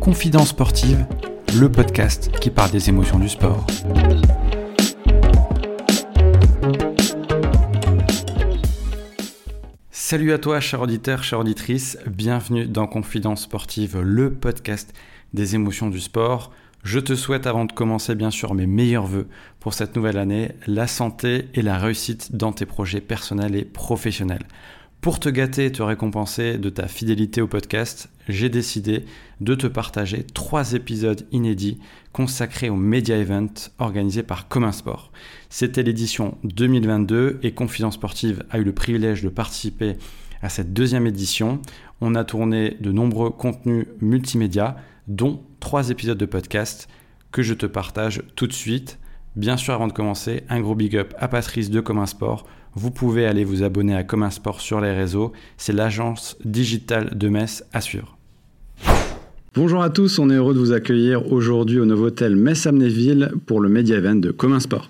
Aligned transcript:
Confidence 0.00 0.48
sportive, 0.48 1.06
le 1.58 1.72
podcast 1.72 2.30
qui 2.40 2.50
parle 2.50 2.70
des 2.70 2.90
émotions 2.90 3.18
du 3.18 3.28
sport. 3.28 3.66
Salut 9.90 10.32
à 10.32 10.38
toi, 10.38 10.60
cher 10.60 10.82
auditeur, 10.82 11.24
chère 11.24 11.38
auditrice, 11.38 11.96
bienvenue 12.06 12.66
dans 12.66 12.86
Confidence 12.86 13.44
sportive, 13.44 13.98
le 14.00 14.32
podcast 14.32 14.92
des 15.32 15.54
émotions 15.54 15.88
du 15.88 16.00
sport. 16.00 16.52
Je 16.82 16.98
te 16.98 17.14
souhaite 17.14 17.46
avant 17.46 17.66
de 17.66 17.72
commencer 17.72 18.14
bien 18.14 18.30
sûr 18.30 18.54
mes 18.54 18.66
meilleurs 18.66 19.06
voeux 19.06 19.28
pour 19.60 19.74
cette 19.74 19.96
nouvelle 19.96 20.16
année, 20.16 20.52
la 20.66 20.86
santé 20.86 21.48
et 21.52 21.60
la 21.60 21.78
réussite 21.78 22.34
dans 22.34 22.52
tes 22.52 22.64
projets 22.64 23.02
personnels 23.02 23.54
et 23.54 23.66
professionnels. 23.66 24.46
Pour 25.02 25.20
te 25.20 25.28
gâter 25.28 25.66
et 25.66 25.72
te 25.72 25.82
récompenser 25.82 26.56
de 26.56 26.70
ta 26.70 26.88
fidélité 26.88 27.42
au 27.42 27.46
podcast, 27.46 28.08
j'ai 28.28 28.48
décidé 28.48 29.04
de 29.40 29.54
te 29.54 29.66
partager 29.66 30.24
trois 30.24 30.72
épisodes 30.72 31.26
inédits 31.32 31.78
consacrés 32.12 32.70
au 32.70 32.76
Media 32.76 33.16
Event 33.16 33.52
organisé 33.78 34.22
par 34.22 34.48
Commun 34.48 34.72
Sport. 34.72 35.12
C'était 35.50 35.82
l'édition 35.82 36.38
2022 36.44 37.40
et 37.42 37.52
Confidence 37.52 37.94
Sportive 37.94 38.44
a 38.50 38.58
eu 38.58 38.64
le 38.64 38.74
privilège 38.74 39.22
de 39.22 39.28
participer 39.28 39.96
à 40.42 40.48
cette 40.48 40.72
deuxième 40.72 41.06
édition. 41.06 41.60
On 42.00 42.14
a 42.14 42.24
tourné 42.24 42.76
de 42.80 42.90
nombreux 42.90 43.30
contenus 43.30 43.86
multimédia, 44.00 44.76
dont 45.08 45.42
trois 45.60 45.90
épisodes 45.90 46.18
de 46.18 46.26
podcast 46.26 46.88
que 47.30 47.42
je 47.42 47.54
te 47.54 47.66
partage 47.66 48.22
tout 48.34 48.46
de 48.46 48.52
suite. 48.52 48.98
Bien 49.36 49.56
sûr, 49.56 49.74
avant 49.74 49.86
de 49.86 49.92
commencer, 49.92 50.42
un 50.48 50.60
gros 50.60 50.74
big 50.74 50.96
up 50.96 51.14
à 51.18 51.28
Patrice 51.28 51.70
de 51.70 51.80
Commun 51.80 52.06
Sport 52.06 52.46
vous 52.74 52.90
pouvez 52.90 53.26
aller 53.26 53.44
vous 53.44 53.62
abonner 53.62 53.96
à 53.96 54.04
Commun 54.04 54.30
Sport 54.30 54.60
sur 54.60 54.80
les 54.80 54.92
réseaux. 54.92 55.32
C'est 55.56 55.72
l'agence 55.72 56.36
digitale 56.44 57.16
de 57.16 57.28
Metz 57.28 57.64
à 57.72 57.80
suivre. 57.80 58.16
Bonjour 59.54 59.82
à 59.82 59.90
tous, 59.90 60.20
on 60.20 60.30
est 60.30 60.36
heureux 60.36 60.54
de 60.54 60.60
vous 60.60 60.72
accueillir 60.72 61.32
aujourd'hui 61.32 61.80
au 61.80 61.84
nouveau 61.84 62.06
hôtel 62.06 62.36
Metz 62.36 62.66
Amnéville 62.66 63.32
pour 63.46 63.60
le 63.60 63.68
Media 63.68 63.96
Event 63.96 64.14
de 64.14 64.30
Commun 64.30 64.60
Sport. 64.60 64.88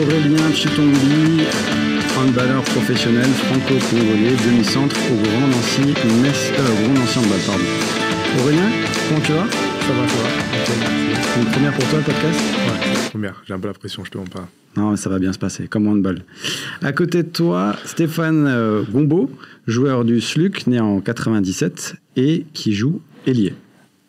Aurélien 0.00 0.52
Chitombi, 0.54 1.42
handballeur 2.16 2.62
professionnel 2.62 3.26
franco-congolais, 3.26 4.36
demi-centre 4.46 4.96
au 5.10 5.16
Grand 5.16 5.48
Nancy, 5.48 5.80
Metz, 6.22 6.52
euh, 6.56 6.84
Grand 6.84 6.94
Nancy 6.94 7.18
handball, 7.18 7.38
pardon. 7.46 7.64
Aurélien, 8.40 8.70
comment 9.08 9.20
tu 9.20 9.32
vas? 9.32 9.46
Ça 9.50 9.92
va, 9.92 10.08
ça 10.08 10.16
va. 10.22 11.40
Une 11.40 11.46
première 11.50 11.72
pour 11.72 11.84
toi 11.88 11.98
le 11.98 12.04
podcast? 12.04 12.40
Ouais, 12.68 13.08
première. 13.10 13.42
J'ai 13.46 13.54
un 13.54 13.58
peu 13.58 13.68
la 13.68 13.74
pression, 13.74 14.04
je 14.04 14.10
te 14.10 14.18
mens 14.18 14.24
pas. 14.24 14.48
Non, 14.76 14.92
mais 14.92 14.96
ça 14.96 15.10
va 15.10 15.18
bien 15.18 15.32
se 15.32 15.38
passer, 15.38 15.66
comme 15.66 15.88
handball. 15.88 16.22
À 16.82 16.92
côté 16.92 17.24
de 17.24 17.28
toi, 17.28 17.74
Stéphane 17.84 18.46
euh, 18.46 18.82
Gombeau, 18.82 19.30
joueur 19.66 20.04
du 20.04 20.20
SLUC, 20.20 20.68
né 20.68 20.78
en 20.78 21.00
97 21.00 21.96
et 22.16 22.46
qui 22.52 22.72
joue 22.72 23.00
ailier. 23.26 23.54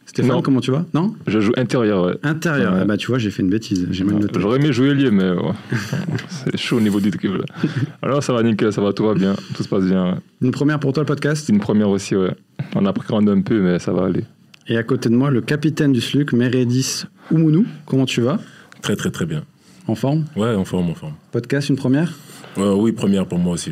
Stéphane, 0.09 0.31
Non. 0.37 0.41
comment 0.41 0.59
tu 0.59 0.71
vas? 0.71 0.85
Non? 0.95 1.13
Je 1.27 1.39
joue 1.39 1.51
intérieur, 1.55 2.03
ouais. 2.03 2.15
Intérieur. 2.23 2.73
Ouais. 2.73 2.79
Ah 2.81 2.85
Bah, 2.85 2.97
tu 2.97 3.07
vois, 3.07 3.19
j'ai 3.19 3.29
fait 3.29 3.43
une 3.43 3.49
bêtise. 3.49 3.87
J'ai 3.91 4.03
mal 4.03 4.15
noté. 4.15 4.39
J'aurais 4.39 4.57
aimé 4.57 4.73
jouer 4.73 4.95
lié, 4.95 5.11
mais 5.11 5.29
ouais. 5.29 5.51
c'est 6.29 6.57
chaud 6.57 6.77
au 6.77 6.81
niveau 6.81 6.99
du 6.99 7.11
là. 7.11 7.43
Alors 8.01 8.23
ça 8.23 8.33
va 8.33 8.41
nickel, 8.41 8.73
ça 8.73 8.81
va, 8.81 8.91
tout 8.91 9.05
va 9.05 9.13
bien, 9.13 9.35
tout 9.55 9.61
se 9.61 9.69
passe 9.69 9.83
bien. 9.85 10.05
ouais. 10.13 10.17
Une 10.41 10.49
première 10.51 10.79
pour 10.79 10.93
toi 10.93 11.03
le 11.03 11.07
podcast? 11.07 11.47
Une 11.49 11.59
première 11.59 11.89
aussi, 11.89 12.15
ouais. 12.15 12.31
On 12.75 12.85
appréhende 12.87 13.29
un 13.29 13.41
peu, 13.41 13.61
mais 13.61 13.77
ça 13.77 13.93
va 13.93 14.05
aller. 14.05 14.23
Et 14.67 14.77
à 14.77 14.83
côté 14.83 15.09
de 15.09 15.15
moi, 15.15 15.29
le 15.29 15.41
capitaine 15.41 15.91
du 15.91 16.01
SLUC, 16.01 16.33
Meredis 16.33 17.03
Oumounou. 17.31 17.65
Comment 17.85 18.05
tu 18.05 18.21
vas? 18.21 18.39
Très 18.81 18.95
très 18.95 19.11
très 19.11 19.27
bien. 19.27 19.43
En 19.87 19.93
forme? 19.95 20.25
Ouais, 20.35 20.55
en 20.55 20.65
forme, 20.65 20.89
en 20.89 20.95
forme. 20.95 21.13
Podcast, 21.31 21.69
une 21.69 21.75
première? 21.75 22.13
Euh, 22.57 22.73
oui, 22.73 22.91
première 22.93 23.27
pour 23.27 23.37
moi 23.37 23.53
aussi. 23.53 23.71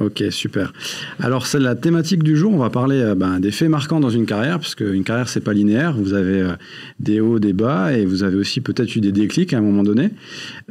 Ok, 0.00 0.22
super. 0.30 0.72
Alors, 1.18 1.46
c'est 1.48 1.58
la 1.58 1.74
thématique 1.74 2.22
du 2.22 2.36
jour. 2.36 2.52
On 2.52 2.58
va 2.58 2.70
parler 2.70 3.00
euh, 3.00 3.14
ben, 3.16 3.40
des 3.40 3.50
faits 3.50 3.68
marquants 3.68 3.98
dans 3.98 4.10
une 4.10 4.26
carrière, 4.26 4.60
parce 4.60 4.76
qu'une 4.76 5.02
carrière, 5.02 5.28
c'est 5.28 5.40
pas 5.40 5.52
linéaire. 5.52 5.94
Vous 5.96 6.12
avez 6.12 6.40
euh, 6.40 6.52
des 7.00 7.20
hauts, 7.20 7.40
des 7.40 7.52
bas, 7.52 7.92
et 7.92 8.04
vous 8.06 8.22
avez 8.22 8.36
aussi 8.36 8.60
peut-être 8.60 8.94
eu 8.94 9.00
des 9.00 9.10
déclics 9.10 9.52
à 9.52 9.58
un 9.58 9.60
moment 9.60 9.82
donné. 9.82 10.10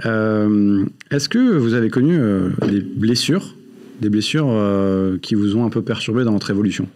Euh, 0.06 0.86
Est-ce 1.12 1.28
que 1.28 1.58
vous 1.58 1.74
avez 1.74 1.90
connu 1.90 2.18
des 2.70 2.80
blessures, 2.80 3.54
des 4.02 4.10
blessures 4.10 4.48
qui 5.22 5.36
vous 5.36 5.58
ont 5.58 5.66
un 5.66 5.70
peu 5.70 5.82
perturbé 5.82 6.24
dans 6.24 6.32
votre 6.32 6.50
évolution? 6.50 6.88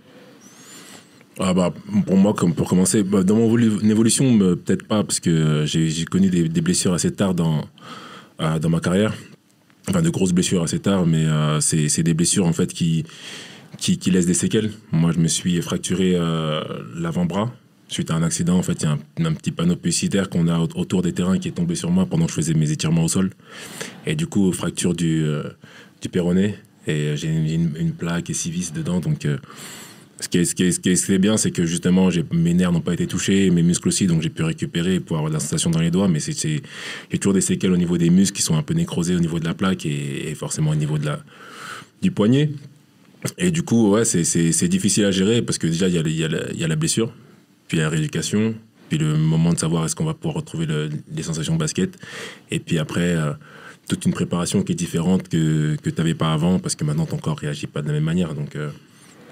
Ah 1.40 1.54
bah, 1.54 1.74
pour 2.06 2.16
moi, 2.18 2.34
pour 2.34 2.70
commencer, 2.70 3.04
bah, 3.04 3.24
dans 3.24 3.36
mon 3.36 3.50
volu- 3.50 3.84
évolution, 3.90 4.40
euh, 4.42 4.56
peut-être 4.56 4.86
pas, 4.86 5.04
parce 5.04 5.20
que 5.20 5.64
j'ai 5.66 6.06
connu 6.06 6.30
des, 6.30 6.48
des 6.48 6.62
blessures 6.62 6.94
assez 6.94 7.12
tard 7.12 7.34
dans, 7.34 7.66
dans 8.40 8.70
ma 8.70 8.80
carrière. 8.80 9.14
Enfin, 9.90 10.02
de 10.02 10.10
grosses 10.10 10.32
blessures 10.34 10.64
assez 10.64 10.80
tard, 10.80 11.06
mais 11.06 11.26
euh, 11.26 11.60
c'est 11.60 12.04
des 12.04 12.14
blessures 12.14 12.46
en 12.46 12.54
fait 12.54 12.72
qui, 12.72 13.04
qui, 13.78 13.98
qui 13.98 14.12
laissent 14.12 14.28
des 14.28 14.36
séquelles. 14.36 14.72
Moi, 14.92 15.12
je 15.12 15.20
me 15.20 15.28
suis 15.28 15.62
fracturé 15.62 16.14
euh, 16.16 16.62
l'avant-bras 16.96 17.52
suite 17.88 18.10
à 18.12 18.16
un 18.16 18.24
accident. 18.24 18.58
En 18.58 18.62
fait, 18.64 18.82
il 18.82 18.84
y 18.84 18.86
a 18.86 18.92
un, 18.92 19.26
un 19.26 19.34
petit 19.34 19.52
panneau 19.52 19.76
publicitaire 19.76 20.30
qu'on 20.30 20.48
a 20.48 20.60
au- 20.60 20.70
autour 20.76 21.02
des 21.02 21.12
terrains 21.14 21.40
qui 21.40 21.48
est 21.50 21.52
tombé 21.52 21.76
sur 21.76 21.90
moi 21.92 22.06
pendant 22.06 22.26
que 22.26 22.32
je 22.32 22.36
faisais 22.36 22.54
mes 22.54 22.72
étirements 22.72 23.04
au 23.04 23.10
sol. 23.10 23.32
Et 24.06 24.16
du 24.16 24.28
coup, 24.28 24.52
fracture 24.54 24.94
du, 24.94 25.24
euh, 25.26 25.44
du 26.02 26.10
péroné. 26.10 26.56
Et 26.88 27.16
j'ai 27.16 27.28
une 27.28 27.92
plaque 27.92 28.30
et 28.30 28.34
six 28.34 28.50
vis 28.50 28.72
dedans. 28.72 29.00
Donc, 29.02 29.26
euh, 29.26 29.38
ce 30.22 30.30
qui 30.30 30.38
est, 30.90 31.18
bien, 31.18 31.36
c'est 31.38 31.52
que 31.52 31.66
justement, 31.66 32.10
mes 32.32 32.54
nerfs 32.54 32.72
n'ont 32.72 32.82
pas 32.82 32.94
été 32.94 33.08
touchés, 33.08 33.50
mes 33.50 33.64
muscles 33.64 33.88
aussi, 33.88 34.08
donc 34.08 34.22
j'ai 34.22 34.30
pu 34.30 34.44
récupérer 34.44 35.00
pour 35.00 35.18
avoir 35.18 35.32
de 35.32 35.36
la 35.36 35.40
sensation 35.40 35.72
dans 35.72 35.80
les 35.80 35.92
doigts. 35.92 36.08
Mais 36.08 36.20
c'est, 36.20 36.34
j'ai 37.12 37.18
toujours 37.18 37.34
des 37.34 37.42
séquelles 37.42 37.72
au 37.72 37.78
niveau 37.78 37.98
des 37.98 38.10
muscles 38.10 38.36
qui 38.36 38.44
sont 38.44 38.56
un 38.56 38.64
peu 38.64 38.74
nécrosés 38.74 39.16
au 39.16 39.20
niveau 39.20 39.40
de 39.40 39.46
la 39.46 39.54
plaque 39.54 39.86
et, 39.86 40.34
forcément 40.36 40.72
au 40.72 40.76
niveau 40.76 40.98
du 42.02 42.12
poignet. 42.12 42.50
Et 43.38 43.52
du 43.52 43.64
coup, 43.64 43.96
c'est, 44.04 44.68
difficile 44.68 45.06
à 45.06 45.12
gérer 45.12 45.42
parce 45.42 45.58
que 45.58 45.68
déjà, 45.68 45.88
il 45.88 45.96
y, 45.96 46.24
a, 46.24 46.68
la- 46.68 46.76
blessure, 46.76 47.14
puis 47.68 47.78
la 47.78 47.90
rééducation, 47.90 48.56
puis 48.90 48.98
le 48.98 49.18
moment 49.18 49.54
de 49.54 49.60
savoir 49.60 49.86
est-ce 49.86 49.96
qu'on 49.96 50.06
va 50.06 50.14
pouvoir 50.14 50.36
retrouver 50.36 50.66
le- 50.66 50.90
les 51.16 51.24
sensations 51.24 51.54
de 51.54 51.60
basket. 51.60 51.98
Et 52.50 52.60
puis 52.60 52.80
après, 52.80 53.16
euh, 53.16 53.34
toute 53.88 54.06
une 54.06 54.14
préparation 54.14 54.64
qui 54.64 54.72
est 54.72 54.76
différente 54.76 55.30
que, 55.30 55.76
tu 55.84 55.94
n'avais 55.98 56.14
pas 56.14 56.34
avant 56.34 56.60
parce 56.60 56.76
que 56.76 56.84
maintenant 56.84 57.06
ton 57.06 57.18
corps 57.18 57.38
réagit 57.38 57.68
pas 57.68 57.82
de 57.82 57.88
la 57.88 57.94
même 57.94 58.04
manière. 58.04 58.34
Euh, 58.56 58.70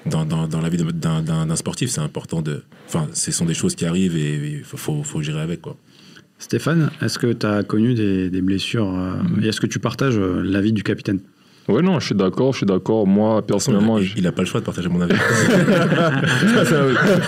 dans, 0.06 0.26
dans, 0.26 0.48
dans 0.48 0.62
la 0.62 0.70
vie 0.70 0.78
d'un, 0.78 1.56
sportif, 1.56 1.90
c'est 1.90 2.02
important 2.02 2.42
de. 2.42 2.64
Enfin, 2.88 3.08
ce 3.14 3.32
sont 3.32 3.46
des 3.46 3.54
choses 3.54 3.76
qui 3.76 3.86
arrivent 3.86 4.18
et 4.18 4.58
il 4.60 4.64
faut, 4.64 4.78
faut, 4.78 5.04
faut 5.04 5.22
gérer 5.22 5.42
avec, 5.42 5.62
quoi. 5.62 5.76
Stéphane, 6.40 6.90
est-ce 7.02 7.20
que 7.20 7.34
tu 7.34 7.46
as 7.46 7.64
connu 7.64 7.94
des, 7.96 8.30
des 8.30 8.42
blessures 8.42 8.94
euh, 8.96 9.16
et 9.42 9.48
est-ce 9.48 9.60
que 9.60 9.68
tu 9.68 9.80
partages 9.80 10.18
euh, 10.18 10.42
l'avis 10.42 10.72
du 10.72 10.84
capitaine? 10.84 11.20
Ouais, 11.68 11.82
non, 11.82 12.00
je 12.00 12.06
suis 12.08 12.16
d'accord, 12.16 12.54
je 12.54 12.58
suis 12.60 12.66
d'accord. 12.66 13.06
Moi, 13.06 13.46
personnellement, 13.46 13.98
il, 14.00 14.06
je- 14.06 14.18
il 14.18 14.26
a 14.26 14.32
pas 14.32 14.42
le 14.44 14.48
choix 14.48 14.62
de 14.62 14.66
partager 14.66 14.88
mon 14.90 15.02
avis. 15.02 15.14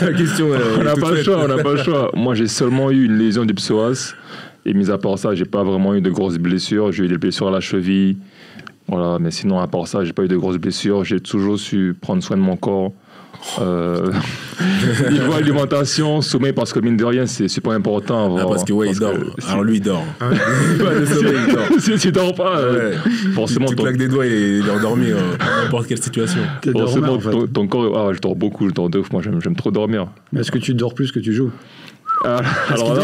la 0.02 0.14
question. 0.14 0.48
on 0.80 0.84
n'a 0.84 0.96
pas 0.96 1.12
le 1.12 1.24
choix, 1.24 1.44
on 1.44 1.48
n'a 1.48 1.58
pas 1.62 1.74
le 1.74 1.84
choix. 1.84 2.12
Moi, 2.16 2.36
j'ai 2.36 2.48
seulement 2.48 2.92
eu 2.92 3.06
une 3.06 3.18
lésion 3.18 3.46
du 3.46 3.53
psoas. 3.53 4.14
Et 4.66 4.74
mis 4.74 4.92
à 4.92 4.98
part 4.98 5.18
ça, 5.18 5.34
j'ai 5.36 5.46
pas 5.46 5.64
vraiment 5.64 5.96
eu 5.96 6.02
de 6.02 6.09
grosses 6.09 6.38
blessures. 6.38 6.92
J'ai 6.92 7.06
eu 7.06 7.08
des 7.08 7.18
blessures 7.18 7.48
à 7.48 7.52
la 7.52 7.62
cheville. 7.62 8.18
Voilà, 8.91 9.19
mais 9.19 9.31
sinon, 9.31 9.59
à 9.59 9.68
part 9.68 9.88
ça, 9.88 10.03
j'ai 10.03 10.12
pas 10.12 10.24
eu 10.24 10.28
de 10.28 10.35
grosses 10.35 10.57
blessures. 10.57 11.06
J'ai 11.06 11.22
toujours 11.22 11.57
su 11.57 11.96
prendre 12.00 12.22
soin 12.22 12.35
de 12.35 12.41
mon 12.41 12.57
corps. 12.57 12.91
Euh, 13.59 14.12
niveau 15.09 15.31
alimentation, 15.34 16.22
sommeil, 16.22 16.53
parce 16.53 16.74
que 16.74 16.79
mine 16.79 16.97
de 16.97 17.06
rien, 17.06 17.25
c'est 17.25 17.47
super 17.47 17.72
important. 17.72 18.35
Ah, 18.38 18.46
parce 18.46 18.63
que, 18.66 18.74
ouais, 18.74 18.90
il 18.90 19.00
dort. 19.00 19.13
que 19.13 19.50
Alors 19.50 19.63
lui, 19.63 19.78
il 19.78 19.81
dort. 19.81 20.03
Ah 20.19 20.29
ouais. 20.29 20.38
Pas 20.84 20.94
de 21.00 21.06
sommeil, 21.06 21.35
il 21.47 21.53
dort. 21.53 21.68
si 21.79 21.96
tu 21.97 22.12
dors 22.12 22.35
pas, 22.35 22.57
euh, 22.57 22.91
Ouais. 22.91 22.97
forcément, 23.34 23.66
tu 23.68 23.75
ton, 23.75 23.84
claques 23.84 23.97
des 23.97 24.09
doigts 24.09 24.25
et 24.28 24.59
il 24.59 24.68
est 24.68 24.69
endormi 24.69 25.12
euh, 25.12 25.16
dans 25.40 25.63
n'importe 25.63 25.88
quelle 25.88 26.02
situation. 26.02 26.41
Forcément, 26.72 27.08
dormeur, 27.08 27.13
en 27.16 27.19
fait. 27.19 27.31
ton, 27.31 27.47
ton 27.47 27.68
corps. 27.68 27.97
Ah, 28.09 28.13
je 28.13 28.19
dors 28.19 28.35
beaucoup, 28.35 28.68
je 28.68 28.73
dors 28.73 28.90
de 28.90 29.00
ouf. 29.00 29.12
Moi, 29.12 29.22
j'aime 29.23 29.41
j'aime 29.41 29.56
trop 29.56 29.72
dormir. 29.72 30.08
Mais 30.34 30.41
Est-ce 30.41 30.52
que 30.52 30.59
tu 30.59 30.73
dors 30.73 30.93
plus 30.93 31.11
que 31.11 31.20
tu 31.20 31.34
joues? 31.34 31.52
Ah, 32.23 32.40
alors 32.70 32.94
là, 32.94 33.03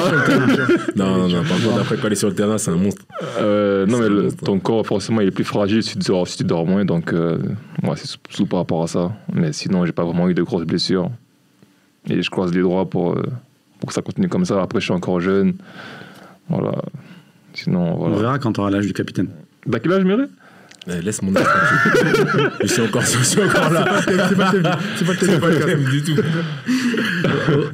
Non, 0.95 1.17
non, 1.17 1.27
non. 1.27 1.43
Par 1.43 1.57
contre, 1.63 1.79
après, 1.81 1.97
quand 1.97 2.07
il 2.07 2.11
est 2.13 2.15
sur 2.15 2.29
le 2.29 2.35
terrain, 2.35 2.57
c'est 2.57 2.71
un 2.71 2.75
monstre. 2.77 3.03
euh, 3.39 3.85
non, 3.87 3.97
mais 3.99 4.09
le- 4.09 4.31
ton 4.31 4.59
corps, 4.59 4.85
forcément, 4.85 5.21
il 5.21 5.27
est 5.27 5.31
plus 5.31 5.43
fragile 5.43 5.81
si 5.81 5.97
tu 5.97 6.07
dors, 6.07 6.27
si 6.27 6.37
tu 6.37 6.43
dors 6.43 6.65
moins. 6.65 6.85
Donc, 6.85 7.13
euh, 7.13 7.39
ouais, 7.83 7.95
c'est 7.95 8.07
surtout 8.07 8.45
par 8.45 8.59
rapport 8.59 8.83
à 8.83 8.87
ça. 8.87 9.11
Mais 9.33 9.53
sinon, 9.53 9.85
j'ai 9.85 9.91
pas 9.91 10.03
vraiment 10.03 10.29
eu 10.29 10.33
de 10.33 10.43
grosses 10.43 10.65
blessures. 10.65 11.09
Et 12.09 12.21
je 12.21 12.29
croise 12.29 12.53
les 12.53 12.61
droits 12.61 12.89
pour, 12.89 13.13
euh, 13.13 13.23
pour 13.79 13.87
que 13.87 13.93
ça 13.93 14.01
continue 14.01 14.29
comme 14.29 14.45
ça. 14.45 14.61
Après, 14.61 14.79
je 14.79 14.85
suis 14.85 14.93
encore 14.93 15.19
jeune. 15.19 15.55
Voilà. 16.49 16.73
Sinon, 17.53 17.93
On 17.93 17.97
voilà. 17.97 18.17
verra 18.17 18.39
quand 18.39 18.53
tu 18.53 18.59
auras 18.59 18.69
l'âge 18.69 18.85
du 18.85 18.93
capitaine. 18.93 19.29
D'à 19.65 19.79
quel 19.79 19.93
âge, 19.93 20.03
Mireille? 20.05 20.27
Eh, 20.89 21.01
Laisse 21.01 21.21
mon 21.21 21.35
âge 21.35 21.43
tranquille. 21.93 22.49
je 22.61 22.67
suis 22.67 22.81
encore, 22.81 23.01
je 23.01 23.23
suis 23.23 23.41
encore 23.41 23.71
là. 23.71 24.01
C'est 24.05 24.15
pas 24.15 24.51
le 24.51 24.61
thème, 24.61 24.73
c'est 24.95 25.39
pas 25.39 25.49
le 25.49 25.59
thème 25.59 25.83
du 25.83 26.03
tout. 26.03 26.15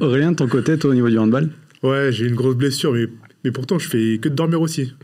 Aurélien, 0.00 0.32
de 0.32 0.36
ton 0.36 0.48
côté, 0.48 0.78
toi, 0.78 0.90
au 0.90 0.94
niveau 0.94 1.08
du 1.08 1.18
handball? 1.18 1.50
Ouais, 1.82 2.10
j'ai 2.10 2.24
eu 2.24 2.28
une 2.28 2.34
grosse 2.34 2.56
blessure, 2.56 2.92
mais, 2.92 3.06
mais 3.44 3.50
pourtant, 3.50 3.78
je 3.78 3.88
fais 3.88 4.18
que 4.18 4.28
de 4.28 4.34
dormir 4.34 4.60
aussi. 4.60 4.94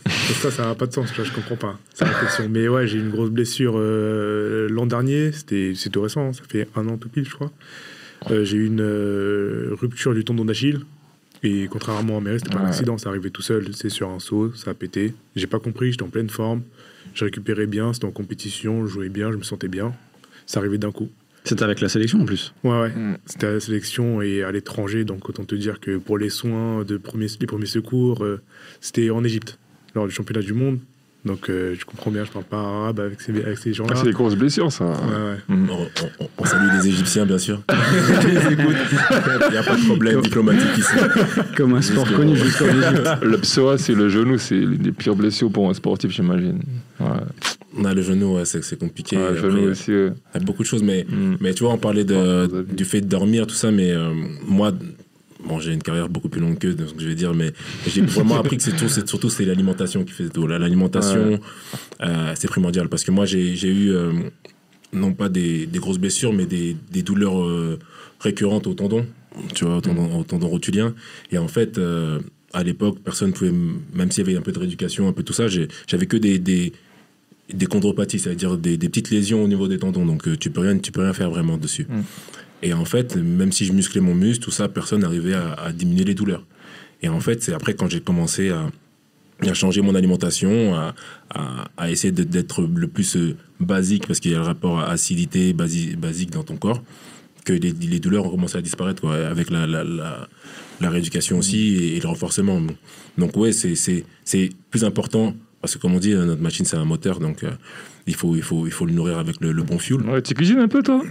Ça, 0.41 0.51
ça 0.51 0.65
n'a 0.65 0.75
pas 0.75 0.87
de 0.87 0.93
sens, 0.93 1.11
tu 1.11 1.17
vois, 1.17 1.25
je 1.25 1.33
comprends 1.33 1.57
pas. 1.57 1.79
C'est 1.95 2.05
réflexion. 2.05 2.49
Mais 2.51 2.69
ouais, 2.69 2.87
j'ai 2.87 2.99
eu 2.99 3.01
une 3.01 3.11
grosse 3.11 3.31
blessure 3.31 3.75
euh, 3.77 4.69
l'an 4.71 4.87
dernier, 4.87 5.33
c'était 5.33 5.73
c'est 5.75 5.91
tout 5.91 6.03
récent, 6.03 6.33
ça 6.33 6.43
fait 6.49 6.67
un 6.77 6.89
an 6.89 6.97
tout 6.97 7.09
pile, 7.09 7.27
je 7.29 7.35
crois. 7.35 7.53
Euh, 8.31 8.45
j'ai 8.45 8.57
eu 8.57 8.67
une 8.67 8.81
euh, 8.81 9.71
rupture 9.81 10.15
du 10.15 10.25
tendon 10.25 10.45
d'Achille. 10.45 10.81
Et 11.43 11.69
contrairement 11.71 12.19
à 12.19 12.21
Méré, 12.21 12.39
c'était 12.39 12.55
pas 12.55 12.61
un 12.61 12.67
accident, 12.67 12.99
ça 12.99 13.09
arrivait 13.09 13.31
tout 13.31 13.41
seul, 13.41 13.69
c'est 13.73 13.89
sur 13.89 14.11
un 14.11 14.19
saut, 14.19 14.53
ça 14.55 14.73
a 14.73 14.75
pété. 14.75 15.15
J'ai 15.37 15.47
pas 15.47 15.59
compris, 15.59 15.91
j'étais 15.91 16.03
en 16.03 16.09
pleine 16.09 16.29
forme, 16.29 16.63
je 17.15 17.25
récupérais 17.25 17.67
bien, 17.67 17.93
c'était 17.93 18.07
en 18.07 18.11
compétition, 18.11 18.87
je 18.87 18.93
jouais 18.93 19.09
bien, 19.09 19.33
je 19.33 19.37
me 19.37 19.43
sentais 19.43 19.69
bien. 19.69 19.95
Ça 20.47 20.61
arrivait 20.61 20.79
d'un 20.79 20.93
coup. 20.93 21.09
C'était 21.45 21.63
avec 21.63 21.81
la 21.81 21.89
sélection 21.89 22.21
en 22.21 22.25
plus. 22.25 22.53
Ouais, 22.65 22.81
ouais. 22.81 22.91
Mm. 22.91 23.19
C'était 23.27 23.47
à 23.47 23.53
la 23.53 23.61
sélection 23.61 24.21
et 24.21 24.43
à 24.43 24.53
l'étranger, 24.53 25.05
donc 25.05 25.29
autant 25.29 25.45
te 25.45 25.55
dire 25.55 25.81
que 25.81 25.97
pour 25.97 26.19
les 26.19 26.31
soins, 26.31 26.85
de 26.85 26.97
premiers, 26.97 27.29
les 27.41 27.47
premiers 27.47 27.67
secours, 27.67 28.25
euh, 28.25 28.41
c'était 28.81 29.11
en 29.11 29.25
Égypte, 29.25 29.59
lors 29.95 30.07
du 30.07 30.13
championnat 30.13 30.43
du 30.43 30.53
monde. 30.53 30.81
Donc 31.25 31.51
euh, 31.51 31.75
je 31.79 31.85
comprends 31.85 32.11
bien, 32.11 32.25
je 32.25 32.31
parle 32.31 32.47
pas 32.47 32.57
arabe 32.59 33.01
avec 33.01 33.21
ces, 33.21 33.31
avec 33.43 33.59
ces 33.59 33.75
gens-là. 33.75 33.91
Ah, 33.95 33.99
c'est 33.99 34.07
des 34.07 34.13
grosses 34.13 34.37
blessures, 34.37 34.73
ça. 34.73 34.87
Ouais, 34.87 34.93
ouais. 34.95 35.55
Mm. 35.55 35.69
On, 35.71 35.83
on- 36.25 36.29
on 36.39 36.45
salue 36.47 36.69
les 36.81 36.89
Égyptiens, 36.89 37.27
bien 37.27 37.37
sûr. 37.39 37.61
Il 37.71 39.51
n'y 39.53 39.57
a 39.59 39.63
pas 39.63 39.77
de 39.77 39.85
problème 39.87 40.21
diplomatique 40.23 40.79
ici. 40.79 40.95
Comme 41.57 41.75
un 41.75 41.83
sport 41.83 42.11
connu 42.13 42.37
jusqu'en 42.37 42.67
Égypte. 42.67 43.09
Le 43.23 43.37
psoas, 43.39 43.79
c'est 43.79 43.95
le 43.95 44.09
genou, 44.09 44.39
c'est 44.39 44.55
l'une 44.55 44.77
des 44.79 44.93
pires 44.93 45.15
blessures 45.15 45.51
pour 45.51 45.69
un 45.69 45.75
sportif, 45.75 46.11
j'imagine. 46.11 46.61
Ouais, 47.01 47.07
On 47.77 47.85
a 47.85 47.95
le 47.95 48.03
genou, 48.03 48.37
ouais, 48.37 48.45
c'est 48.45 48.63
c'est 48.65 48.79
compliqué. 48.79 49.17
Ouais, 49.17 49.23
le 49.33 49.39
Après, 49.39 49.51
genou 49.51 49.71
aussi. 49.71 49.91
ouais. 49.91 50.13
Il 50.35 50.41
y 50.41 50.43
a 50.43 50.47
beaucoup 50.47 50.63
de 50.63 50.69
choses, 50.69 50.83
mais, 50.83 51.05
Mm. 51.09 51.37
mais 51.41 51.53
tu 51.55 51.65
vois, 51.65 51.73
on 51.75 51.79
parlait 51.79 52.05
de, 52.05 52.65
du 52.71 52.85
fait 52.85 53.01
de 53.01 53.07
dormir, 53.09 53.47
tout 53.47 53.55
ça, 53.55 53.71
mais 53.71 53.91
euh, 53.91 54.11
moi, 54.47 54.73
bon, 55.47 55.59
j'ai 55.61 55.73
une 55.73 55.83
carrière 55.83 56.09
beaucoup 56.09 56.29
plus 56.29 56.41
longue 56.41 56.59
que 56.59 56.69
que 56.69 56.85
je 56.99 57.07
vais 57.07 57.15
dire, 57.15 57.35
mais 57.35 57.53
j'ai 57.87 58.01
vraiment 58.03 58.37
appris 58.39 58.57
que 58.57 58.63
c'est 58.63 58.77
tout, 58.77 58.89
c'est 58.89 59.09
surtout 59.09 59.31
c'est 59.31 59.45
l'alimentation 59.45 60.05
qui 60.05 60.13
fait 60.13 60.29
tout. 60.29 60.47
L'alimentation, 60.47 61.39
euh, 62.03 62.33
c'est 62.37 62.49
primordial 62.49 62.89
parce 62.89 63.05
que 63.05 63.11
moi, 63.11 63.25
j'ai 63.27 63.55
j'ai 63.57 63.69
eu 63.69 63.91
euh, 63.93 64.13
non 64.93 65.13
pas 65.13 65.29
des, 65.29 65.67
des 65.67 65.79
grosses 65.79 65.99
blessures, 65.99 66.33
mais 66.33 66.47
des, 66.47 66.77
des 66.91 67.03
douleurs 67.03 67.41
euh, 67.43 67.79
récurrentes 68.21 68.67
au 68.67 68.75
tendon, 68.75 69.07
tu 69.55 69.65
vois, 69.65 69.77
au 69.77 69.81
tendon, 69.81 70.19
au 70.19 70.25
tendon 70.25 70.49
rotulien. 70.49 70.95
Et 71.31 71.39
en 71.39 71.49
fait, 71.49 71.79
à 72.53 72.63
l'époque, 72.65 72.99
personne 73.05 73.33
pouvait, 73.33 73.53
même 73.95 74.11
s'il 74.11 74.25
y 74.27 74.29
avait 74.31 74.37
un 74.39 74.43
peu 74.43 74.51
de 74.53 74.59
rééducation, 74.59 75.07
un 75.07 75.13
peu 75.13 75.23
tout 75.23 75.33
ça, 75.33 75.47
j'ai- 75.47 75.69
j'avais 75.87 76.07
que 76.07 76.17
des, 76.17 76.41
des, 76.41 76.73
des 77.53 77.67
chondropathies, 77.67 78.19
c'est-à-dire 78.19 78.57
des, 78.59 78.77
des 78.77 78.89
petites 78.89 79.11
lésions 79.11 79.45
au 79.45 79.49
niveau 79.49 79.69
des 79.69 79.79
tendons. 79.79 80.05
Donc, 80.05 80.27
euh, 80.27 80.37
tu 80.37 80.51
peux 80.51 80.61
rien, 80.61 80.77
tu 80.79 80.91
peux 80.91 81.03
rien 81.03 81.13
faire 81.13 81.31
vraiment 81.31 81.57
dessus. 81.57 81.87
Mm. 81.89 82.01
Et 82.63 82.73
en 82.75 82.85
fait, 82.85 83.17
même 83.17 83.53
si 83.53 83.65
je 83.65 83.73
musclais 83.73 84.01
mon 84.01 84.15
muscle, 84.15 84.45
tout 84.45 84.51
ça, 84.51 84.69
personne 84.69 85.01
n'arrivait 85.01 85.35
à, 85.35 85.55
à 85.55 85.73
diminuer 85.73 86.05
les 86.05 86.15
douleurs. 86.15 86.45
Et 87.03 87.09
en 87.09 87.21
fait, 87.21 87.43
c'est 87.43 87.55
après 87.55 87.75
quand 87.75 87.89
j'ai 87.89 88.01
commencé 88.01 88.51
à, 88.51 88.69
à 89.41 89.55
changer 89.55 89.81
mon 89.81 89.95
alimentation, 89.95 90.75
à, 90.75 91.91
essayer 91.91 92.13
d'être 92.13 92.63
le 92.63 92.89
plus 92.89 93.17
euh, 93.17 93.37
basique, 93.59 94.07
parce 94.07 94.21
qu'il 94.21 94.33
y 94.33 94.35
a 94.35 94.39
le 94.39 94.45
rapport 94.45 94.81
à 94.81 94.91
acidité 94.91 95.55
basi- 95.55 95.97
basique 95.97 96.31
dans 96.31 96.45
ton 96.45 96.57
corps, 96.57 96.83
que 97.47 97.55
les, 97.55 97.73
les 97.73 98.01
douleurs 98.01 98.27
ont 98.27 98.31
commencé 98.31 98.59
à 98.59 98.63
disparaître, 98.63 99.01
quoi, 99.01 99.17
avec 99.27 99.49
la, 99.49 99.67
la, 99.67 99.83
la, 99.83 100.29
la 100.81 100.91
rééducation 100.91 101.39
aussi 101.39 101.77
et, 101.77 101.97
et 101.97 102.01
le 102.01 102.09
renforcement. 102.09 102.61
Donc, 103.17 103.35
ouais, 103.37 103.53
c'est 103.53 104.51
plus 104.71 104.85
important, 104.85 105.35
parce 105.63 105.75
que 105.75 105.79
comme 105.79 105.95
on 105.95 106.01
dit, 106.01 106.13
euh, 106.13 106.27
notre 106.27 106.43
machine, 106.43 106.67
c'est 106.67 106.77
un 106.77 106.85
moteur, 106.85 107.19
donc 107.19 107.43
euh, 107.43 107.51
il, 108.07 108.15
faut, 108.15 108.35
il, 108.37 108.43
faut, 108.43 108.67
il 108.67 108.73
faut 108.73 108.87
le 108.87 108.93
nourrir 108.93 109.19
avec 109.19 109.37
le, 109.41 109.53
le 109.53 109.63
bon 109.63 109.79
fuel. 109.79 110.01
Ouais, 110.03 110.23
tu 110.23 110.35
cuisines 110.35 110.59
un 110.61 110.69
peu, 110.69 110.83
toi? 110.83 111.03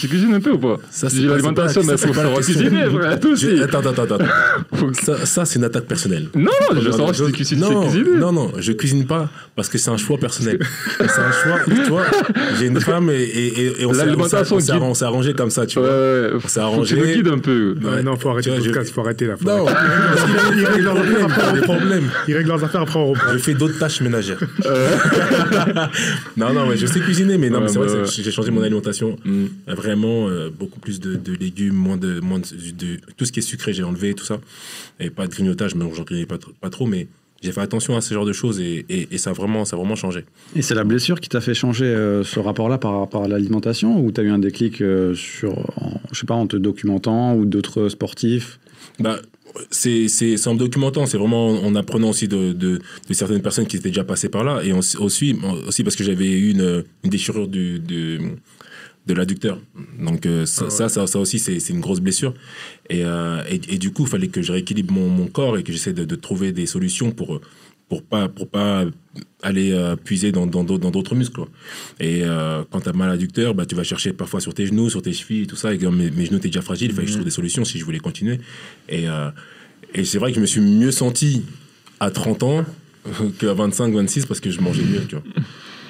Tu 0.00 0.08
cuisines 0.08 0.34
un 0.34 0.40
peu 0.40 0.50
ou 0.50 0.58
pas? 0.58 0.76
Ça, 0.90 1.08
Tu 1.08 1.16
c'est 1.16 1.22
l'alimentation, 1.22 1.80
mais 1.86 1.96
ça, 1.96 2.06
faut 2.08 2.12
savoir 2.12 2.40
cuisiner, 2.40 2.84
aussi. 3.32 3.62
Attends, 3.62 3.80
attends, 3.80 4.02
attends. 4.02 4.18
Ça, 4.92 5.24
ça 5.26 5.44
c'est 5.44 5.58
une 5.58 5.64
attaque 5.64 5.84
personnelle. 5.86 6.28
Non, 6.34 6.50
non, 6.74 6.80
je 6.80 6.90
savoir 6.90 7.14
si 7.14 7.22
tu 7.24 7.32
cuisines, 7.32 7.60
non, 7.60 7.82
cuisiner. 7.82 8.16
non, 8.18 8.32
non, 8.32 8.52
je 8.58 8.72
cuisine 8.72 9.06
pas 9.06 9.28
parce 9.56 9.68
que 9.68 9.78
c'est 9.78 9.90
un 9.90 9.96
choix 9.96 10.18
personnel. 10.18 10.58
c'est 10.98 11.04
un 11.04 11.32
choix. 11.32 11.60
Tu 11.84 11.90
vois, 11.90 12.04
j'ai 12.58 12.66
une 12.66 12.80
femme 12.80 13.08
et, 13.10 13.14
et, 13.22 13.46
et- 13.60 13.82
et 13.82 13.86
on 13.86 13.92
s'est- 13.92 14.00
on 14.00 14.00
s'est 14.00 14.04
L'alimentation 14.06 14.56
on 14.56 14.60
s'est- 14.60 14.72
guide. 14.72 14.82
on 14.82 14.94
s'est 14.94 15.04
arrangé 15.04 15.32
comme 15.34 15.50
ça, 15.50 15.66
tu 15.66 15.78
Ouais, 15.78 15.84
vois. 15.86 15.94
ouais, 15.94 16.30
On 16.34 16.40
s'est 16.48 16.60
faut 16.60 16.80
que 16.82 16.86
tu 16.88 16.94
me 16.96 17.00
arrangé. 17.00 17.14
guides 17.16 17.28
un 17.28 17.38
peu. 17.38 17.76
Non, 18.04 18.16
faut 18.16 18.30
arrêter 18.30 18.50
le 18.50 18.62
podcast, 18.62 18.92
faut 18.92 19.00
arrêter 19.02 19.26
là. 19.26 19.34
Non. 19.44 19.66
Ils 20.56 20.64
règlent 20.66 20.84
leurs 20.84 20.98
affaires, 20.98 21.24
après, 21.24 21.42
on 21.48 21.54
reprend. 21.54 21.78
Ils 22.28 22.34
règlent 22.36 22.48
leurs 22.48 22.64
affaires, 22.64 22.80
après 22.82 22.98
on 22.98 23.06
reprend. 23.08 23.32
Je 23.32 23.38
fais 23.38 23.54
d'autres 23.54 23.78
tâches 23.78 24.00
ménagères. 24.00 24.38
Non, 26.36 26.52
non, 26.52 26.66
mais 26.66 26.76
je 26.76 26.86
sais 26.86 27.00
cuisiner, 27.00 27.38
mais 27.38 27.50
non, 27.50 27.58
Ouais, 27.58 27.62
mais 27.64 27.68
c'est 27.68 27.78
vrai, 27.78 27.86
bah, 27.88 28.04
que 28.04 28.10
j'ai 28.22 28.30
changé 28.30 28.50
mon 28.50 28.62
alimentation. 28.62 29.16
Mm. 29.24 29.46
Vraiment, 29.68 30.28
euh, 30.28 30.50
beaucoup 30.50 30.80
plus 30.80 31.00
de, 31.00 31.14
de 31.14 31.32
légumes, 31.32 31.74
moins 31.74 31.96
de, 31.96 32.20
moins 32.20 32.38
de, 32.38 32.44
de- 32.72 33.00
Tout 33.16 33.24
ce 33.24 33.32
qui 33.32 33.40
est 33.40 33.42
sucré, 33.42 33.72
j'ai 33.72 33.82
enlevé, 33.82 34.14
tout 34.14 34.24
ça. 34.24 34.40
Et 34.98 35.10
pas 35.10 35.26
de 35.26 35.32
grignotage, 35.32 35.74
mais 35.74 35.84
j'en 35.94 36.02
grignotais 36.02 36.26
pas, 36.26 36.38
pas 36.60 36.70
trop, 36.70 36.86
mais 36.86 37.08
j'ai 37.42 37.52
fait 37.52 37.60
attention 37.62 37.96
à 37.96 38.00
ce 38.02 38.12
genre 38.12 38.26
de 38.26 38.32
choses 38.34 38.60
et, 38.60 38.84
et, 38.90 39.08
et 39.12 39.18
ça, 39.18 39.30
a 39.30 39.32
vraiment, 39.32 39.64
ça 39.64 39.74
a 39.76 39.78
vraiment 39.78 39.96
changé. 39.96 40.24
Et 40.54 40.60
c'est 40.62 40.74
la 40.74 40.84
blessure 40.84 41.20
qui 41.20 41.28
t'a 41.30 41.40
fait 41.40 41.54
changer 41.54 41.86
euh, 41.86 42.22
ce 42.22 42.38
rapport-là 42.38 42.76
par 42.78 42.98
rapport 43.00 43.24
à 43.24 43.28
l'alimentation 43.28 43.98
ou 44.04 44.12
t'as 44.12 44.22
eu 44.22 44.28
un 44.30 44.38
déclic 44.38 44.82
euh, 44.82 45.14
sur, 45.14 45.58
en, 45.82 46.00
je 46.12 46.18
sais 46.20 46.26
pas, 46.26 46.34
en 46.34 46.46
te 46.46 46.56
documentant 46.56 47.34
ou 47.34 47.46
d'autres 47.46 47.88
sportifs? 47.88 48.60
Bah, 48.98 49.20
c'est 49.70 50.08
c'est 50.08 50.36
c'est 50.36 50.48
en 50.48 50.54
me 50.54 50.58
documentant, 50.58 51.06
c'est 51.06 51.18
vraiment 51.18 51.48
en 51.62 51.74
apprenant 51.74 52.10
aussi 52.10 52.28
de, 52.28 52.52
de, 52.52 52.78
de 53.08 53.14
certaines 53.14 53.42
personnes 53.42 53.66
qui 53.66 53.76
étaient 53.76 53.88
déjà 53.90 54.04
passées 54.04 54.28
par 54.28 54.44
là 54.44 54.60
et 54.62 54.72
on- 54.72 54.78
aussi, 54.78 55.36
aussi 55.66 55.82
parce 55.84 55.96
que 55.96 56.04
j'avais 56.04 56.30
eu 56.30 56.50
une, 56.50 56.84
une 57.04 57.10
déchirure 57.10 57.48
du, 57.48 57.78
du- 57.80 58.20
de 59.06 59.14
l'adducteur. 59.14 59.58
Donc 59.98 60.26
euh, 60.26 60.46
ça, 60.46 60.62
Ah 60.62 60.64
ouais. 60.64 60.70
ça, 60.70 60.88
ça, 60.88 61.06
ça 61.06 61.18
aussi, 61.18 61.38
c'est 61.38 61.58
c'est 61.58 61.72
une 61.72 61.80
grosse 61.80 62.00
blessure. 62.00 62.34
Et, 62.90 63.04
euh, 63.04 63.42
et, 63.50 63.60
et 63.74 63.78
du 63.78 63.92
coup, 63.92 64.02
il 64.02 64.08
fallait 64.08 64.28
que 64.28 64.42
je 64.42 64.52
rééquilibre 64.52 64.92
mon, 64.92 65.08
mon 65.08 65.26
corps 65.26 65.56
et 65.58 65.62
que 65.62 65.72
j'essaie 65.72 65.92
de, 65.94 66.04
de 66.04 66.14
trouver 66.16 66.52
des 66.52 66.66
solutions 66.66 67.10
pour 67.10 67.40
pour 67.90 68.02
pas 68.04 68.28
pour 68.28 68.48
pas 68.48 68.84
aller 69.42 69.72
euh, 69.72 69.96
puiser 69.96 70.32
dans 70.32 70.46
dans 70.46 70.64
d'autres 70.64 70.80
dans 70.80 70.90
d'autres 70.92 71.14
muscles. 71.14 71.34
quoi. 71.34 71.48
Et 71.98 72.22
euh, 72.22 72.62
quand 72.70 72.80
tu 72.80 72.88
as 72.88 72.92
mal 72.92 73.08
à 73.08 73.12
l'adducteur, 73.12 73.52
bah, 73.54 73.66
tu 73.66 73.74
vas 73.74 73.82
chercher 73.82 74.12
parfois 74.14 74.40
sur 74.40 74.54
tes 74.54 74.64
genoux, 74.64 74.88
sur 74.88 75.02
tes 75.02 75.12
chevilles, 75.12 75.46
tout 75.48 75.56
ça. 75.56 75.74
Et 75.74 75.78
comme 75.78 75.96
mes, 75.96 76.10
mes 76.10 76.24
genoux 76.24 76.38
étaient 76.38 76.48
déjà 76.48 76.62
fragiles, 76.62 76.90
il 76.90 76.94
fallait 76.94 77.06
que 77.06 77.10
je 77.10 77.16
trouve 77.16 77.26
des 77.26 77.32
solutions 77.32 77.64
si 77.66 77.78
je 77.78 77.84
voulais 77.84 77.98
continuer. 77.98 78.40
Et, 78.88 79.08
euh, 79.08 79.30
et 79.92 80.04
c'est 80.04 80.18
vrai 80.18 80.30
que 80.30 80.36
je 80.36 80.40
me 80.40 80.46
suis 80.46 80.60
mieux 80.60 80.92
senti 80.92 81.42
à 81.98 82.10
30 82.10 82.42
ans 82.44 82.64
qu'à 83.38 83.52
25, 83.52 83.92
26 83.92 84.26
parce 84.26 84.40
que 84.40 84.50
je 84.50 84.60
mangeais 84.60 84.84
mieux, 84.84 85.04
tu 85.06 85.16
vois. 85.16 85.24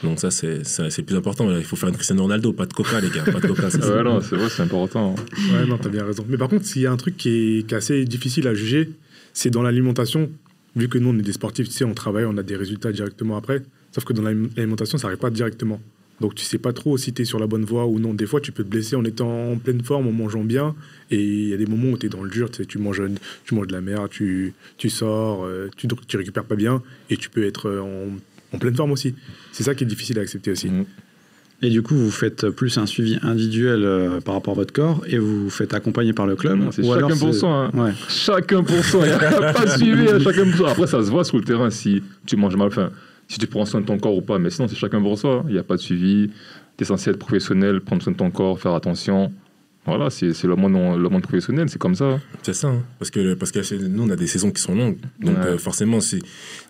Donc 0.03 0.19
ça, 0.19 0.31
c'est 0.31 0.65
ça, 0.65 0.89
c'est 0.89 1.03
le 1.03 1.07
plus 1.07 1.17
important. 1.17 1.55
Il 1.55 1.65
faut 1.65 1.77
faire 1.77 1.91
une 1.91 1.95
Cristiano 1.95 2.23
Ronaldo, 2.23 2.55
pas 2.55 2.65
de 2.65 2.73
coca, 2.73 2.99
les 3.03 3.11
gars, 3.11 3.25
pas 3.25 3.41
de 3.41 3.47
coca. 3.47 3.71
c'est 3.71 3.83
ça. 3.83 3.97
Ouais, 3.97 4.03
non, 4.03 4.23
c'est 4.23 4.37
vrai, 4.37 4.49
c'est 4.49 4.63
important. 4.63 5.15
Ouais, 5.53 5.67
non, 5.67 5.77
t'as 5.77 5.91
bien 5.91 6.07
raison. 6.07 6.25
Mais 6.27 6.39
par 6.39 6.49
contre, 6.49 6.65
s'il 6.65 6.81
y 6.81 6.87
a 6.87 6.93
un 6.93 6.97
truc 6.97 7.19
qui 7.19 7.29
est, 7.29 7.67
qui 7.67 7.75
est 7.75 7.77
assez 7.77 8.07
difficile 8.07 8.49
à 8.49 8.55
juger, 8.55 8.89
c'est 9.35 9.51
dans 9.51 9.63
l'alimentation. 9.63 10.31
Vu 10.77 10.89
que 10.89 10.99
nous, 10.99 11.09
on 11.11 11.19
est 11.19 11.23
des 11.23 11.33
sportifs, 11.33 11.69
tu 11.69 11.75
sais, 11.75 11.85
on 11.85 11.95
travaille, 11.95 12.25
on 12.25 12.37
a 12.37 12.43
des 12.43 12.57
résultats 12.57 12.93
directement 12.93 13.37
après. 13.37 13.63
Sauf 13.93 14.05
que 14.05 14.13
dans 14.13 14.23
l'alim- 14.23 14.51
l'alimentation, 14.57 14.99
ça 14.99 15.09
n'arrive 15.09 15.21
pas 15.21 15.31
directement. 15.31 15.81
Donc, 16.21 16.35
tu 16.35 16.45
sais 16.45 16.59
pas 16.59 16.73
trop 16.73 16.99
si 16.99 17.13
tu 17.13 17.23
es 17.23 17.25
sur 17.25 17.39
la 17.39 17.47
bonne 17.47 17.65
voie 17.65 17.87
ou 17.87 17.99
non. 17.99 18.13
Des 18.13 18.27
fois, 18.27 18.41
tu 18.41 18.53
peux 18.53 18.63
te 18.63 18.69
blesser 18.69 18.95
en 18.95 19.05
étant 19.05 19.53
en 19.53 19.57
pleine 19.57 19.83
forme, 19.83 20.07
en 20.07 20.13
mangeant 20.13 20.45
bien. 20.45 20.75
Et 21.11 21.23
il 21.23 21.49
y 21.49 21.55
a 21.55 21.57
des 21.57 21.67
moments 21.67 21.93
où 21.93 21.99
tu 21.99 22.07
es 22.07 22.09
dans 22.09 22.23
le 22.23 22.31
dur, 22.31 22.51
tu, 22.51 22.79
manges, 22.79 23.03
tu 23.45 23.55
de 23.55 23.73
la 23.73 23.81
merde, 23.81 24.11
tu, 24.11 24.53
tu 24.77 24.91
sors, 24.91 25.45
euh, 25.45 25.71
tu, 25.77 25.89
tu 26.07 26.17
récupères 26.19 26.45
pas 26.45 26.57
bien. 26.57 26.83
Et 27.09 27.17
tu 27.17 27.31
peux 27.31 27.45
être 27.45 27.69
euh, 27.71 28.11
en, 28.53 28.59
pleine 28.59 28.77
forme 28.77 28.93
aussi. 28.93 29.15
C'est 29.53 29.63
ça 29.63 29.75
qui 29.75 29.85
est 29.85 29.87
difficile 29.87 30.19
à 30.19 30.23
accepter 30.23 30.51
aussi. 30.51 30.69
Mhm. 30.69 30.85
Et 31.63 31.69
du 31.69 31.83
coup, 31.83 31.95
vous 31.95 32.11
faites 32.11 32.49
plus 32.49 32.79
un 32.79 32.87
suivi 32.87 33.19
individuel 33.23 33.85
euh, 33.85 34.21
par 34.21 34.35
rapport 34.35 34.53
à 34.53 34.57
votre 34.57 34.73
corps 34.73 35.03
et 35.07 35.19
vous 35.19 35.45
vous 35.45 35.51
faites 35.51 35.75
accompagner 35.75 36.15
par 36.15 36.27
le 36.27 36.35
club 36.35 36.59
c'est 36.71 36.83
ou 36.83 36.95
chacun 36.95 37.17
pour 37.17 37.35
soi, 37.35 37.51
hein. 37.51 37.71
Ouais. 37.75 37.93
Chacun 38.09 38.63
pour 38.63 38.83
soi, 38.83 39.03
il 39.05 39.09
n'y 39.09 39.13
a 39.13 39.53
pas 39.53 39.67
de 39.67 39.71
suivi, 39.71 40.09
hein, 40.09 40.19
chacun 40.19 40.45
pour 40.45 40.57
soi. 40.57 40.71
Après, 40.71 40.87
ça 40.87 41.03
se 41.05 41.11
voit 41.11 41.25
sur 41.25 41.37
le 41.37 41.45
terrain 41.45 41.69
si 41.69 42.03
tu 42.25 42.37
manges 42.37 42.57
mal, 42.57 42.69
enfin, 42.69 42.91
si 43.29 43.39
tu 43.39 43.47
prends 43.47 43.67
soin 43.67 43.83
de 43.83 43.87
ton 43.87 43.99
corps 43.99 44.17
ou 44.17 44.23
pas, 44.23 44.39
mais 44.39 44.49
sinon, 44.49 44.69
c'est 44.69 44.77
chacun 44.77 45.03
pour 45.03 45.19
soi. 45.19 45.45
Il 45.49 45.53
n'y 45.53 45.59
a 45.59 45.63
pas 45.63 45.77
de 45.77 45.81
suivi. 45.81 46.31
Tu 46.79 46.85
es 46.85 46.87
censé 46.87 47.11
être 47.11 47.19
professionnel, 47.19 47.81
prendre 47.83 48.03
soin 48.03 48.13
de 48.13 48.17
ton 48.17 48.31
corps, 48.31 48.59
faire 48.59 48.75
attention. 48.75 49.31
Voilà, 49.87 50.11
c'est 50.11 50.35
c'est 50.35 50.47
le 50.47 50.57
monde, 50.57 50.75
le 51.01 51.09
monde 51.09 51.23
professionnel, 51.23 51.69
c'est 51.71 51.79
comme 51.79 51.95
ça. 51.95 52.21
C'est 52.43 52.53
ça, 52.53 52.69
hein. 52.69 52.83
parce 52.99 53.11
que, 53.11 53.33
parce 53.35 53.51
que 53.51 53.61
nous, 53.89 54.03
on 54.05 54.11
a 54.11 54.15
des 54.17 54.27
saisons 54.27 54.51
qui 54.51 54.61
sont 54.61 54.75
longues. 54.75 54.99
Donc, 55.21 55.37
Ouais. 55.39 55.45
euh, 55.47 55.59
forcément, 55.59 56.01
si, 56.01 56.21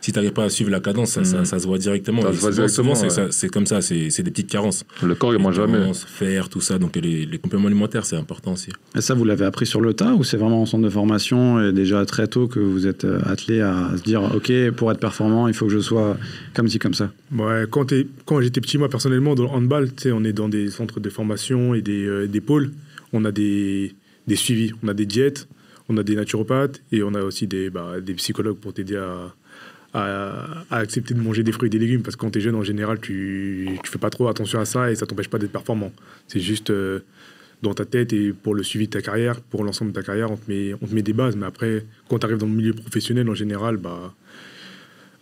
si 0.01 0.13
tu 0.13 0.17
n'arrives 0.19 0.33
pas 0.33 0.45
à 0.45 0.49
suivre 0.49 0.71
la 0.71 0.79
cadence, 0.81 1.11
ça, 1.11 1.25
ça, 1.25 1.45
ça 1.45 1.59
se 1.59 1.67
voit 1.67 1.77
directement. 1.79 2.23
Ça 2.23 2.33
se 2.33 2.39
voit 2.61 2.69
souvent, 2.69 2.95
c'est 2.95 3.09
ouais. 3.21 3.49
comme 3.51 3.67
ça, 3.67 3.81
c'est 3.83 4.11
c'est 4.11 4.23
des 4.23 4.31
petites 4.31 4.49
carences. 4.49 4.85
Le 5.03 5.15
corps, 5.17 5.35
il 5.35 5.41
mange 5.41 5.57
jamais. 5.57 5.91
Fer, 5.93 6.49
tout 6.49 6.61
ça. 6.61 6.79
Donc, 6.79 6.95
les, 6.97 7.27
les 7.27 7.39
compléments 7.39 7.67
alimentaires, 7.67 8.07
c'est 8.07 8.17
important 8.17 8.53
aussi. 8.53 8.71
Et 8.97 9.01
ça, 9.01 9.15
vous 9.15 9.25
l'avez 9.25 9.45
appris 9.45 9.67
sur 9.67 9.81
le 9.81 9.93
tas 9.93 10.15
ou 10.15 10.23
c'est 10.23 10.37
vraiment 10.37 10.63
en 10.63 10.67
centre 10.67 10.85
de 10.85 10.89
formation 10.91 11.61
et 11.61 11.73
déjà 11.73 12.07
très 12.07 12.29
tôt 12.29 12.47
que 12.47 12.61
vous 12.61 12.87
êtes 12.87 13.05
euh, 13.05 13.21
attelé 13.27 13.61
à 13.61 13.91
se 13.97 14.03
dire 14.03 14.23
ok 14.35 14.71
pour 14.77 14.91
être 14.93 15.01
performant 15.01 15.49
il 15.49 15.55
faut 15.55 15.67
que 15.67 15.73
je 15.73 15.79
sois 15.81 16.17
comme 16.55 16.69
ci 16.69 16.79
comme 16.79 16.95
ça. 16.95 17.11
Ouais, 17.37 17.65
quand, 17.71 17.87
t'es- 17.87 18.07
quand 18.25 18.41
j'étais 18.41 18.61
petit, 18.61 18.79
moi 18.79 18.89
personnellement, 18.89 19.35
dans 19.35 19.43
le 19.45 19.49
handball, 19.51 19.89
tu 19.93 20.05
sais, 20.05 20.13
on 20.13 20.23
est 20.25 20.33
dans 20.33 20.49
des 20.49 20.71
centres 20.71 21.01
de 21.01 21.11
formation 21.11 21.75
et 21.75 21.83
des, 21.83 22.05
euh, 22.07 22.27
des 22.29 22.41
pôles. 22.41 22.71
On 23.13 23.25
a 23.25 23.33
des, 23.33 23.95
suivis, 24.35 24.73
on 24.83 24.89
a 24.89 24.95
des 24.95 25.07
diètes, 25.07 25.49
on 25.89 25.97
a 25.97 26.03
des 26.03 26.15
naturopathes 26.15 26.83
et 26.93 27.03
on 27.03 27.15
a 27.15 27.23
aussi 27.23 27.47
des, 27.47 27.71
bah, 27.71 27.95
psychologues 28.17 28.59
pour 28.59 28.73
t'aider 28.73 28.97
à, 28.97 29.35
accepter 30.71 31.15
de 31.15 31.21
manger 31.21 31.43
des 31.43 31.53
fruits 31.53 31.67
et 31.67 31.71
des 31.71 31.79
légumes. 31.79 32.03
Parce 32.03 32.17
que 32.17 32.21
quand 32.21 32.31
tu 32.31 32.39
es 32.39 32.43
jeune, 32.43 32.55
en 32.55 32.63
général, 32.63 33.01
tu 33.01 33.69
ne 33.71 33.89
fais 33.89 33.99
pas 33.99 34.11
trop 34.11 34.29
attention 34.29 34.61
à 34.61 34.65
ça 34.65 34.91
et 34.91 34.95
ça 34.95 35.07
t'empêche 35.07 35.29
pas 35.29 35.39
d'être 35.39 35.53
performant. 35.53 35.93
C'est 36.29 36.41
juste 36.41 36.71
euh, 36.71 37.01
dans 37.63 37.75
ta 37.75 37.85
tête 37.85 38.13
et 38.13 38.33
pour 38.33 38.55
le 38.55 38.63
suivi 38.63 38.87
de 38.87 38.93
ta 38.93 39.03
carrière, 39.03 39.41
pour 39.41 39.65
l'ensemble 39.65 39.91
de 39.93 39.97
ta 39.97 40.05
carrière, 40.05 40.31
on 40.31 40.37
te, 40.37 40.51
met, 40.51 41.03
des 41.03 41.13
bases. 41.13 41.37
Mais 41.37 41.47
après, 41.47 41.85
quand 42.09 42.19
tu 42.19 42.27
arrives 42.27 42.39
dans 42.39 42.47
le 42.47 42.53
milieu 42.53 42.73
professionnel, 42.73 43.29
en 43.29 43.35
général, 43.35 43.77
bah, 43.77 44.15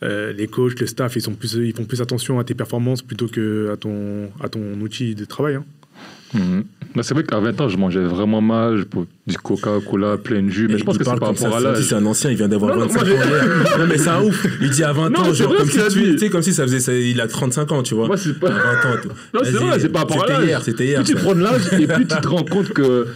euh, 0.02 0.32
les 0.32 0.46
coachs, 0.46 0.78
le 0.78 0.86
staff, 0.86 1.16
ils, 1.16 1.22
font 1.22 1.34
plus 1.34 2.00
attention 2.00 2.38
à 2.38 2.44
tes 2.44 2.54
performances 2.54 3.02
plutôt 3.02 3.26
que 3.26 3.72
à 3.72 4.48
ton 4.48 4.80
outil 4.80 5.14
de 5.14 5.24
travail. 5.24 5.56
hein. 5.56 5.64
Mais 6.34 7.02
c'est 7.02 7.14
vrai 7.14 7.22
qu'à 7.22 7.38
20 7.38 7.60
ans, 7.60 7.68
je 7.68 7.76
mangeais 7.76 8.00
vraiment 8.04 8.40
mal, 8.40 8.76
je 8.78 8.84
du 9.26 9.36
Coca-Cola, 9.38 10.16
plein 10.18 10.42
de 10.42 10.48
jus, 10.48 10.66
mais 10.68 10.78
je 10.78 10.84
pense 10.84 10.98
que 10.98 11.04
c'est 11.04 11.18
par 11.18 11.28
rapport 11.28 11.56
à 11.56 11.60
l'âge. 11.60 11.82
C'est 11.82 11.94
un 11.94 12.04
ancien, 12.06 12.30
il 12.30 12.36
vient 12.36 12.48
d'avoir 12.48 12.74
Non, 12.76 12.82
non, 12.82 12.86
25 12.88 13.02
ans. 13.02 13.78
Non, 13.78 13.86
mais 13.88 13.98
c'est 13.98 14.08
un 14.08 14.22
ouf. 14.22 14.46
Il 14.60 14.70
dit 14.70 14.82
à 14.84 14.92
20 14.92 15.10
Non, 15.10 15.20
ans, 15.20 15.32
genre, 15.32 15.54
comme 15.56 15.68
si 15.68 15.78
tu, 15.90 16.00
tu 16.12 16.18
sais, 16.18 16.28
comme 16.30 16.42
si 16.42 16.52
ça 16.52 16.64
faisait, 16.64 16.80
ça- 16.80 16.94
il 16.94 17.20
a 17.20 17.28
35 17.28 17.70
ans, 17.72 17.82
tu 17.82 17.94
vois. 17.94 18.06
Moi, 18.06 18.16
c'est 18.16 18.30
À 18.30 18.34
pas. 18.40 18.48
20 18.48 18.56
ans. 18.56 18.96
Non, 19.34 19.40
c'est 19.44 19.50
vrai, 19.52 19.78
c'est 19.80 19.88
par 19.90 20.02
rapport 20.02 20.16
à 20.16 20.20
C'était 20.26 20.32
l'âge. 20.40 20.46
hier, 20.48 20.62
c'était 20.62 20.84
hier. 20.86 21.02
Plus 21.02 21.14
tu 21.14 21.20
prends 21.20 21.34
de 21.34 21.40
l'âge 21.42 21.62
et 21.78 21.86
plus 21.86 22.06
tu 22.06 22.16
te 22.20 22.28
rends 22.28 22.44
compte 22.50 22.70
que. 22.70 23.06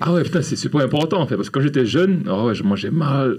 Ah 0.00 0.12
ouais, 0.12 0.22
putain, 0.22 0.42
c'est 0.42 0.56
super 0.56 0.80
important 0.82 1.20
en 1.20 1.26
fait. 1.26 1.36
Parce 1.36 1.48
que 1.50 1.54
quand 1.58 1.62
j'étais 1.64 1.86
jeune, 1.86 2.22
ah 2.28 2.44
ouais, 2.44 2.54
je 2.54 2.62
mangeais 2.62 2.90
mal. 2.90 3.38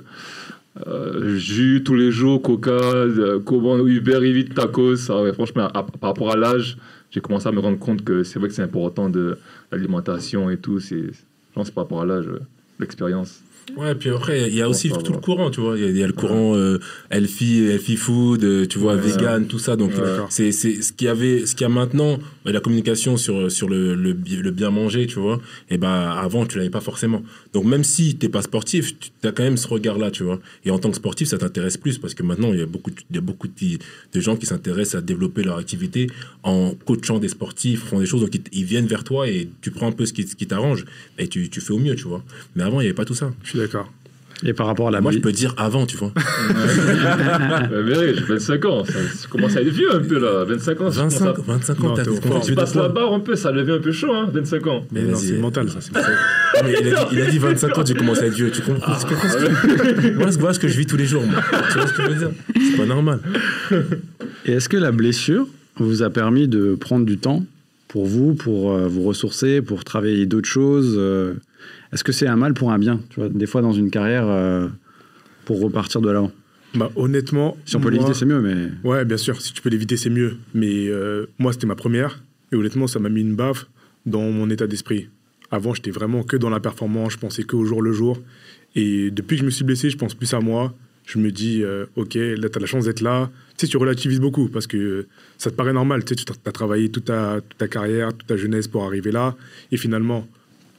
Euh, 0.87 1.37
jus 1.37 1.81
tous 1.83 1.95
les 1.95 2.11
jours, 2.11 2.41
Coca, 2.41 2.71
euh, 2.71 3.39
comment 3.43 3.77
Uber, 3.79 4.19
Eats, 4.23 4.53
tacos. 4.53 5.09
Ah 5.09 5.23
ouais, 5.23 5.33
franchement, 5.33 5.67
à- 5.73 5.83
par 5.83 6.09
rapport 6.11 6.31
à 6.31 6.35
l'âge, 6.35 6.77
j'ai 7.17 7.21
commencé 7.21 7.47
à 7.47 7.51
me 7.51 7.59
rendre 7.59 7.79
compte 7.79 8.03
que 8.03 8.21
c'est 8.23 8.37
vrai 8.37 8.47
que 8.47 8.53
c'est 8.53 8.61
important 8.61 9.09
de 9.09 9.39
l'alimentation 9.71 10.51
et 10.51 10.57
tout. 10.57 10.79
C'est, 10.79 11.01
je 11.01 11.53
pense, 11.55 11.71
par 11.71 11.85
rapport 11.85 12.01
à 12.01 12.05
l'âge, 12.05 12.27
euh, 12.27 12.39
l'expérience. 12.79 13.41
Ouais, 13.75 13.95
puis 13.95 14.11
après, 14.11 14.47
il 14.49 14.55
y 14.55 14.61
a 14.61 14.69
aussi 14.69 14.89
tout 14.89 15.11
le 15.11 15.17
courant, 15.19 15.49
tu 15.49 15.59
vois. 15.59 15.75
Il 15.77 15.83
y 15.83 15.87
a- 15.87 15.89
il 15.89 15.97
y, 15.97 16.03
a 16.03 16.07
le 16.07 16.13
courant 16.13 16.55
euh, 16.55 16.79
healthy, 17.09 17.65
healthy 17.65 17.97
food, 17.97 18.43
euh, 18.43 18.65
tu 18.67 18.77
vois, 18.79 18.93
Ouais. 18.95 19.01
vegan, 19.01 19.45
tout 19.47 19.57
ça. 19.59 19.75
Donc, 19.75 19.91
Ouais. 19.97 20.19
C'est 20.29 20.51
c'est 20.51 20.81
ce 20.83 20.93
qu'il 20.93 21.07
y 21.07 21.09
avait, 21.09 21.45
ce 21.47 21.53
qu'il 21.55 21.63
y 21.63 21.65
a 21.65 21.73
maintenant, 21.73 22.19
la 22.51 22.59
communication 22.59 23.17
sur, 23.17 23.51
sur 23.51 23.69
le, 23.69 23.95
le, 23.95 24.13
bi- 24.13 24.37
le 24.37 24.51
bien 24.51 24.69
manger, 24.69 25.07
tu 25.07 25.19
vois. 25.19 25.41
Et 25.69 25.77
ben 25.77 25.89
avant, 25.89 26.45
tu 26.45 26.57
l'avais 26.57 26.69
pas 26.69 26.81
forcément. 26.81 27.23
Donc, 27.53 27.65
même 27.65 27.83
si 27.83 28.15
t'es 28.15 28.29
pas 28.29 28.41
sportif, 28.41 28.97
tu 28.99 29.27
as 29.27 29.31
quand 29.31 29.43
même 29.43 29.57
ce 29.57 29.67
regard-là, 29.67 30.11
tu 30.11 30.23
vois. 30.23 30.39
Et 30.65 30.71
en 30.71 30.79
tant 30.79 30.89
que 30.89 30.95
sportif, 30.95 31.27
ça 31.27 31.37
t'intéresse 31.37 31.77
plus 31.77 31.97
parce 31.97 32.13
que 32.13 32.23
maintenant, 32.23 32.53
il 32.53 32.59
y 32.59 32.61
a 32.61 32.65
beaucoup, 32.65 32.91
y 33.11 33.17
a 33.17 33.21
beaucoup 33.21 33.47
de, 33.47 34.19
gens 34.19 34.35
qui 34.35 34.45
s'intéressent 34.45 34.95
à 34.95 35.01
développer 35.01 35.43
leur 35.43 35.57
activité 35.57 36.07
en 36.43 36.73
coachant 36.85 37.19
des 37.19 37.29
sportifs, 37.29 37.83
font 37.83 37.99
des 37.99 38.05
choses, 38.05 38.21
donc 38.21 38.31
ils, 38.51 38.63
viennent 38.63 38.87
vers 38.87 39.03
toi 39.03 39.27
et 39.29 39.49
tu 39.61 39.71
prends 39.71 39.87
un 39.87 39.91
peu 39.91 40.05
ce 40.05 40.13
qui, 40.13 40.25
qui 40.25 40.47
t'arrange 40.47 40.85
et 41.17 41.27
tu, 41.27 41.49
tu 41.49 41.61
fais 41.61 41.73
au 41.73 41.79
mieux, 41.79 41.95
tu 41.95 42.07
vois. 42.07 42.23
Mais 42.55 42.63
avant, 42.63 42.79
il 42.81 42.83
n'y 42.83 42.89
avait 42.89 42.95
pas 42.95 43.05
tout 43.05 43.13
ça. 43.13 43.33
Je 43.43 43.49
suis 43.49 43.59
d'accord. 43.59 43.91
Et 44.45 44.53
par 44.53 44.67
rapport 44.67 44.87
à 44.89 44.91
la 44.91 45.01
Moi, 45.01 45.11
je 45.11 45.17
peux 45.17 45.31
dire 45.31 45.53
avant, 45.57 45.85
tu 45.87 45.97
vois. 45.97 46.11
mais 47.71 47.95
j'ai 47.95 48.13
25 48.13 48.65
ans, 48.65 48.83
ça, 48.85 48.93
ça 48.93 49.27
commence 49.29 49.55
à 49.55 49.61
être 49.61 49.69
vieux 49.69 49.93
un 49.93 49.99
peu 49.99 50.19
là. 50.19 50.43
25 50.45 50.81
ans, 50.81 50.91
ça 50.91 50.97
commence 50.99 51.13
25, 51.19 51.27
à- 51.27 51.33
25 51.47 51.79
Non, 51.79 51.89
ans, 51.89 51.93
t'as- 51.95 52.03
fort. 52.05 52.41
tu 52.45 52.53
passes 52.55 52.75
la 52.75 52.87
barre 52.89 53.13
un 53.13 53.19
peu, 53.19 53.35
ça 53.35 53.51
devient 53.51 53.71
un 53.73 53.79
peu 53.79 53.91
chaud, 53.91 54.13
hein, 54.13 54.29
25 54.31 54.67
ans. 54.67 54.85
Mais 54.91 55.03
Non, 55.03 55.15
c'est 55.15 55.37
mental, 55.37 55.69
ça. 55.69 55.81
c'est- 55.81 55.91
Ah, 55.95 56.61
mais 56.63 56.71
il, 56.79 56.87
a 56.87 57.03
dit, 57.05 57.05
il 57.13 57.21
a 57.21 57.25
dit 57.25 57.39
25 57.39 57.77
ans, 57.77 57.83
tu 57.83 57.95
commences 57.95 58.19
à 58.21 58.27
être 58.27 58.33
vieux. 58.35 58.51
Tu 58.51 58.61
comprends 58.61 58.99
ce 58.99 59.05
que, 59.05 59.15
ce 59.15 59.37
que- 59.37 60.13
voilà, 60.15 60.31
ce- 60.31 60.37
voilà 60.39 60.53
ce 60.53 60.59
que 60.59 60.67
je 60.67 60.77
vis 60.77 60.85
tous 60.85 60.97
les 60.97 61.05
jours, 61.05 61.23
moi. 61.23 61.41
Tu 61.71 61.77
vois 61.79 61.87
ce 61.87 61.93
que 61.93 62.03
je 62.03 62.07
veux 62.09 62.15
dire? 62.15 62.31
C'est 62.55 62.77
pas 62.77 62.85
normal. 62.85 63.19
Et 64.45 64.51
est-ce 64.53 64.69
que 64.69 64.77
la 64.77 64.91
blessure 64.91 65.47
vous 65.77 66.03
a 66.03 66.09
permis 66.09 66.47
de 66.47 66.75
prendre 66.75 67.05
du 67.05 67.17
temps 67.17 67.43
pour 67.87 68.05
vous, 68.05 68.33
pour 68.33 68.73
euh, 68.73 68.87
vous 68.87 69.03
ressourcer, 69.03 69.61
pour 69.61 69.83
travailler 69.83 70.25
d'autres 70.25 70.47
choses 70.49 70.95
euh, 70.97 71.33
Est-ce 71.93 72.03
que 72.03 72.11
c'est 72.11 72.27
un 72.27 72.35
mal 72.35 72.53
pour 72.53 72.71
un 72.71 72.79
bien 72.79 72.99
Tu 73.09 73.19
vois, 73.19 73.29
des 73.29 73.45
fois 73.47 73.61
dans 73.61 73.71
une 73.71 73.89
carrière, 73.89 74.27
euh, 74.27 74.67
pour 75.45 75.61
repartir 75.61 76.01
de 76.01 76.09
l'avant? 76.09 76.31
Bah, 76.75 76.91
honnêtement. 76.95 77.57
Si 77.65 77.75
on 77.75 77.79
peut 77.79 77.89
l'éviter, 77.89 78.13
c'est 78.13 78.25
mieux, 78.25 78.41
mais 78.41 78.69
Ouais, 78.83 79.05
bien 79.05 79.17
sûr, 79.17 79.41
si 79.41 79.53
tu 79.53 79.61
peux 79.61 79.69
l'éviter, 79.69 79.97
c'est 79.97 80.09
mieux. 80.09 80.37
Mais 80.53 80.87
euh, 80.89 81.25
moi, 81.39 81.53
c'était 81.53 81.67
ma 81.67 81.75
première. 81.75 82.21
Et 82.51 82.55
honnêtement, 82.55 82.87
ça 82.87 82.99
m'a 82.99 83.09
mis 83.09 83.21
une 83.21 83.35
baffe 83.35 83.67
dans 84.05 84.29
mon 84.31 84.49
état 84.49 84.67
d'esprit. 84.67 85.09
Avant, 85.49 85.73
j'étais 85.73 85.91
vraiment 85.91 86.23
que 86.23 86.35
dans 86.37 86.49
la 86.49 86.59
performance, 86.59 87.13
je 87.13 87.17
pensais 87.17 87.43
que 87.43 87.55
au 87.55 87.65
jour 87.65 87.81
le 87.81 87.93
jour. 87.93 88.19
Et 88.75 89.11
depuis 89.11 89.37
que 89.37 89.41
je 89.41 89.45
me 89.45 89.49
suis 89.49 89.63
blessé, 89.63 89.89
je 89.89 89.97
pense 89.97 90.13
plus 90.13 90.33
à 90.33 90.39
moi. 90.39 90.73
Je 91.05 91.19
me 91.19 91.31
dis, 91.31 91.63
euh, 91.63 91.85
ok, 91.95 92.15
là, 92.15 92.49
tu 92.49 92.57
as 92.57 92.59
la 92.59 92.67
chance 92.67 92.83
d'être 92.83 92.99
là. 92.99 93.29
Tu 93.57 93.65
sais, 93.65 93.71
tu 93.71 93.77
relativises 93.77 94.19
beaucoup 94.19 94.49
parce 94.49 94.67
que 94.67 95.07
ça 95.37 95.49
te 95.49 95.55
paraît 95.55 95.71
normal. 95.71 96.03
Tu 96.03 96.15
sais, 96.15 96.25
tu 96.25 96.33
as 96.45 96.51
travaillé 96.51 96.89
toute 96.89 97.05
ta, 97.05 97.39
toute 97.39 97.57
ta 97.57 97.69
carrière, 97.69 98.09
toute 98.09 98.27
ta 98.27 98.35
jeunesse 98.35 98.67
pour 98.67 98.83
arriver 98.83 99.11
là. 99.11 99.35
Et 99.71 99.77
finalement, 99.77 100.27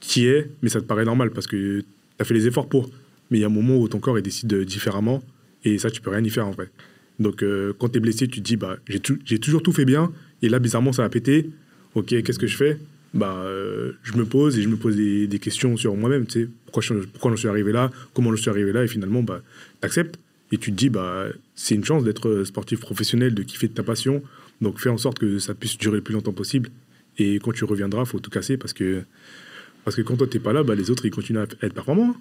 tu 0.00 0.20
y 0.20 0.26
es, 0.26 0.50
mais 0.62 0.68
ça 0.68 0.80
te 0.80 0.86
paraît 0.86 1.04
normal 1.04 1.30
parce 1.30 1.46
que 1.46 1.80
tu 1.80 1.86
as 2.18 2.24
fait 2.24 2.34
les 2.34 2.46
efforts 2.46 2.68
pour. 2.68 2.90
Mais 3.30 3.38
il 3.38 3.40
y 3.40 3.44
a 3.44 3.48
un 3.48 3.50
moment 3.50 3.76
où 3.76 3.88
ton 3.88 3.98
corps 4.00 4.18
il 4.18 4.22
décide 4.22 4.54
différemment. 4.64 5.22
Et 5.64 5.78
ça, 5.78 5.90
tu 5.90 6.00
peux 6.00 6.10
rien 6.10 6.22
y 6.24 6.30
faire 6.30 6.46
en 6.46 6.52
fait. 6.52 6.70
Donc, 7.18 7.42
euh, 7.42 7.72
quand 7.78 7.88
tu 7.88 7.98
es 7.98 8.00
blessé, 8.00 8.28
tu 8.28 8.40
te 8.40 8.44
dis, 8.44 8.56
bah, 8.56 8.78
j'ai 8.88 9.00
tou- 9.00 9.18
j'ai 9.24 9.38
toujours 9.38 9.62
tout 9.62 9.72
fait 9.72 9.84
bien. 9.84 10.12
Et 10.42 10.48
là, 10.48 10.58
bizarrement, 10.58 10.92
ça 10.92 11.04
a 11.04 11.08
pété. 11.08 11.50
Ok, 11.94 12.08
qu'est-ce 12.22 12.38
que 12.38 12.46
je 12.46 12.56
fais? 12.56 12.78
Bah, 13.12 13.36
euh, 13.44 13.92
Je 14.02 14.12
me 14.14 14.24
pose 14.24 14.58
et 14.58 14.62
je 14.62 14.68
me 14.68 14.76
pose 14.76 14.96
des, 14.96 15.38
questions 15.40 15.76
sur 15.76 15.96
moi-même. 15.96 16.26
Pourquoi, 16.66 16.82
je, 16.82 16.94
j'en 17.22 17.36
suis 17.36 17.48
arrivé 17.48 17.72
là? 17.72 17.90
Comment 18.14 18.30
je 18.34 18.40
suis 18.40 18.50
arrivé 18.50 18.72
là? 18.72 18.84
Et 18.84 18.88
finalement, 18.88 19.22
bah, 19.22 19.42
tu 19.80 19.86
acceptes. 19.86 20.18
Et 20.52 20.58
tu 20.58 20.70
te 20.70 20.76
dis, 20.76 20.88
bah, 20.88 21.26
c'est 21.54 21.74
une 21.74 21.84
chance 21.84 22.04
d'être 22.04 22.44
sportif 22.44 22.80
professionnel, 22.80 23.34
de 23.34 23.42
kiffer 23.42 23.68
de 23.68 23.74
ta 23.74 23.82
passion. 23.82 24.22
Donc, 24.60 24.78
fais 24.80 24.88
en 24.88 24.96
sorte 24.98 25.18
que 25.18 25.38
ça 25.38 25.54
puisse 25.54 25.76
durer 25.76 25.96
le 25.96 26.02
plus 26.02 26.14
longtemps 26.14 26.32
possible. 26.32 26.70
Et 27.18 27.40
quand 27.40 27.52
tu 27.52 27.64
reviendras, 27.64 28.04
faut 28.04 28.20
tout 28.20 28.30
casser 28.30 28.56
parce 28.56 28.72
que, 28.72 29.02
parce 29.88 29.96
que 29.96 30.02
quand 30.02 30.16
toi, 30.18 30.26
t'es 30.26 30.38
pas 30.38 30.52
là, 30.52 30.62
bah, 30.62 30.74
les 30.74 30.90
autres, 30.90 31.06
ils 31.06 31.10
continuent 31.10 31.38
à 31.38 31.44
être 31.62 31.72
performants. 31.72 32.14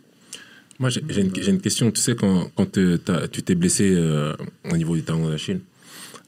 Moi, 0.79 0.89
j'ai 0.89 1.01
une, 1.49 1.59
question. 1.59 1.91
Tu 1.91 1.99
sais, 1.99 2.15
quand, 2.15 2.49
quand 2.55 2.71
t'as- 2.71 3.27
tu 3.27 3.41
t'es 3.43 3.55
blessé 3.55 3.93
euh, 3.93 4.33
au 4.71 4.77
niveau 4.77 4.95
du 4.95 5.03
talon 5.03 5.27
d'Achille, 5.27 5.59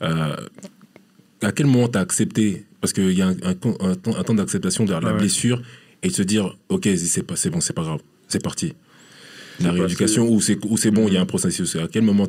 euh, 0.01 0.35
à 1.41 1.51
quel 1.53 1.67
moment 1.67 1.87
tu 1.87 1.97
as 1.97 2.01
accepté? 2.01 2.65
Parce 2.81 2.91
qu'il 2.91 3.11
y 3.13 3.21
a 3.21 3.27
un, 3.27 3.35
un 3.43 3.53
con- 3.53 3.77
un 3.79 3.95
temps, 3.95 4.17
un 4.17 4.23
temps 4.23 4.33
d'acceptation 4.33 4.83
de 4.83 4.91
la 4.91 4.99
Ouais. 4.99 5.17
blessure 5.17 5.61
et 6.03 6.09
de 6.09 6.13
se 6.13 6.23
dire, 6.23 6.57
ok, 6.67 6.89
c'est 6.97 7.25
bon, 7.51 7.61
c'est 7.61 7.73
pas 7.73 7.83
grave, 7.83 8.01
c'est 8.27 8.43
parti. 8.43 8.73
La 9.61 9.71
rééducation, 9.71 10.27
ou 10.29 10.41
c'est 10.41 10.91
bon, 10.91 11.07
il 11.07 11.13
y 11.13 11.17
a 11.17 11.21
un 11.21 11.25
processus. 11.25 11.75
À 11.77 11.87
quel 11.89 12.03
moment, 12.03 12.27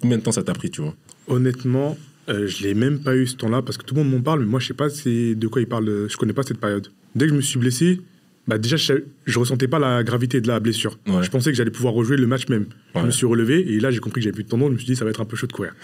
combien 0.00 0.18
de 0.18 0.22
temps 0.22 0.32
ça 0.32 0.44
t'a 0.44 0.52
pris, 0.52 0.70
tu 0.70 0.82
vois? 0.82 0.94
Honnêtement, 1.26 1.96
euh, 2.28 2.46
je 2.46 2.62
l'ai 2.64 2.74
même 2.74 3.00
pas 3.00 3.16
eu 3.16 3.26
ce 3.26 3.34
temps-là 3.36 3.62
parce 3.62 3.76
que 3.76 3.84
tout 3.84 3.94
le 3.96 4.02
monde 4.04 4.12
m'en 4.12 4.20
parle, 4.20 4.40
mais 4.40 4.46
moi 4.46 4.60
je 4.60 4.66
sais 4.68 4.74
pas 4.74 4.88
de 4.88 5.46
quoi 5.48 5.60
il 5.62 5.66
parle. 5.68 6.06
Je 6.08 6.16
connais 6.16 6.32
pas 6.32 6.42
cette 6.44 6.58
période. 6.58 6.88
Dès 7.16 7.24
que 7.26 7.30
je 7.32 7.36
me 7.36 7.40
suis 7.40 7.58
blessé, 7.58 8.00
bah 8.48 8.58
déjà 8.58 8.76
je, 8.76 8.94
je 9.24 9.38
ressentais 9.38 9.68
pas 9.68 9.78
la 9.78 10.02
gravité 10.02 10.40
de 10.40 10.48
la 10.48 10.58
blessure. 10.58 10.98
Ouais. 11.06 11.22
Je 11.22 11.30
pensais 11.30 11.50
que 11.52 11.56
j'allais 11.56 11.70
pouvoir 11.70 11.94
rejouer 11.94 12.16
le 12.16 12.26
match 12.26 12.48
même. 12.48 12.66
Je 12.96 13.00
me 13.00 13.10
suis 13.12 13.24
relevé 13.26 13.60
et 13.72 13.78
là 13.78 13.90
j'ai 13.92 14.00
compris 14.00 14.20
que 14.20 14.24
j'avais 14.24 14.34
plus 14.34 14.42
de 14.44 14.48
tendon. 14.48 14.66
Je 14.66 14.72
me 14.72 14.78
suis 14.78 14.86
dit 14.86 14.96
ça 14.96 15.04
va 15.04 15.10
être 15.10 15.20
un 15.20 15.24
peu 15.24 15.36
chaud 15.36 15.46
de 15.46 15.52
courir. 15.52 15.74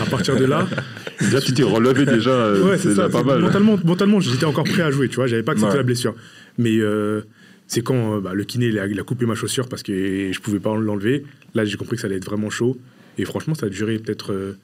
à 0.00 0.06
partir 0.06 0.36
de 0.36 0.44
là, 0.46 0.66
Déjà, 1.20 1.40
tu 1.40 1.52
t'es 1.52 1.62
relevé 1.64 2.06
déjà, 2.06 2.30
euh, 2.30 2.64
ouais 2.70 2.78
c'est 2.78 2.94
ça. 2.94 3.08
pas 3.10 3.22
mal. 3.22 3.40
Mentalement, 3.40 3.78
mentalement 3.84 4.20
j'étais 4.20 4.46
encore 4.46 4.64
prêt 4.64 4.82
à 4.82 4.90
jouer. 4.90 5.08
Tu 5.08 5.16
vois, 5.16 5.26
j'avais 5.26 5.42
pas 5.42 5.52
accepté 5.52 5.72
Ouais. 5.72 5.76
la 5.78 5.82
blessure. 5.82 6.14
Mais 6.56 6.78
euh, 6.78 7.20
c'est 7.66 7.82
quand 7.82 8.16
euh, 8.16 8.20
bah, 8.20 8.32
le 8.32 8.44
kiné 8.44 8.68
il 8.68 8.78
a, 8.78 8.86
il 8.86 8.98
a 8.98 9.02
coupé 9.02 9.26
ma 9.26 9.34
chaussure 9.34 9.68
parce 9.68 9.82
que 9.82 10.32
je 10.32 10.40
pouvais 10.40 10.60
pas 10.60 10.74
l'enlever. 10.76 11.24
Là 11.54 11.64
j'ai 11.66 11.76
compris 11.76 11.96
que 11.96 12.00
ça 12.00 12.06
allait 12.06 12.16
être 12.16 12.24
vraiment 12.24 12.48
chaud. 12.50 12.78
Et 13.18 13.24
franchement 13.26 13.54
ça 13.54 13.66
a 13.66 13.68
duré 13.68 13.98
peut-être. 13.98 14.54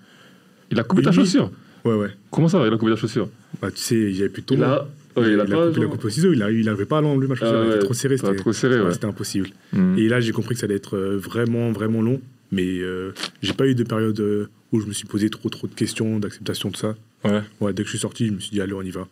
Il 0.71 0.81
a 0.81 0.83
coupé 0.85 1.03
ta 1.03 1.13
chaussure? 1.13 1.51
ouais 1.85 1.95
ouais. 1.95 2.09
Comment 2.31 2.49
ça, 2.49 2.67
il 2.67 2.73
a 2.73 2.77
coupé 2.79 2.93
ta 2.93 2.97
chaussure? 2.99 3.29
Bah 3.61 3.71
tu 3.71 3.83
sais 3.83 3.97
avait 4.19 4.31
plus 4.31 4.41
de 4.43 4.47
tendon. 4.47 4.79
Ouais, 5.17 5.33
il 5.33 5.41
a 5.41 5.45
il, 5.45 5.51
pas. 5.51 5.71
coupé, 5.89 6.07
au 6.07 6.11
ciseau, 6.11 6.33
il 6.33 6.39
n'arrivait 6.39 6.85
pas 6.87 6.99
à 6.99 7.01
l'enlever 7.01 7.27
ma 7.29 7.35
chaussure, 7.35 7.55
Ah 7.55 7.61
elle 7.63 7.67
était 7.69 7.75
ouais, 7.75 7.85
trop 7.85 7.95
c'était 7.95 8.17
serré, 8.53 8.81
ouais. 8.81 8.93
c'était 8.93 9.07
impossible. 9.07 9.49
Hmm. 9.73 9.97
Et 9.99 10.09
là, 10.09 10.21
j'ai 10.21 10.33
compris 10.33 10.55
que 10.55 10.61
ça 10.61 10.67
allait 10.67 10.75
être 10.77 10.97
euh, 10.97 11.17
vraiment, 11.19 11.71
vraiment 11.73 12.03
long, 12.03 12.21
mais 12.53 12.79
euh, 12.81 13.13
j'ai 13.43 13.53
pas 13.53 13.67
eu 13.67 13.75
de 13.75 13.85
période 13.85 14.19
euh, 14.21 14.49
où 14.73 14.81
je 14.81 14.87
me 14.87 14.93
suis 14.93 15.07
posé 15.07 15.31
trop, 15.31 15.49
trop 15.49 15.67
de 15.67 15.75
questions, 15.75 16.19
d'acceptation 16.19 16.71
de 16.71 16.77
ça. 16.77 16.95
Ouais. 17.25 17.41
Ouais, 17.61 17.73
dès 17.73 17.83
que 17.83 17.87
je 17.89 17.91
suis 17.91 17.99
sorti, 18.01 18.27
je 18.29 18.33
me 18.33 18.39
suis 18.41 18.51
dit, 18.51 18.61
allez, 18.61 18.73
on 18.75 18.83
y 18.83 18.91
va. 18.91 19.07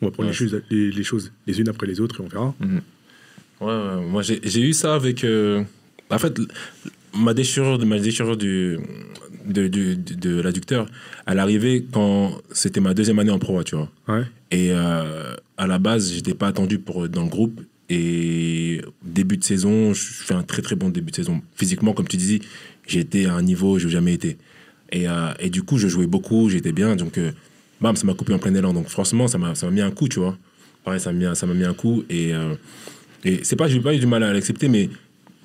On 0.00 0.06
va 0.06 0.12
prendre 0.12 0.28
les, 0.28 0.34
choses, 0.34 0.60
les, 0.70 0.90
les 0.92 1.02
choses 1.02 1.32
les 1.46 1.60
unes 1.60 1.68
après 1.68 1.86
les 1.88 2.00
autres 2.00 2.20
et 2.20 2.24
on 2.24 2.28
verra. 2.28 2.54
Ouais, 3.60 4.06
moi 4.08 4.22
j'ai 4.22 4.60
eu 4.60 4.72
ça 4.72 4.94
avec. 4.94 5.24
euh, 5.24 5.64
en 6.10 6.18
fait, 6.18 6.38
ma 7.16 7.34
déchirure, 7.34 7.84
ma 7.84 7.98
déchirure 7.98 8.36
du, 8.36 8.78
de, 9.48 9.66
du- 9.68 9.96
de, 9.96 10.14
de 10.14 10.40
l'adducteur, 10.40 10.86
elle 11.26 11.38
arrivait 11.38 11.84
quand 11.92 12.32
c'était 12.52 12.80
ma 12.80 12.94
deuxième 12.94 13.18
année 13.18 13.30
en 13.30 13.38
pro, 13.38 13.62
tu 13.64 13.76
vois. 13.76 13.90
Ouais. 14.08 14.22
Et 14.50 14.70
euh, 14.72 15.34
à 15.56 15.66
la 15.66 15.78
base, 15.78 16.12
j'étais 16.12 16.34
pas 16.34 16.48
attendu 16.48 16.78
pour 16.78 17.04
être 17.04 17.10
dans 17.12 17.24
le 17.24 17.28
groupe. 17.28 17.60
Et 17.90 18.82
début 19.02 19.38
de 19.38 19.44
saison, 19.44 19.94
je 19.94 20.02
fais 20.02 20.34
un 20.34 20.42
très 20.42 20.60
très 20.62 20.76
bon 20.76 20.90
début 20.90 21.10
de 21.10 21.16
saison. 21.16 21.40
Physiquement, 21.56 21.92
comme 21.94 22.06
tu 22.06 22.16
disais, 22.18 22.40
j'étais 22.86 23.24
à 23.26 23.34
un 23.34 23.42
niveau 23.42 23.76
où 23.76 23.78
je 23.78 23.86
n'ai 23.86 23.92
jamais 23.92 24.12
été. 24.14 24.36
Et, 24.92 25.08
euh, 25.08 25.32
et 25.40 25.48
du 25.50 25.62
coup, 25.62 25.78
je 25.78 25.88
jouais 25.88 26.06
beaucoup, 26.06 26.48
j'étais 26.50 26.72
bien. 26.72 26.96
Donc, 26.96 27.16
euh, 27.18 27.32
bam, 27.80 27.96
ça 27.96 28.06
m'a 28.06 28.12
coupé 28.14 28.34
en 28.34 28.38
plein 28.38 28.54
élan. 28.54 28.74
Donc, 28.74 28.88
franchement, 28.88 29.26
ça 29.26 29.38
m'a 29.38 29.52
mis 29.70 29.80
un 29.80 29.90
coup, 29.90 30.06
tu 30.08 30.18
vois. 30.18 30.36
Pareil, 30.84 31.00
ça 31.00 31.12
m'a 31.12 31.18
mis, 31.18 31.58
mis 31.58 31.64
un 31.64 31.74
coup. 31.74 32.04
Et, 32.10 32.34
euh, 32.34 32.54
et 33.24 33.40
c'est 33.42 33.56
pas, 33.56 33.68
j'ai 33.68 33.80
pas 33.80 33.94
eu 33.94 33.98
du 33.98 34.06
mal 34.06 34.22
à 34.22 34.32
l'accepter, 34.34 34.68
mais 34.68 34.90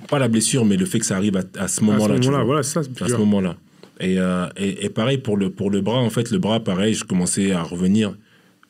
pas 0.10 0.20
la 0.20 0.28
blessure, 0.28 0.66
mais 0.66 0.76
le 0.76 0.86
fait 0.86 1.00
que 1.00 1.06
ça 1.06 1.16
arrive 1.16 1.38
à, 1.38 1.44
à 1.58 1.68
ce 1.70 1.80
À 1.82 1.86
moment-là. 1.86 2.16
ce 2.16 2.20
tu 2.22 2.28
moment-là, 2.28 2.44
voilà, 2.44 2.64
c'est 2.64 2.74
ça. 2.84 2.90
à 3.06 3.08
ce 3.08 3.16
moment-là. 3.16 3.56
Et, 4.04 4.20
euh, 4.20 4.48
et, 4.58 4.86
et 4.86 4.90
pareil 4.90 5.18
pour 5.18 5.38
le, 5.38 5.50
pour 5.50 5.72
le 5.72 5.80
bras, 5.80 6.00
en 6.00 6.10
fait, 6.10 6.30
le 6.30 6.38
bras, 6.38 6.60
pareil, 6.60 6.94
je 6.94 7.06
commençais 7.06 7.54
à 7.54 7.64
revenir 7.64 8.16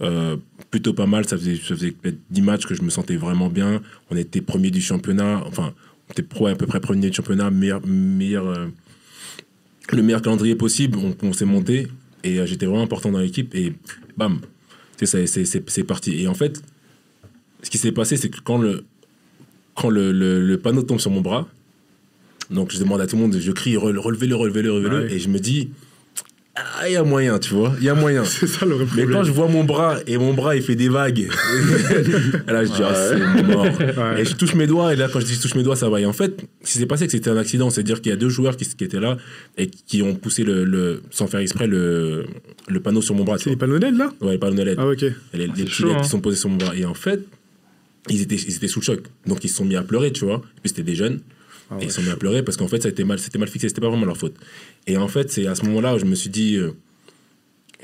euh, 0.01 0.37
plutôt 0.69 0.93
pas 0.93 1.07
mal. 1.07 1.27
Ça 1.27 1.37
faisait, 1.37 1.55
ça 1.55 1.75
faisait 1.75 1.91
peut-être 1.91 2.19
10 2.29 2.41
matchs 2.43 2.65
que 2.67 2.75
je 2.75 2.83
me 2.83 2.91
sentais 2.91 3.15
vraiment 3.15 3.49
bien. 3.49 3.81
On 4.11 4.15
était 4.15 4.41
premier 4.41 4.69
du 4.69 4.79
championnat, 4.79 5.43
enfin, 5.47 5.73
on 6.07 6.11
était 6.11 6.21
pro, 6.21 6.45
à 6.47 6.55
peu 6.55 6.67
près 6.67 6.79
premier 6.79 7.09
du 7.09 7.15
championnat, 7.15 7.49
meilleur, 7.49 7.81
meilleur, 7.85 8.47
euh, 8.47 8.67
le 9.91 10.03
meilleur 10.03 10.21
calendrier 10.21 10.55
possible. 10.55 10.99
On, 11.23 11.33
s'est 11.33 11.45
monté 11.45 11.87
et 12.23 12.45
j'étais 12.45 12.67
vraiment 12.67 12.83
important 12.83 13.11
dans 13.11 13.19
l'équipe. 13.19 13.55
Et 13.55 13.73
bam, 14.15 14.39
c'est- 15.01 15.83
parti. 15.83 16.21
Et 16.21 16.27
en 16.27 16.35
fait, 16.35 16.61
ce 17.63 17.71
qui 17.71 17.79
s'est 17.79 17.91
passé, 17.91 18.17
c'est 18.17 18.29
que 18.29 18.39
quand 18.43 18.59
le, 18.59 18.85
quand 19.75 19.89
le, 19.89 20.11
le 20.11 20.57
panneau 20.59 20.83
tombe 20.83 20.99
sur 20.99 21.09
mon 21.09 21.21
bras, 21.21 21.47
donc 22.53 22.71
je 22.71 22.79
demande 22.79 23.01
à 23.01 23.07
tout 23.07 23.15
le 23.15 23.21
monde, 23.23 23.35
je 23.39 23.51
crie, 23.51 23.75
Rele- 23.75 23.97
relevez-le, 23.97 24.35
relevez-le, 24.35 24.71
relevez-le. 24.71 24.97
Ah 24.97 25.01
ouais. 25.01 25.13
Et 25.13 25.19
je 25.19 25.27
me 25.29 25.39
dis, 25.39 25.69
ah, 26.55 26.87
il 26.87 26.93
y 26.93 26.95
a 26.95 27.03
moyen, 27.03 27.39
tu 27.39 27.53
vois, 27.55 27.73
il 27.79 27.83
y 27.85 27.89
a 27.89 27.95
moyen. 27.95 28.23
C'est 28.25 28.45
ça 28.47 28.65
le 28.65 28.75
vrai 28.75 28.83
Mais 28.83 28.87
problème. 29.03 29.11
quand 29.11 29.23
je 29.23 29.31
vois 29.31 29.47
mon 29.47 29.63
bras 29.63 29.97
et 30.05 30.17
mon 30.17 30.33
bras 30.35 30.55
il 30.55 30.61
fait 30.61 30.75
des 30.75 30.87
vagues, 30.89 31.27
là 32.47 32.63
je 32.65 32.71
dis 32.71 32.81
ah, 32.83 32.93
c'est 32.93 33.43
mort. 33.43 33.63
Ouais. 33.65 34.21
Et 34.21 34.25
je 34.25 34.35
touche 34.35 34.53
mes 34.55 34.67
doigts 34.67 34.93
et 34.93 34.95
là 34.95 35.07
quand 35.11 35.19
je 35.19 35.25
dis 35.25 35.33
je 35.33 35.41
touche 35.41 35.55
mes 35.55 35.63
doigts 35.63 35.75
ça 35.75 35.89
va. 35.89 35.99
Et 35.99 36.05
en 36.05 36.13
fait, 36.13 36.45
ce 36.63 36.73
qui 36.73 36.77
s'est 36.79 36.85
passé 36.85 37.05
que 37.05 37.11
c'était 37.11 37.29
un 37.31 37.37
accident, 37.37 37.69
c'est-à-dire 37.69 38.01
qu'il 38.01 38.11
y 38.11 38.13
a 38.13 38.17
deux 38.17 38.29
joueurs 38.29 38.55
qui, 38.55 38.65
qui 38.67 38.83
étaient 38.83 38.99
là 38.99 39.17
et 39.57 39.67
qui 39.67 40.01
ont 40.03 40.13
poussé 40.15 40.43
le, 40.43 40.63
le- 40.63 41.01
sans 41.09 41.25
faire 41.27 41.39
exprès 41.39 41.65
le, 41.67 42.25
le 42.67 42.79
panneau 42.79 43.01
sur 43.01 43.15
mon 43.15 43.23
bras. 43.23 43.37
tu 43.37 43.45
C'est 43.45 43.49
les 43.49 43.55
panneaux 43.55 43.77
LED 43.77 43.97
là. 43.97 44.11
Ouais, 44.21 44.33
le 44.33 44.39
panneau 44.39 44.55
de 44.55 44.61
LED. 44.63 44.77
Ah, 44.79 44.87
ok. 44.87 45.03
Et 45.03 45.11
les, 45.33 45.47
les 45.47 45.53
C'est 45.55 45.63
petits 45.63 45.71
chaud, 45.71 45.87
LED 45.87 45.97
hein. 45.97 46.01
qui 46.01 46.09
sont 46.09 46.21
posés 46.21 46.37
sur 46.37 46.49
mon 46.49 46.57
bras. 46.57 46.75
Et 46.75 46.85
en 46.85 46.93
fait, 46.93 47.25
ils 48.09 48.21
étaient, 48.21 48.35
ils 48.35 48.55
étaient 48.55 48.67
sous 48.67 48.79
le 48.79 48.85
choc. 48.85 49.01
Donc 49.25 49.43
ils 49.43 49.49
se 49.49 49.55
sont 49.55 49.65
mis 49.65 49.75
à 49.75 49.81
pleurer, 49.81 50.11
tu 50.11 50.25
vois. 50.25 50.35
Et 50.57 50.61
puis 50.61 50.69
c'était 50.69 50.83
des 50.83 50.95
jeunes. 50.95 51.19
Ah 51.69 51.75
et 51.75 51.77
ouais. 51.77 51.83
ils 51.85 51.89
se 51.91 51.95
sont 51.97 52.01
mis 52.03 52.09
à 52.09 52.15
pleurer 52.15 52.43
parce 52.43 52.57
qu'en 52.57 52.67
fait, 52.67 52.81
ça 52.81 52.87
a 52.89 52.91
été 52.91 53.03
mal, 53.03 53.19
c'était 53.19 53.37
mal 53.39 53.47
fixé. 53.49 53.67
C'était 53.69 53.81
pas 53.81 53.89
vraiment 53.89 54.05
leur 54.05 54.17
faute. 54.17 54.35
Et 54.87 54.97
en 54.97 55.07
fait, 55.07 55.31
c'est 55.31 55.47
à 55.47 55.55
ce 55.55 55.63
moment-là 55.65 55.95
où 55.95 55.99
je 55.99 56.05
me 56.05 56.15
suis 56.15 56.29
dit. 56.29 56.55
euh, 56.57 56.71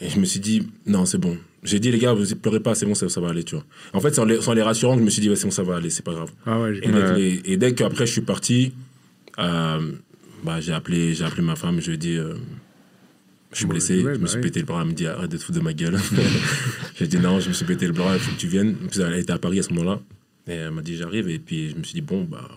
et 0.02 0.10
je 0.10 0.20
me 0.20 0.26
suis 0.26 0.40
dit, 0.40 0.66
non, 0.86 1.06
c'est 1.06 1.18
bon. 1.18 1.38
J'ai 1.62 1.80
dit, 1.82 1.92
les 1.92 2.00
gars, 2.00 2.14
vous 2.14 2.24
pleurez 2.38 2.62
pas, 2.62 2.74
c'est 2.74 2.86
bon, 2.86 2.96
ça, 2.96 3.10
ça 3.10 3.20
va 3.20 3.30
aller, 3.30 3.44
tu 3.44 3.56
vois. 3.56 3.66
En 3.92 4.00
fait, 4.00 4.14
c'est 4.16 4.22
en 4.22 4.26
les, 4.26 4.48
en 4.48 4.54
les 4.54 4.62
rassurant 4.62 4.94
que 4.94 5.00
je 5.02 5.06
me 5.06 5.10
suis 5.10 5.22
dit, 5.22 5.30
ouais, 5.30 5.36
c'est 5.36 5.44
bon, 5.46 5.52
ça 5.52 5.64
va 5.64 5.76
aller, 5.76 5.90
c'est 5.90 6.04
pas 6.06 6.14
grave. 6.14 6.32
Ah 6.46 6.58
ouais, 6.62 6.78
Et 6.82 6.90
dès, 6.90 7.14
les- 7.18 7.42
et 7.44 7.58
dès 7.58 7.74
qu'après 7.74 8.06
je 8.08 8.14
suis 8.14 8.22
parti, 8.22 8.72
euh, 9.40 9.92
bah, 10.46 10.62
j'ai 10.62 10.72
appelé, 10.72 11.14
j'ai 11.14 11.26
appelé 11.26 11.42
ma 11.42 11.58
femme, 11.58 11.82
je 11.82 11.88
lui 11.88 11.96
ai 11.96 11.98
dit, 11.98 12.16
euh, 12.16 12.36
je 13.52 13.58
suis 13.58 13.66
blessé, 13.66 13.96
ouais, 14.02 14.14
je 14.14 14.20
me 14.20 14.24
bah 14.24 14.28
suis 14.28 14.38
oui. 14.38 14.44
pété 14.44 14.60
le 14.62 14.66
bras, 14.68 14.82
elle 14.84 14.88
me 14.88 14.94
dit, 14.94 15.06
arrête 15.06 15.30
de 15.32 15.36
te 15.36 15.44
foutre 15.44 15.58
de 15.60 15.64
ma 15.66 15.74
gueule. 15.74 15.98
j'ai 16.98 17.08
dit, 17.08 17.18
non, 17.18 17.42
je 17.42 17.50
me 17.50 17.54
suis 17.54 17.66
pété 17.66 17.86
le 17.88 17.92
bras, 17.94 18.14
il 18.16 18.20
faut 18.22 18.32
que 18.32 18.40
tu 18.40 18.48
viennes. 18.48 18.76
Puis 18.90 19.02
elle 19.02 19.16
était 19.16 19.34
à 19.34 19.38
Paris 19.38 19.60
à 19.60 19.64
ce 19.64 19.74
moment-là, 19.74 20.00
et 20.48 20.52
elle 20.54 20.72
m'a 20.72 20.82
dit, 20.82 20.96
j'arrive, 20.96 21.28
et 21.28 21.40
puis 21.40 21.72
je 21.72 21.76
me 21.76 21.84
suis 21.84 21.96
dit, 21.96 22.02
bon, 22.02 22.24
bah. 22.24 22.48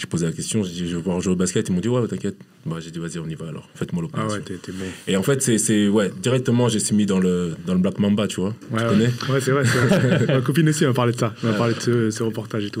J'ai 0.00 0.06
posé 0.06 0.24
la 0.24 0.32
question, 0.32 0.62
j'ai 0.64 0.70
dit, 0.70 0.88
je 0.88 0.96
vais 0.96 1.02
voir 1.02 1.20
jouer 1.20 1.34
au 1.34 1.36
basket, 1.36 1.68
ils 1.68 1.72
m'ont 1.74 1.80
dit, 1.82 1.88
ouais, 1.88 2.06
t'inquiète. 2.08 2.36
Bah, 2.64 2.76
j'ai 2.80 2.90
dit, 2.90 2.98
vas-y, 2.98 3.18
on 3.18 3.28
y 3.28 3.34
va 3.34 3.48
alors, 3.48 3.68
faites-moi 3.74 4.02
Ah 4.02 4.06
l'opération. 4.06 4.38
ouais, 4.38 4.42
t'es 4.42 4.54
t'es 4.56 4.72
bon. 4.72 4.86
Et 5.06 5.14
en 5.14 5.22
fait, 5.22 5.42
c'est, 5.42 5.58
c'est, 5.58 5.88
ouais, 5.88 6.10
directement, 6.22 6.70
j'ai 6.70 6.78
suis 6.78 6.96
mis 6.96 7.04
dans 7.04 7.18
le, 7.18 7.52
dans 7.66 7.74
le 7.74 7.80
Black 7.80 7.98
Mamba, 7.98 8.26
tu 8.26 8.40
vois. 8.40 8.54
Ouais, 8.70 8.78
tu 8.78 8.84
ouais. 8.84 8.88
connais 8.88 9.10
Ouais, 9.30 9.40
c'est 9.42 9.50
vrai. 9.50 9.62
c'est 9.66 9.76
vrai. 9.78 10.26
Ma 10.36 10.40
copine 10.40 10.66
aussi 10.70 10.86
m'a 10.86 10.94
parlé 10.94 11.12
de 11.12 11.18
ça. 11.18 11.34
Elle 11.42 11.50
m'a 11.50 11.58
parlé 11.58 11.74
de 11.74 11.80
ce, 11.80 12.10
ce 12.10 12.22
reportage 12.22 12.64
et 12.64 12.70
tout. 12.70 12.80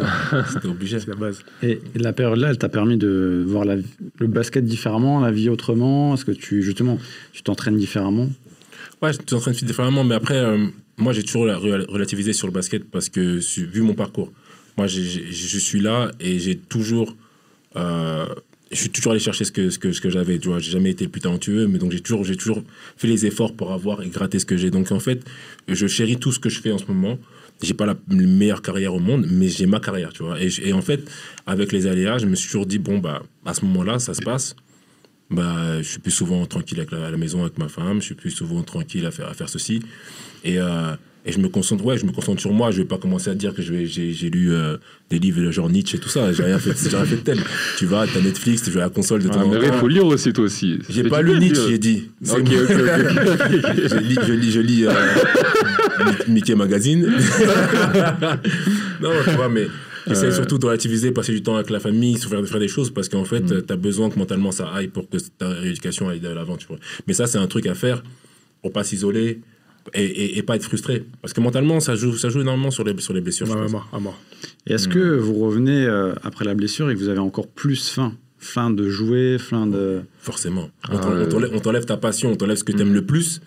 C'était 0.50 0.68
obligé. 0.68 0.98
C'est 0.98 1.08
la 1.08 1.14
base. 1.16 1.40
Et 1.62 1.82
la 1.94 2.14
période-là, 2.14 2.48
elle 2.52 2.58
t'a 2.58 2.70
permis 2.70 2.96
de 2.96 3.44
voir 3.46 3.66
la- 3.66 3.76
le 3.76 4.26
basket 4.26 4.64
différemment, 4.64 5.20
la 5.20 5.30
vie 5.30 5.50
autrement? 5.50 6.14
Est-ce 6.14 6.24
que 6.24 6.32
tu, 6.32 6.62
justement, 6.62 6.98
tu 7.34 7.42
t'entraînes 7.42 7.76
différemment? 7.76 8.30
Ouais, 9.02 9.12
je 9.12 9.18
faire 9.40 9.52
différemment, 9.66 10.04
mais 10.04 10.14
après, 10.14 10.36
euh, 10.38 10.66
moi, 10.96 11.12
j'ai 11.12 11.22
toujours 11.22 11.44
la- 11.44 11.58
rela- 11.58 11.84
relativisé 11.86 12.32
sur 12.32 12.46
le 12.46 12.52
basket 12.54 12.84
parce 12.90 13.10
que, 13.10 13.40
vu 13.66 13.82
mon 13.82 13.92
parcours, 13.94 14.32
moi, 14.80 14.86
j'ai- 14.86 15.30
je 15.30 15.58
suis 15.58 15.80
là 15.80 16.10
et 16.20 16.38
j'ai 16.38 16.56
toujours. 16.56 17.14
euh, 17.76 18.24
je 18.72 18.76
suis 18.76 18.88
toujours 18.88 19.12
allé 19.12 19.20
chercher 19.20 19.44
ce 19.44 19.52
que, 19.52 19.68
ce 19.68 19.78
que, 19.78 19.88
que 20.00 20.08
j'avais, 20.10 20.38
tu 20.38 20.48
vois. 20.48 20.58
J'ai 20.58 20.70
jamais 20.70 20.90
été 20.90 21.04
le 21.04 21.10
plus 21.10 21.20
talentueux, 21.20 21.66
mais 21.66 21.78
donc 21.78 21.90
j'ai 21.92 22.00
toujours, 22.00 22.24
j'ai 22.24 22.36
toujours 22.36 22.62
fait 22.96 23.08
les 23.08 23.26
efforts 23.26 23.54
pour 23.54 23.72
avoir 23.72 24.00
et 24.02 24.08
gratter 24.08 24.38
ce 24.38 24.46
que 24.46 24.56
j'ai. 24.56 24.70
Donc, 24.70 24.90
en 24.92 25.00
fait, 25.00 25.20
je 25.68 25.86
chéris 25.86 26.16
tout 26.18 26.32
ce 26.32 26.38
que 26.38 26.48
je 26.48 26.60
fais 26.62 26.72
en 26.72 26.78
ce 26.78 26.86
moment. 26.86 27.18
J'ai 27.62 27.74
pas 27.74 27.84
la 27.84 27.96
meilleure 28.08 28.62
carrière 28.62 28.94
au 28.94 29.00
monde, 29.00 29.26
mais 29.30 29.48
j'ai 29.48 29.66
ma 29.66 29.80
carrière, 29.80 30.12
tu 30.14 30.22
vois. 30.22 30.40
Et, 30.42 30.48
et 30.64 30.72
en 30.72 30.80
fait, 30.80 31.00
avec 31.46 31.72
les 31.72 31.86
aléas, 31.86 32.16
je 32.18 32.26
me 32.26 32.34
suis 32.36 32.46
toujours 32.50 32.64
dit, 32.64 32.78
bon, 32.78 32.98
bah, 32.98 33.22
à 33.44 33.52
ce 33.52 33.64
moment-là, 33.66 33.98
ça 33.98 34.14
se 34.14 34.22
passe 34.22 34.56
bah, 35.30 35.80
je 35.82 35.88
suis 35.88 36.00
plus 36.00 36.10
souvent 36.10 36.44
tranquille 36.46 36.80
à 36.90 37.10
la 37.10 37.16
maison 37.16 37.42
avec 37.42 37.56
ma 37.58 37.68
femme, 37.68 38.00
je 38.00 38.06
suis 38.06 38.14
plus 38.16 38.32
souvent 38.32 38.62
tranquille 38.62 39.06
à 39.06 39.10
faire, 39.12 39.28
à 39.28 39.34
faire 39.34 39.48
ceci. 39.48 39.80
Et, 40.42 40.58
euh, 40.58 40.94
et 41.26 41.32
je 41.32 41.38
me 41.38 41.48
concentre, 41.48 41.84
ouais, 41.84 41.98
je 41.98 42.06
me 42.06 42.12
concentre 42.12 42.40
sur 42.40 42.52
moi. 42.52 42.70
Je 42.70 42.78
vais 42.78 42.88
pas 42.88 42.96
commencer 42.96 43.28
à 43.28 43.34
dire 43.34 43.54
que 43.54 43.60
j'ai 43.60 44.30
lu 44.30 44.54
euh, 44.54 44.78
des 45.10 45.18
livres 45.18 45.42
de 45.42 45.50
genre 45.50 45.68
Nietzsche 45.68 45.98
et 45.98 46.00
tout 46.00 46.08
ça. 46.08 46.32
J'ai 46.32 46.44
rien 46.44 46.58
fait, 46.58 46.72
j'ai 46.82 46.96
rien 46.96 47.04
fait 47.04 47.16
de 47.16 47.20
tel. 47.20 47.38
Tu 47.76 47.84
vas, 47.84 48.06
t'as 48.06 48.20
Netflix, 48.20 48.62
tu 48.62 48.70
joues 48.70 48.78
à 48.78 48.82
la 48.84 48.88
console 48.88 49.22
de 49.22 49.28
temps 49.28 49.40
Ah, 49.42 49.58
mais 49.60 49.66
il 49.66 49.72
faut 49.74 49.88
lire 49.88 50.06
aussi, 50.06 50.32
toi 50.32 50.44
aussi. 50.44 50.78
J'ai 50.88 51.04
pas 51.04 51.20
lu 51.20 51.38
Nietzsche, 51.38 51.62
j'ai 51.68 51.78
dit. 51.78 52.08
Ok, 52.26 52.38
ok, 52.38 52.50
je 52.50 53.98
lis, 53.98 54.18
je 54.26 54.32
lis, 54.32 54.50
je 54.50 54.60
lis 54.60 54.86
euh, 54.86 54.92
Mickey 56.28 56.54
Magazine. 56.54 57.02
non, 59.02 59.10
tu 59.24 59.30
vois, 59.32 59.50
mais 59.50 59.66
j'essaie 60.06 60.32
surtout 60.32 60.56
de 60.56 60.64
relativiser, 60.64 61.10
passer 61.10 61.32
du 61.32 61.42
temps 61.42 61.56
avec 61.56 61.68
la 61.68 61.80
famille, 61.80 62.16
faire, 62.16 62.46
faire 62.46 62.60
des 62.60 62.68
choses 62.68 62.90
parce 62.90 63.10
qu'en 63.10 63.24
fait, 63.26 63.44
tu 63.66 63.72
as 63.72 63.76
besoin 63.76 64.08
que 64.08 64.18
mentalement 64.18 64.52
ça 64.52 64.68
aille 64.72 64.88
pour 64.88 65.06
que 65.10 65.18
ta 65.36 65.48
rééducation 65.48 66.08
aille 66.08 66.20
de 66.20 66.28
l'avant, 66.28 66.56
tu 66.56 66.66
vois. 66.66 66.78
Mais 67.06 67.12
ça, 67.12 67.26
c'est 67.26 67.38
un 67.38 67.46
truc 67.46 67.66
à 67.66 67.74
faire 67.74 68.02
pour 68.62 68.72
pas 68.72 68.84
s'isoler 68.84 69.40
et, 69.94 70.04
et, 70.04 70.38
et 70.38 70.42
pas 70.42 70.56
être 70.56 70.64
frustré. 70.64 71.04
Parce 71.22 71.32
que 71.32 71.40
mentalement, 71.40 71.80
ça 71.80 71.94
joue, 71.94 72.16
ça 72.16 72.28
joue 72.28 72.40
énormément 72.40 72.70
sur 72.70 72.84
les, 72.84 72.98
sur 73.00 73.12
les 73.12 73.20
blessures. 73.20 73.48
Ouais, 73.48 73.66
à 73.92 73.98
mort. 74.00 74.18
Et 74.66 74.74
est-ce 74.74 74.88
que 74.88 75.16
vous 75.16 75.34
revenez 75.34 75.84
euh, 75.86 76.14
après 76.22 76.44
la 76.44 76.54
blessure 76.54 76.90
et 76.90 76.94
que 76.94 76.98
vous 76.98 77.08
avez 77.08 77.18
encore 77.18 77.48
plus 77.48 77.88
faim? 77.88 78.14
Faim 78.38 78.70
de 78.70 78.88
jouer, 78.88 79.36
faim 79.38 79.66
de... 79.66 80.00
Forcément. 80.18 80.70
On 80.88 80.96
Ah, 80.96 81.08
on 81.20 81.26
t'enlève 81.26 81.50
on 81.54 81.60
t'enlève 81.60 81.84
ta 81.84 81.98
passion, 81.98 82.32
on 82.32 82.36
t'enlève 82.36 82.56
ce 82.56 82.64
que 82.64 82.72
tu 82.72 82.80
aimes 82.80 82.94
le 82.94 83.04
plus. 83.04 83.40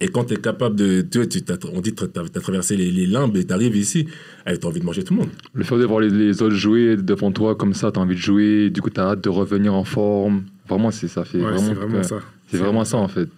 Et 0.00 0.08
quand 0.08 0.24
tu 0.24 0.34
es 0.34 0.36
capable 0.36 0.74
de. 0.74 1.00
Tu 1.08 1.18
vois, 1.18 1.28
tu 1.28 1.40
on 1.72 1.80
dit 1.80 1.94
que 1.94 2.04
tu 2.04 2.18
as, 2.18 2.40
traversé 2.40 2.76
les, 2.76 2.90
les 2.90 3.06
limbes 3.06 3.36
et 3.36 3.44
tu 3.46 3.52
arrives 3.52 3.76
ici, 3.76 4.06
tu 4.06 4.52
as 4.52 4.66
envie 4.66 4.80
de 4.80 4.84
manger 4.84 5.04
tout 5.04 5.14
le 5.14 5.20
monde. 5.20 5.28
Le 5.54 5.62
fait 5.62 5.78
de 5.78 5.84
voir 5.84 6.00
les, 6.00 6.10
les 6.10 6.42
autres 6.42 6.56
jouer 6.56 6.96
devant 6.96 7.30
toi 7.30 7.54
comme 7.54 7.72
ça, 7.72 7.92
t'as 7.92 8.00
envie 8.00 8.16
de 8.16 8.20
jouer, 8.20 8.70
du 8.70 8.82
coup 8.82 8.90
t'as 8.90 9.12
hâte 9.12 9.20
de 9.22 9.28
revenir 9.28 9.74
en 9.74 9.84
forme. 9.84 10.42
Vraiment, 10.68 10.90
c'est 10.90 11.06
ça 11.06 11.24
fait 11.24 11.38
Ouais, 11.38 11.52
vraiment, 11.52 11.58
c'est 11.60 11.74
vraiment 11.74 12.02
ça. 12.02 12.18
C'est 12.48 12.56
vraiment 12.56 12.84
ça 12.84 12.96
en 12.96 13.06
fait. 13.06 13.28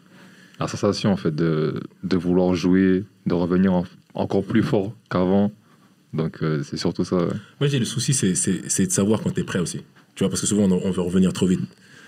La 0.60 0.68
sensation 0.68 1.10
en 1.12 1.16
fait 1.16 1.34
de, 1.34 1.80
de 2.02 2.16
vouloir 2.16 2.54
jouer, 2.54 3.04
de 3.26 3.34
revenir 3.34 3.72
en- 3.72 3.84
encore 4.14 4.44
plus 4.44 4.62
fort 4.62 4.94
qu'avant. 5.10 5.50
Donc 6.12 6.38
euh, 6.42 6.62
c'est 6.62 6.76
surtout 6.76 7.04
ça. 7.04 7.16
ouais. 7.16 7.32
Moi, 7.60 7.68
j'ai 7.68 7.78
le 7.78 7.84
souci, 7.84 8.14
c'est- 8.14 8.34
c'est 8.36 8.60
c'est 8.68 8.86
de 8.86 8.92
savoir 8.92 9.20
quand 9.20 9.30
tu 9.30 9.40
es 9.40 9.44
prêt 9.44 9.58
aussi. 9.58 9.78
Tu 10.14 10.22
vois, 10.22 10.28
parce 10.28 10.40
que 10.40 10.46
souvent, 10.46 10.64
on, 10.70 10.80
on 10.84 10.90
veut 10.92 11.02
revenir 11.02 11.32
trop 11.32 11.46
vite. 11.46 11.60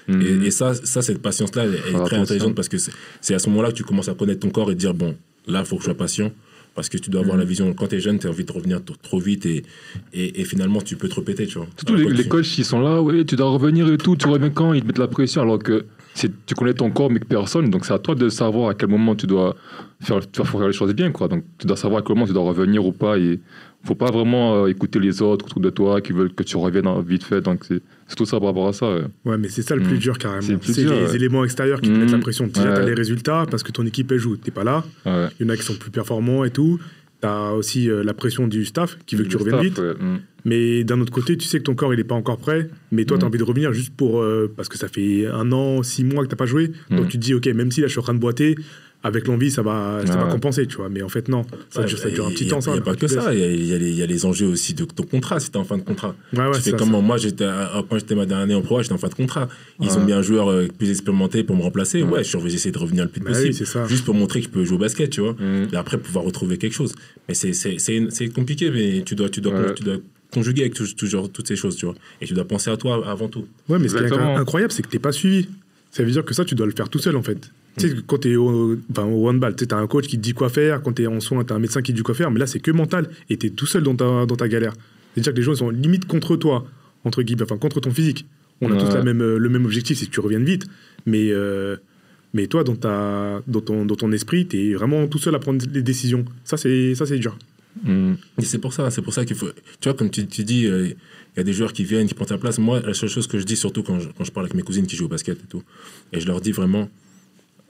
Mhm. 0.06 0.22
Et, 0.22 0.46
et 0.46 0.50
ça, 0.52 0.74
ça, 0.74 1.02
cette 1.02 1.20
patience-là, 1.20 1.64
elle, 1.64 1.78
elle 1.88 1.96
est 1.96 2.04
très 2.04 2.16
intelligente 2.16 2.54
parce 2.54 2.68
que 2.68 2.78
c'est 2.78 2.92
c'est 3.20 3.34
à 3.34 3.40
ce 3.40 3.48
moment-là 3.50 3.70
que 3.70 3.76
tu 3.76 3.82
commences 3.82 4.08
à 4.08 4.14
connaître 4.14 4.40
ton 4.40 4.50
corps 4.50 4.70
et 4.70 4.74
te 4.74 4.78
dire, 4.80 4.94
bon, 4.94 5.16
là, 5.48 5.60
il 5.60 5.66
faut 5.66 5.74
que 5.76 5.82
je 5.82 5.86
sois 5.86 5.96
patient. 5.96 6.30
Parce 6.76 6.90
que 6.90 6.98
tu 6.98 7.08
dois 7.08 7.22
avoir 7.22 7.36
Mhm. 7.36 7.40
la 7.40 7.46
vision. 7.46 7.72
Quand 7.72 7.86
tu 7.88 7.96
es 7.96 8.00
jeune, 8.00 8.18
tu 8.18 8.26
as 8.26 8.30
envie 8.30 8.44
de 8.44 8.52
revenir 8.52 8.84
t- 8.84 8.92
trop 9.02 9.18
vite 9.18 9.46
et, 9.46 9.64
et, 10.12 10.40
et 10.42 10.44
finalement, 10.44 10.82
tu 10.82 10.94
peux 10.96 11.08
te 11.08 11.14
répéter, 11.14 11.46
tu 11.46 11.56
vois. 11.56 11.66
Surtout 11.78 11.94
les, 11.96 12.04
les 12.12 12.28
coachs, 12.28 12.58
ils 12.58 12.66
sont 12.66 12.80
là, 12.80 13.00
ouais, 13.02 13.24
tu 13.24 13.34
dois 13.34 13.48
revenir 13.48 13.90
et 13.90 13.96
tout, 13.96 14.14
tu 14.14 14.28
reviens 14.28 14.50
quand? 14.50 14.74
Ils 14.74 14.82
te 14.82 14.86
mettent 14.86 14.98
la 14.98 15.08
pression 15.08 15.40
alors 15.40 15.58
que 15.58 15.86
tu 16.46 16.54
connais 16.54 16.74
ton 16.74 16.90
corps 16.90 17.10
mais 17.10 17.20
que 17.20 17.26
personne. 17.26 17.68
Donc 17.70 17.84
c'est 17.84 17.92
à 17.94 17.98
toi 17.98 18.14
de 18.14 18.28
savoir 18.28 18.70
à 18.70 18.74
quel 18.74 18.88
moment 18.88 19.14
tu 19.14 19.26
dois 19.26 19.54
faire, 20.00 20.20
tu 20.20 20.28
dois 20.40 20.46
faire 20.46 20.66
les 20.66 20.72
choses 20.72 20.94
bien. 20.94 21.10
Quoi. 21.12 21.28
Donc 21.28 21.44
tu 21.58 21.66
dois 21.66 21.76
savoir 21.76 22.00
à 22.00 22.04
quel 22.04 22.14
moment 22.16 22.26
tu 22.26 22.32
dois 22.32 22.44
revenir 22.44 22.84
ou 22.86 22.92
pas. 22.92 23.18
Et 23.18 23.40
faut 23.84 23.94
pas 23.94 24.10
vraiment 24.10 24.64
euh, 24.64 24.66
écouter 24.68 24.98
les 24.98 25.22
autres 25.22 25.46
autour 25.46 25.60
de 25.60 25.70
toi 25.70 26.00
qui 26.00 26.12
veulent 26.12 26.32
que 26.32 26.42
tu 26.42 26.56
reviennes 26.56 26.86
en- 26.86 27.00
vite 27.00 27.22
fait. 27.22 27.40
Donc 27.40 27.64
c'est 27.68 27.80
tout 28.16 28.24
ça 28.26 28.38
par 28.38 28.48
rapport 28.48 28.68
à 28.68 28.72
ça. 28.72 28.86
ouais. 28.92 29.02
Ouais, 29.24 29.38
mais 29.38 29.48
c'est 29.48 29.62
ça 29.62 29.76
le 29.76 29.82
plus 29.82 29.96
Mm. 29.96 30.00
dur 30.00 30.18
carrément. 30.18 30.58
C'est 30.62 30.76
les 30.78 30.88
ouais. 30.88 31.14
éléments 31.14 31.44
extérieurs 31.44 31.80
qui 31.80 31.90
te 31.90 31.94
Mm. 31.96 32.00
mettent 32.00 32.12
la 32.12 32.18
pression. 32.18 32.46
Déjà, 32.46 32.68
Ouais. 32.70 32.74
t'as 32.76 32.84
les 32.86 32.94
résultats 32.94 33.44
parce 33.50 33.62
que 33.62 33.72
ton 33.72 33.84
équipe 33.86 34.10
elle 34.10 34.18
joue, 34.18 34.36
t'es 34.36 34.50
pas 34.50 34.64
là. 34.64 34.84
Il 35.04 35.30
y 35.40 35.44
en 35.44 35.50
a 35.50 35.56
qui 35.56 35.62
sont 35.62 35.74
plus 35.74 35.90
performants 35.90 36.44
et 36.44 36.50
tout. 36.50 36.78
T'as 37.20 37.50
aussi 37.52 37.88
euh, 37.90 38.02
la 38.04 38.12
pression 38.14 38.46
du 38.46 38.64
staff 38.66 38.98
qui 39.06 39.16
veut 39.16 39.24
que 39.24 39.28
tu 39.30 39.36
reviennes 39.38 39.54
staff, 39.56 39.64
vite. 39.66 39.78
ouais. 39.78 39.94
Mais 40.46 40.84
d'un 40.84 41.00
autre 41.00 41.12
côté, 41.12 41.36
tu 41.36 41.46
sais 41.46 41.58
que 41.58 41.64
ton 41.64 41.74
corps 41.74 41.92
il 41.92 42.00
est 42.00 42.04
pas 42.04 42.14
encore 42.14 42.38
prêt. 42.38 42.68
Mais 42.92 43.04
toi, 43.04 43.18
tu 43.18 43.24
as 43.24 43.28
envie 43.28 43.38
de 43.38 43.44
revenir 43.44 43.72
juste 43.72 43.92
pour 43.94 44.22
euh, 44.22 44.50
parce 44.56 44.68
que 44.68 44.78
ça 44.78 44.88
fait 44.88 45.26
un 45.26 45.50
an, 45.52 45.82
six 45.82 46.04
mois 46.04 46.24
que 46.24 46.28
t'as 46.30 46.36
pas 46.36 46.46
joué. 46.46 46.68
Donc 46.90 47.06
Mm. 47.06 47.08
tu 47.08 47.18
te 47.18 47.22
dis 47.24 47.34
ok, 47.34 47.46
même 47.48 47.70
si 47.72 47.80
là 47.80 47.88
je 47.88 47.92
suis 47.92 48.00
en 48.00 48.04
train 48.04 48.14
de 48.14 48.20
boiter, 48.20 48.54
avec 49.02 49.26
l'envie 49.28 49.50
ça 49.50 49.62
va, 49.62 50.00
ça 50.06 50.16
va 50.16 50.24
compenser, 50.24 50.66
tu 50.66 50.76
vois. 50.76 50.88
Mais 50.88 51.02
en 51.02 51.08
fait 51.08 51.28
non, 51.28 51.42
ça, 51.70 51.80
Ouais, 51.80 51.86
dure, 51.86 51.98
ça 51.98 52.10
dure 52.10 52.26
un 52.26 52.30
et 52.30 52.34
petit 52.34 52.46
temps. 52.46 52.60
Il 52.66 52.72
n'y 52.72 52.78
a 52.78 52.80
pas 52.80 52.94
que 52.94 53.06
tu 53.06 53.12
ça, 53.12 53.34
il 53.34 53.40
y 53.40 53.42
a, 53.42 53.50
il 53.50 53.66
y 53.66 53.74
a 53.74 53.78
les- 53.78 53.90
il 53.90 53.96
y 53.96 54.02
a 54.02 54.06
les 54.06 54.24
enjeux 54.24 54.46
aussi 54.46 54.72
de 54.74 54.84
ton 54.84 55.02
contrat 55.04 55.38
si 55.40 55.50
tu 55.50 55.56
es 55.56 55.60
en 55.60 55.64
fin 55.64 55.76
de 55.78 55.82
contrat. 55.82 56.14
Ouais, 56.32 56.46
ouais, 56.46 56.50
tu 56.62 56.70
ça, 56.70 56.76
comment 56.76 57.00
ça. 57.00 57.04
Moi, 57.06 57.16
à- 57.50 57.84
quand 57.88 57.98
j'étais 57.98 58.14
ma 58.14 58.24
dernière 58.26 58.44
année 58.44 58.54
en 58.54 58.62
pro, 58.62 58.80
j'étais 58.82 58.94
en 58.94 58.98
fin 58.98 59.08
de 59.08 59.14
contrat. 59.14 59.48
Ils 59.80 59.90
ont 59.98 60.04
mis 60.04 60.12
un 60.12 60.22
joueur 60.22 60.50
plus 60.78 60.90
expérimenté 60.90 61.42
pour 61.44 61.56
me 61.56 61.62
remplacer. 61.62 62.02
Ouais. 62.02 62.10
Ouais, 62.18 62.24
je 62.24 62.28
suis 62.36 62.38
j'ai 62.48 62.54
essayé 62.54 62.72
de 62.72 62.78
revenir 62.78 63.02
le 63.04 63.10
plus 63.10 63.20
Bah 63.20 63.30
possible. 63.30 63.48
oui, 63.48 63.54
c'est 63.54 63.64
ça. 63.64 63.86
juste 63.86 64.04
pour 64.04 64.14
montrer 64.14 64.40
que 64.40 64.46
je 64.46 64.50
peux 64.50 64.64
jouer 64.64 64.76
au 64.76 64.80
basket, 64.80 65.10
tu 65.10 65.20
vois. 65.20 65.32
Mm. 65.34 65.68
Et 65.72 65.76
après, 65.76 65.98
pouvoir 65.98 66.24
retrouver 66.24 66.56
quelque 66.56 66.74
chose. 66.74 66.94
Mais 67.28 67.34
c'est- 67.34 67.52
c'est 67.52 67.78
c'est- 67.78 68.06
c'est 68.10 68.28
compliqué, 68.28 68.70
mais 68.70 69.02
tu 69.04 69.14
dois, 69.16 69.28
tu 69.28 69.40
dois, 69.40 69.52
Ouais. 69.54 69.74
tu 69.74 69.82
dois 69.84 69.96
conjuguer 70.36 70.62
avec 70.62 70.74
tout- 70.74 70.94
toujours 71.02 71.30
toutes 71.30 71.48
ces 71.48 71.56
choses, 71.56 71.76
tu 71.76 71.86
vois. 71.86 71.94
Et 72.20 72.26
tu 72.26 72.34
dois 72.34 72.44
penser 72.46 72.70
à 72.70 72.76
toi 72.76 72.92
avant 73.08 73.28
tout. 73.28 73.46
Ouais, 73.68 73.78
mais 73.78 73.88
ce 73.88 73.94
qui 73.94 74.00
est 74.00 74.04
Exactement. 74.04 74.36
incroyable, 74.36 74.72
c'est 74.72 74.82
que 74.82 74.88
t'es 74.88 74.98
pas 74.98 75.12
suivi. 75.12 75.48
Ça 75.90 76.02
veut 76.04 76.10
dire 76.10 76.24
que 76.24 76.34
ça, 76.34 76.44
tu 76.44 76.54
dois 76.54 76.66
le 76.66 76.72
faire 76.72 76.88
tout 76.88 76.98
seul, 76.98 77.16
en 77.16 77.22
fait. 77.22 77.50
Tu 77.78 77.88
sais, 77.88 77.94
quand 78.06 78.18
t'es 78.18 78.36
au, 78.36 78.76
enfin, 78.90 79.04
au 79.04 79.28
handball, 79.28 79.54
tu 79.56 79.62
sais, 79.64 79.68
t'as 79.68 79.78
un 79.78 79.86
coach 79.86 80.06
qui 80.06 80.16
te 80.18 80.22
dit 80.22 80.32
quoi 80.34 80.48
faire. 80.48 80.82
Quand 80.82 80.92
t'es 80.92 81.06
en 81.06 81.20
soins, 81.20 81.44
t'as 81.44 81.54
un 81.54 81.58
médecin 81.58 81.80
qui 81.82 81.92
te 81.92 81.96
dit 81.96 82.02
quoi 82.02 82.14
faire. 82.14 82.30
Mais 82.30 82.38
là, 82.40 82.46
c'est 82.46 82.60
que 82.60 82.70
mental. 82.70 83.08
Et 83.30 83.36
t'es 83.36 83.50
tout 83.50 83.66
seul 83.66 83.82
dans 83.82 83.94
ta, 83.94 84.26
dans 84.26 84.36
ta 84.36 84.48
galère. 84.48 84.72
C'est-à-dire 85.14 85.32
que 85.32 85.38
les 85.38 85.42
gens, 85.42 85.52
ils 85.52 85.58
sont 85.58 85.70
limite 85.70 86.04
contre 86.06 86.36
toi, 86.36 86.66
entre 87.04 87.22
guillemets, 87.22 87.42
enfin, 87.44 87.56
contre 87.58 87.80
ton 87.80 87.90
physique. 87.90 88.26
On 88.60 88.70
a 88.70 88.74
Ouais. 88.74 88.78
tous 88.84 88.94
la 88.94 89.02
même, 89.02 89.20
euh, 89.22 89.38
le 89.38 89.48
même 89.48 89.64
objectif, 89.66 89.98
c'est 89.98 90.06
que 90.06 90.10
tu 90.10 90.20
reviennes 90.20 90.44
vite. 90.44 90.66
Mais, 91.06 91.28
euh, 91.30 91.76
mais 92.34 92.46
toi, 92.46 92.64
dans, 92.64 92.76
ta, 92.76 93.42
dans, 93.46 93.60
ton, 93.60 93.84
dans 93.86 93.96
ton 93.96 94.10
esprit, 94.12 94.46
t'es 94.46 94.72
vraiment 94.74 95.06
tout 95.06 95.18
seul 95.18 95.34
à 95.34 95.38
prendre 95.38 95.62
les 95.72 95.82
décisions. 95.82 96.24
Ça, 96.44 96.56
c'est 96.56 96.94
ça, 96.94 97.04
c'est 97.06 97.18
dur. 97.18 97.38
Mm. 97.82 98.14
Et 98.40 98.44
c'est 98.44 98.58
pour 98.58 98.72
ça, 98.72 98.90
c'est 98.90 99.02
pour 99.02 99.12
ça 99.12 99.24
qu'il 99.24 99.36
faut. 99.36 99.48
Tu 99.80 99.88
vois, 99.88 99.94
comme 99.94 100.10
tu, 100.10 100.26
tu 100.26 100.44
dis, 100.44 100.66
euh, 100.66 100.88
il 100.88 101.36
y 101.36 101.40
a 101.40 101.44
des 101.44 101.52
joueurs 101.52 101.72
qui 101.72 101.84
viennent, 101.84 102.06
qui 102.06 102.14
prennent 102.14 102.28
ta 102.28 102.38
place. 102.38 102.58
Moi, 102.58 102.80
la 102.80 102.94
seule 102.94 103.08
chose 103.08 103.26
que 103.26 103.38
je 103.38 103.44
dis, 103.44 103.56
surtout 103.56 103.82
quand 103.82 104.00
je, 104.00 104.08
quand 104.16 104.24
je 104.24 104.32
parle 104.32 104.46
avec 104.46 104.54
mes 104.54 104.62
cousines 104.62 104.86
qui 104.86 104.96
jouent 104.96 105.06
au 105.06 105.08
basket 105.08 105.38
et 105.38 105.46
tout, 105.46 105.62
et 106.12 106.20
je 106.20 106.26
leur 106.26 106.40
dis 106.40 106.52
vraiment, 106.52 106.88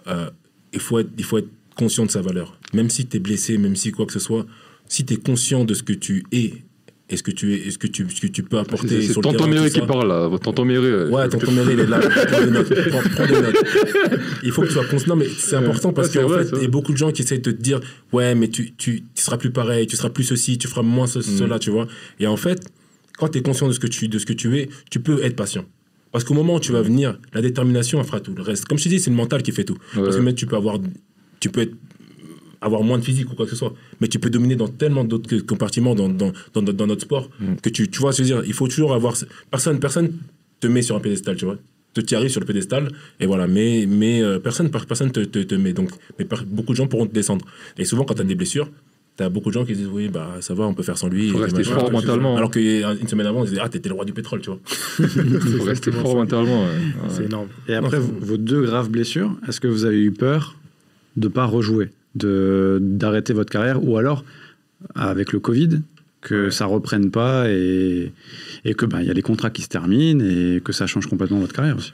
euh, 0.06 0.30
il, 0.72 0.80
faut 0.80 0.98
être, 0.98 1.10
il 1.18 1.24
faut 1.24 1.38
être 1.38 1.50
conscient 1.74 2.06
de 2.06 2.10
sa 2.10 2.22
valeur. 2.22 2.58
Même 2.72 2.90
si 2.90 3.06
tu 3.06 3.16
es 3.16 3.20
blessé, 3.20 3.58
même 3.58 3.76
si 3.76 3.92
quoi 3.92 4.06
que 4.06 4.12
ce 4.12 4.20
soit, 4.20 4.46
si 4.88 5.04
tu 5.04 5.14
es 5.14 5.16
conscient 5.16 5.64
de 5.64 5.74
ce 5.74 5.82
que 5.82 5.92
tu 5.92 6.24
es 6.32 6.62
est-ce 7.08 7.22
que 7.22 7.30
tu 7.30 7.54
es, 7.54 7.68
est-ce 7.68 7.78
que 7.78 7.86
tu, 7.86 8.06
ce 8.10 8.20
que 8.20 8.26
tu 8.26 8.42
peux 8.42 8.58
apporter 8.58 9.00
C'est 9.02 9.14
tonton 9.20 9.46
Méré 9.46 9.70
qui 9.70 9.80
parle 9.80 10.08
là. 10.08 10.28
Tonton 10.42 10.64
Méré. 10.64 11.04
Ouais, 11.08 11.28
tonton 11.28 11.52
Méré, 11.52 11.74
il 11.74 11.80
est 11.80 11.86
là. 11.86 11.98
Prends 12.28 12.44
des 12.44 12.50
notes. 12.50 12.74
Prends, 12.88 13.00
prends 13.14 13.26
des 13.26 13.40
notes. 13.40 13.56
Il 14.42 14.50
faut 14.50 14.62
que 14.62 14.66
tu 14.66 14.72
sois 14.72 14.84
conscient. 14.86 15.08
Non, 15.14 15.16
mais 15.16 15.28
c'est 15.28 15.56
important 15.56 15.92
parce 15.92 16.08
qu'en 16.08 16.28
fait, 16.28 16.48
il 16.56 16.62
y 16.62 16.66
a 16.66 16.68
beaucoup 16.68 16.92
de 16.92 16.96
gens 16.98 17.12
qui 17.12 17.22
essayent 17.22 17.38
de 17.40 17.50
te 17.52 17.62
dire 17.62 17.80
Ouais, 18.12 18.34
mais 18.34 18.48
tu, 18.48 18.72
tu, 18.74 19.02
tu 19.14 19.22
seras 19.22 19.36
plus 19.38 19.50
pareil, 19.50 19.86
tu 19.86 19.96
seras 19.96 20.10
plus 20.10 20.24
ceci, 20.24 20.58
tu 20.58 20.66
feras 20.68 20.82
moins 20.82 21.06
Mm. 21.06 21.22
cela, 21.22 21.58
tu 21.60 21.70
vois. 21.70 21.86
Et 22.18 22.26
en 22.26 22.36
fait, 22.36 22.60
quand 23.18 23.28
tu 23.28 23.38
es 23.38 23.42
conscient 23.42 23.68
de 23.68 23.72
ce, 23.72 23.78
que 23.80 23.86
tu, 23.86 24.08
de 24.08 24.18
ce 24.18 24.26
que 24.26 24.32
tu 24.32 24.58
es, 24.58 24.68
tu 24.90 24.98
peux 25.00 25.22
être 25.24 25.36
patient. 25.36 25.64
Parce 26.12 26.24
qu'au 26.24 26.34
moment 26.34 26.56
où 26.56 26.60
tu 26.60 26.72
vas 26.72 26.82
venir, 26.82 27.18
la 27.32 27.40
détermination, 27.40 28.00
elle 28.00 28.06
fera 28.06 28.20
tout. 28.20 28.34
Le 28.34 28.42
reste, 28.42 28.64
comme 28.64 28.78
je 28.78 28.84
te 28.84 28.88
dis, 28.88 28.98
c'est 28.98 29.10
le 29.10 29.16
mental 29.16 29.42
qui 29.42 29.52
fait 29.52 29.64
tout. 29.64 29.76
Parce 29.94 30.16
que 30.16 30.22
même 30.22 30.34
tu 30.34 30.46
peux 30.46 30.56
avoir, 30.56 30.78
tu 31.40 31.50
peux 31.50 31.60
être, 31.60 31.74
avoir 32.60 32.82
moins 32.82 32.98
de 32.98 33.04
physique 33.04 33.30
ou 33.30 33.34
quoi 33.34 33.44
que 33.46 33.50
ce 33.50 33.56
soit, 33.56 33.74
mais 34.00 34.08
tu 34.08 34.18
peux 34.18 34.30
dominer 34.30 34.56
dans 34.56 34.68
tellement 34.68 35.04
d'autres 35.04 35.36
compartiments 35.38 35.94
dans, 35.94 36.08
dans, 36.08 36.32
dans, 36.54 36.62
notre- 36.62 36.72
dans 36.78 36.86
notre 36.86 37.02
sport 37.02 37.28
Mm. 37.40 37.56
que 37.62 37.68
tu, 37.70 37.88
tu 37.88 37.98
vois, 38.00 38.12
je 38.12 38.18
veux 38.18 38.24
dire, 38.24 38.42
il 38.46 38.52
faut 38.52 38.66
toujours 38.68 38.94
avoir. 38.94 39.14
Personne, 39.50 39.78
personne 39.80 40.12
te 40.60 40.66
met 40.66 40.82
sur 40.82 40.96
un 40.96 41.00
pédestal, 41.00 41.36
tu 41.36 41.44
vois. 41.44 41.58
Tu 42.06 42.14
arrives 42.14 42.30
sur 42.30 42.40
le 42.40 42.46
pédestal 42.46 42.90
et 43.20 43.26
voilà, 43.26 43.46
mais, 43.46 43.86
mais 43.88 44.22
euh, 44.22 44.38
personne, 44.38 44.70
personne 44.70 45.10
te, 45.10 45.20
te, 45.20 45.38
te 45.38 45.54
met. 45.54 45.72
Donc, 45.72 45.88
mais 46.18 46.24
par- 46.26 46.44
beaucoup 46.44 46.72
de 46.72 46.76
gens 46.76 46.86
pourront 46.86 47.06
te 47.06 47.14
descendre. 47.14 47.44
Et 47.78 47.86
souvent, 47.86 48.04
quand 48.04 48.12
tu 48.14 48.20
as 48.20 48.24
des 48.24 48.34
blessures, 48.34 48.68
tu 49.16 49.22
as 49.24 49.30
beaucoup 49.30 49.48
de 49.48 49.54
gens 49.54 49.64
qui 49.64 49.72
disent 49.72 49.88
Oui, 49.90 50.08
bah 50.10 50.34
ça 50.40 50.52
va, 50.52 50.64
on 50.66 50.74
peut 50.74 50.82
faire 50.82 50.98
sans 50.98 51.08
lui. 51.08 51.30
Faut 51.30 51.38
rester 51.38 51.64
fort 51.64 51.90
mentalement. 51.90 52.36
Alors 52.36 52.50
qu'une 52.50 53.08
semaine 53.08 53.26
avant, 53.26 53.44
ils 53.44 53.48
disaient 53.48 53.62
Ah, 53.62 53.70
t'étais 53.70 53.88
le 53.88 53.94
roi 53.94 54.04
du 54.04 54.12
pétrole, 54.12 54.42
tu 54.42 54.50
vois. 54.50 54.58
Faut 54.66 55.64
rester 55.64 55.90
fort 55.90 56.06
ça. 56.08 56.14
mentalement. 56.14 56.64
ouais. 56.64 56.70
C'est 57.08 57.24
énorme. 57.24 57.48
Et 57.66 57.72
après, 57.74 57.98
Non, 57.98 58.10
vos 58.20 58.36
deux 58.36 58.60
graves 58.62 58.90
blessures, 58.90 59.34
est-ce 59.48 59.58
que 59.60 59.68
vous 59.68 59.86
avez 59.86 59.98
eu 60.02 60.12
peur 60.12 60.56
de 61.16 61.28
pas 61.28 61.46
rejouer, 61.46 61.88
d'arrêter 62.16 63.33
votre 63.33 63.50
carrière, 63.50 63.83
ou 63.87 63.96
alors 63.98 64.24
avec 64.94 65.33
le 65.33 65.40
Covid, 65.40 65.81
que 66.20 66.50
ça 66.50 66.66
reprenne 66.66 67.11
pas 67.11 67.48
et, 67.50 68.12
et 68.64 68.74
que 68.74 68.85
ben 68.87 69.00
il 69.00 69.07
y 69.07 69.11
a 69.11 69.14
les 69.14 69.22
contrats 69.22 69.50
qui 69.50 69.62
se 69.62 69.68
terminent 69.68 70.24
et 70.24 70.61
que 70.64 70.72
ça 70.72 70.87
change 70.87 71.07
complètement 71.07 71.38
votre 71.38 71.52
carrière 71.55 71.76
aussi. 71.76 71.92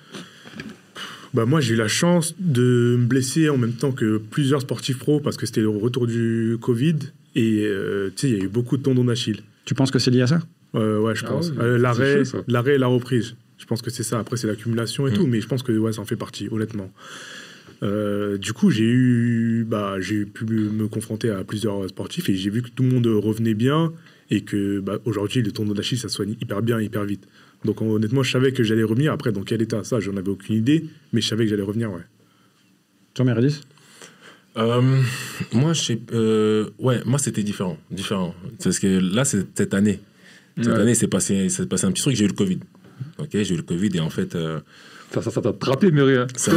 Bah 1.35 1.47
moi 1.47 1.61
j'ai 1.61 1.75
eu 1.75 1.77
la 1.77 1.89
chance 1.89 2.35
de 2.39 2.97
me 2.99 3.07
blesser 3.07 3.49
en 3.49 3.57
même 3.57 3.73
temps 3.73 3.93
que 3.93 4.19
plusieurs 4.19 4.61
sportifs 4.63 4.99
pros 4.99 5.21
parce 5.21 5.37
que 5.37 5.47
c'était 5.47 5.63
le 5.63 5.69
retour 5.71 6.07
du 6.07 6.57
Covid 6.61 6.97
et 7.35 7.63
euh, 7.65 8.11
tu 8.15 8.21
sais 8.21 8.29
il 8.33 8.39
y 8.39 8.41
a 8.41 8.45
eu 8.45 8.49
beaucoup 8.49 8.77
de 8.77 8.83
tendons 8.83 9.05
d'Achille. 9.05 9.41
Tu 9.65 9.75
penses 9.75 9.91
que 9.91 9.99
c'est 9.99 10.11
lié 10.11 10.23
à 10.23 10.27
ça? 10.27 10.41
Euh, 10.75 10.99
ouais 11.01 11.15
je 11.15 11.25
Ah 11.27 11.29
pense. 11.29 11.51
ouais, 11.51 11.57
Euh, 11.61 11.79
l'arrêt, 11.79 12.23
l'arrêt 12.49 12.75
et 12.75 12.79
la 12.79 12.87
reprise. 12.89 13.35
Je 13.59 13.65
pense 13.65 13.81
que 13.81 13.91
c'est 13.91 14.03
ça. 14.03 14.19
Après 14.19 14.37
c'est 14.37 14.47
l'accumulation 14.47 15.07
et 15.07 15.11
Mm. 15.13 15.15
tout, 15.15 15.27
mais 15.27 15.41
je 15.41 15.47
pense 15.47 15.63
que 15.63 15.73
ouais 15.73 15.93
ça 15.93 16.01
en 16.03 16.05
fait 16.05 16.17
partie 16.17 16.49
honnêtement. 16.51 16.91
Euh, 17.83 18.39
du 18.39 18.53
coup 18.53 18.71
j'ai 18.71 18.85
eu 18.85 19.65
bah 19.69 19.97
j'ai 19.99 20.25
pu 20.25 20.45
me 20.45 20.87
confronter 20.87 21.31
à 21.31 21.43
plusieurs 21.43 21.89
sportifs 21.89 22.29
et 22.29 22.35
j'ai 22.37 22.49
vu 22.49 22.63
que 22.63 22.69
tout 22.69 22.85
le 22.85 22.91
monde 22.91 23.07
revenait 23.09 23.55
bien 23.55 23.93
et 24.31 24.43
que 24.43 24.79
bah, 24.79 25.01
aujourd'hui 25.05 25.43
le 25.43 25.51
tendon 25.51 25.73
d'Achille 25.75 25.99
ça 25.99 26.09
soigne 26.09 26.37
hyper 26.41 26.63
bien 26.63 26.81
hyper 26.81 27.05
vite. 27.05 27.27
Donc 27.65 27.83
honnêtement 27.83 28.23
je 28.23 28.31
savais 28.31 28.53
que 28.53 28.63
j'allais 28.63 28.85
revenir. 28.85 29.13
Après 29.13 29.33
dans 29.33 29.43
quel 29.43 29.61
état? 29.63 29.83
Ça 29.83 29.99
j'en 29.99 30.17
avais 30.17 30.29
aucune 30.31 30.55
idée, 30.57 30.85
mais 31.13 31.21
je 31.21 31.27
savais 31.29 31.45
que 31.45 31.51
j'allais 31.51 31.63
revenir 31.63 31.91
ouais. 31.93 32.03
Jean 33.17 33.25
Meredith? 33.25 33.63
Euh, 34.57 34.83
moi, 35.53 35.73
je 35.73 35.81
sais, 35.81 35.99
euh, 36.13 36.69
ouais, 36.79 37.01
moi 37.07 37.19
c'était 37.19 37.43
différent, 37.43 37.79
différent. 37.91 38.35
Parce 38.63 38.79
que 38.79 38.87
là, 38.87 39.25
c'est 39.25 39.47
cette 39.57 39.73
année. 39.73 39.99
Cette 40.59 40.67
Ouais. 40.67 40.81
année, 40.81 40.95
c'est 40.95 41.09
passé, 41.09 41.49
c'est 41.49 41.67
passé 41.67 41.87
un 41.87 41.93
petit 41.93 42.03
truc. 42.03 42.15
J'ai 42.17 42.27
eu 42.27 42.29
le 42.29 42.35
Covid. 42.35 42.59
Ok, 43.19 43.31
j'ai 43.33 43.55
eu 43.55 43.57
le 43.57 43.63
Covid 43.63 43.89
et 43.95 44.01
en 44.01 44.11
fait, 44.11 44.35
euh, 44.35 44.61
Ça, 45.21 45.41
t'a 45.43 45.49
attrapé, 45.51 45.91
Méré. 45.91 46.17
hein. 46.19 46.27
Ça 46.37 46.53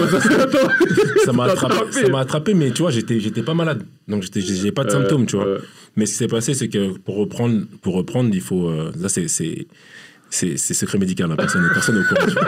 m'a- 1.34 1.44
attrapé, 1.46 1.76
attrapé. 1.76 2.16
attrapé, 2.16 2.54
mais 2.54 2.72
tu 2.72 2.82
vois, 2.84 2.92
j'étais, 2.92 3.20
j'étais 3.20 3.44
pas 3.44 3.54
malade, 3.54 3.84
donc 4.08 4.24
j'ai 4.34 4.72
pas 4.72 4.84
de 4.84 4.92
symptômes, 4.92 5.26
tu 5.26 5.36
vois. 5.36 5.46
Euh, 5.48 5.60
Mais 5.98 6.06
ce 6.06 6.12
qui 6.14 6.18
s'est 6.20 6.28
passé, 6.28 6.54
c'est 6.54 6.70
que 6.70 6.98
pour 7.00 7.16
reprendre, 7.18 7.66
pour 7.82 7.96
reprendre, 7.96 8.30
il 8.34 8.42
faut, 8.42 8.70
euh, 8.70 8.92
là, 9.00 9.10
c'est, 9.10 9.28
secret 10.74 10.98
médical, 10.98 11.32
hein, 11.32 11.36
personne, 11.36 11.68
personne 11.74 11.96
n'est 11.96 12.02
au 12.02 12.06
courant. 12.06 12.48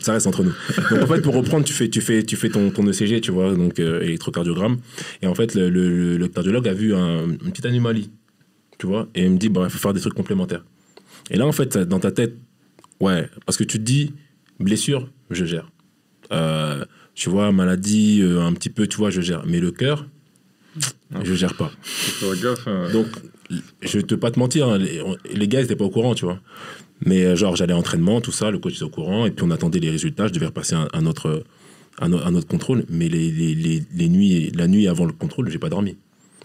Ça 0.00 0.12
reste 0.14 0.26
entre 0.26 0.42
nous. 0.42 0.52
Donc 0.90 1.02
en 1.02 1.06
fait, 1.06 1.20
pour 1.20 1.34
reprendre, 1.34 1.64
tu 1.64 1.72
fais, 1.72 1.88
tu 1.88 2.00
fais, 2.00 2.22
tu 2.22 2.36
fais 2.36 2.48
ton, 2.48 2.70
ton 2.70 2.86
ECG, 2.86 3.20
tu 3.20 3.30
vois, 3.30 3.54
donc 3.54 3.78
euh, 3.80 4.00
électrocardiogramme. 4.02 4.78
Et 5.22 5.26
en 5.26 5.34
fait, 5.34 5.54
le, 5.54 5.68
le- 5.70 6.16
le 6.16 6.28
cardiologue 6.28 6.66
a 6.68 6.74
vu 6.74 6.94
un- 6.94 7.24
une 7.28 7.38
petite 7.50 7.66
anomalie, 7.66 8.10
tu 8.78 8.86
vois, 8.86 9.08
et 9.14 9.24
il 9.24 9.30
me 9.32 9.38
dit, 9.38 9.48
bah, 9.48 9.62
il 9.64 9.70
faut 9.70 9.78
faire 9.78 9.92
des 9.92 10.00
trucs 10.00 10.14
complémentaires. 10.14 10.64
Et 11.30 11.36
là, 11.36 11.46
en 11.46 11.52
fait, 11.52 11.76
dans 11.78 12.00
ta 12.00 12.10
tête, 12.10 12.36
ouais, 13.00 13.28
parce 13.46 13.56
que 13.56 13.64
tu 13.64 13.78
te 13.78 13.82
dis, 13.84 14.12
blessure, 14.60 15.08
je 15.30 15.44
gère. 15.44 15.70
Euh, 16.32 16.84
tu 17.14 17.28
vois, 17.30 17.52
maladie, 17.52 18.20
euh, 18.22 18.40
un 18.40 18.52
petit 18.52 18.70
peu, 18.70 18.86
tu 18.86 18.96
vois, 18.96 19.10
je 19.10 19.20
gère. 19.20 19.44
Mais 19.46 19.60
le 19.60 19.70
cœur, 19.70 20.06
je 21.22 21.34
gère 21.34 21.54
pas. 21.54 21.70
gaffe. 22.42 22.66
hein. 22.66 22.88
Donc, 22.92 23.06
je 23.82 23.98
te 24.00 24.14
pas 24.14 24.30
te 24.30 24.38
mentir, 24.38 24.68
hein, 24.68 24.78
les, 24.78 25.48
gars, 25.48 25.60
ils 25.60 25.64
étaient 25.64 25.76
pas 25.76 25.84
au 25.84 25.90
courant, 25.90 26.14
tu 26.14 26.24
vois. 26.24 26.40
Mais 27.04 27.24
euh, 27.24 27.36
genre, 27.36 27.56
j'allais 27.56 27.72
à 27.72 27.76
l'entraînement, 27.76 28.20
tout 28.20 28.32
ça, 28.32 28.50
le 28.50 28.58
coach 28.58 28.74
était 28.76 28.84
au 28.84 28.88
courant, 28.88 29.26
et 29.26 29.30
puis 29.30 29.44
on 29.44 29.50
attendait 29.50 29.80
les 29.80 29.90
résultats, 29.90 30.28
je 30.28 30.32
devais 30.32 30.46
repasser 30.46 30.74
un, 30.74 30.88
un 30.94 31.04
autre, 31.06 31.44
un, 32.00 32.12
o- 32.12 32.20
un 32.24 32.34
autre 32.34 32.46
contrôle. 32.46 32.84
Mais 32.88 33.08
les, 33.08 33.30
les, 33.30 33.82
les, 33.92 34.08
nuits, 34.08 34.50
la 34.54 34.68
nuit 34.68 34.88
avant 34.88 35.04
le 35.04 35.12
contrôle, 35.12 35.50
j'ai 35.50 35.58
pas 35.58 35.68
dormi. 35.68 35.96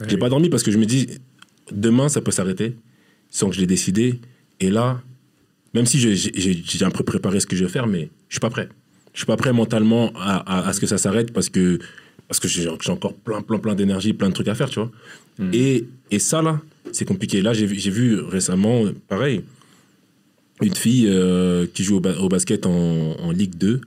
J'ai 0.07 0.13
Ouais. 0.15 0.17
pas 0.19 0.29
dormi 0.29 0.49
parce 0.49 0.63
que 0.63 0.71
je 0.71 0.77
me 0.77 0.85
dis, 0.85 1.07
demain, 1.71 2.09
ça 2.09 2.21
peut 2.21 2.31
s'arrêter, 2.31 2.75
sans 3.29 3.49
que 3.49 3.55
je 3.55 3.61
l'ai 3.61 3.67
décidé. 3.67 4.19
Et 4.59 4.69
là, 4.69 5.01
même 5.77 5.85
si 5.85 5.99
j'ai 5.99 6.85
un 6.85 6.91
peu 6.91 7.03
préparé 7.03 7.39
ce 7.39 7.45
que 7.47 7.55
je 7.55 7.63
vais 7.65 7.69
faire, 7.71 7.87
mais 7.87 8.09
je 8.29 8.35
suis 8.35 8.39
pas 8.39 8.49
prêt. 8.49 8.69
Je 9.13 9.19
suis 9.19 9.25
pas 9.25 9.37
prêt 9.37 9.53
mentalement 9.53 10.11
à, 10.15 10.37
à- 10.37 10.67
à 10.67 10.73
ce 10.73 10.79
que 10.79 10.85
ça 10.87 10.97
s'arrête 10.97 11.31
parce 11.33 11.49
que, 11.49 11.79
parce 12.27 12.39
que 12.39 12.47
j'ai 12.47 12.67
encore 12.67 13.13
plein, 13.13 13.41
plein, 13.41 13.57
plein 13.59 13.75
d'énergie, 13.75 14.13
plein 14.13 14.29
de 14.29 14.33
trucs 14.33 14.47
à 14.47 14.55
faire, 14.55 14.69
tu 14.69 14.79
vois. 14.79 14.91
Mm. 15.39 15.49
Et, 15.53 15.85
et 16.11 16.19
ça, 16.19 16.41
là, 16.41 16.61
c'est 16.91 17.05
compliqué. 17.05 17.41
Là, 17.41 17.53
j'ai 17.53 17.65
vu- 17.65 18.19
récemment, 18.21 18.83
pareil, 19.07 19.41
une 20.61 20.75
fille 20.75 21.07
euh, 21.09 21.65
qui 21.73 21.83
joue 21.83 21.97
au, 21.97 21.99
ba- 21.99 22.17
au 22.19 22.29
basket 22.29 22.65
en, 22.65 22.71
en 22.71 23.31
Ligue 23.31 23.55
2, 23.55 23.81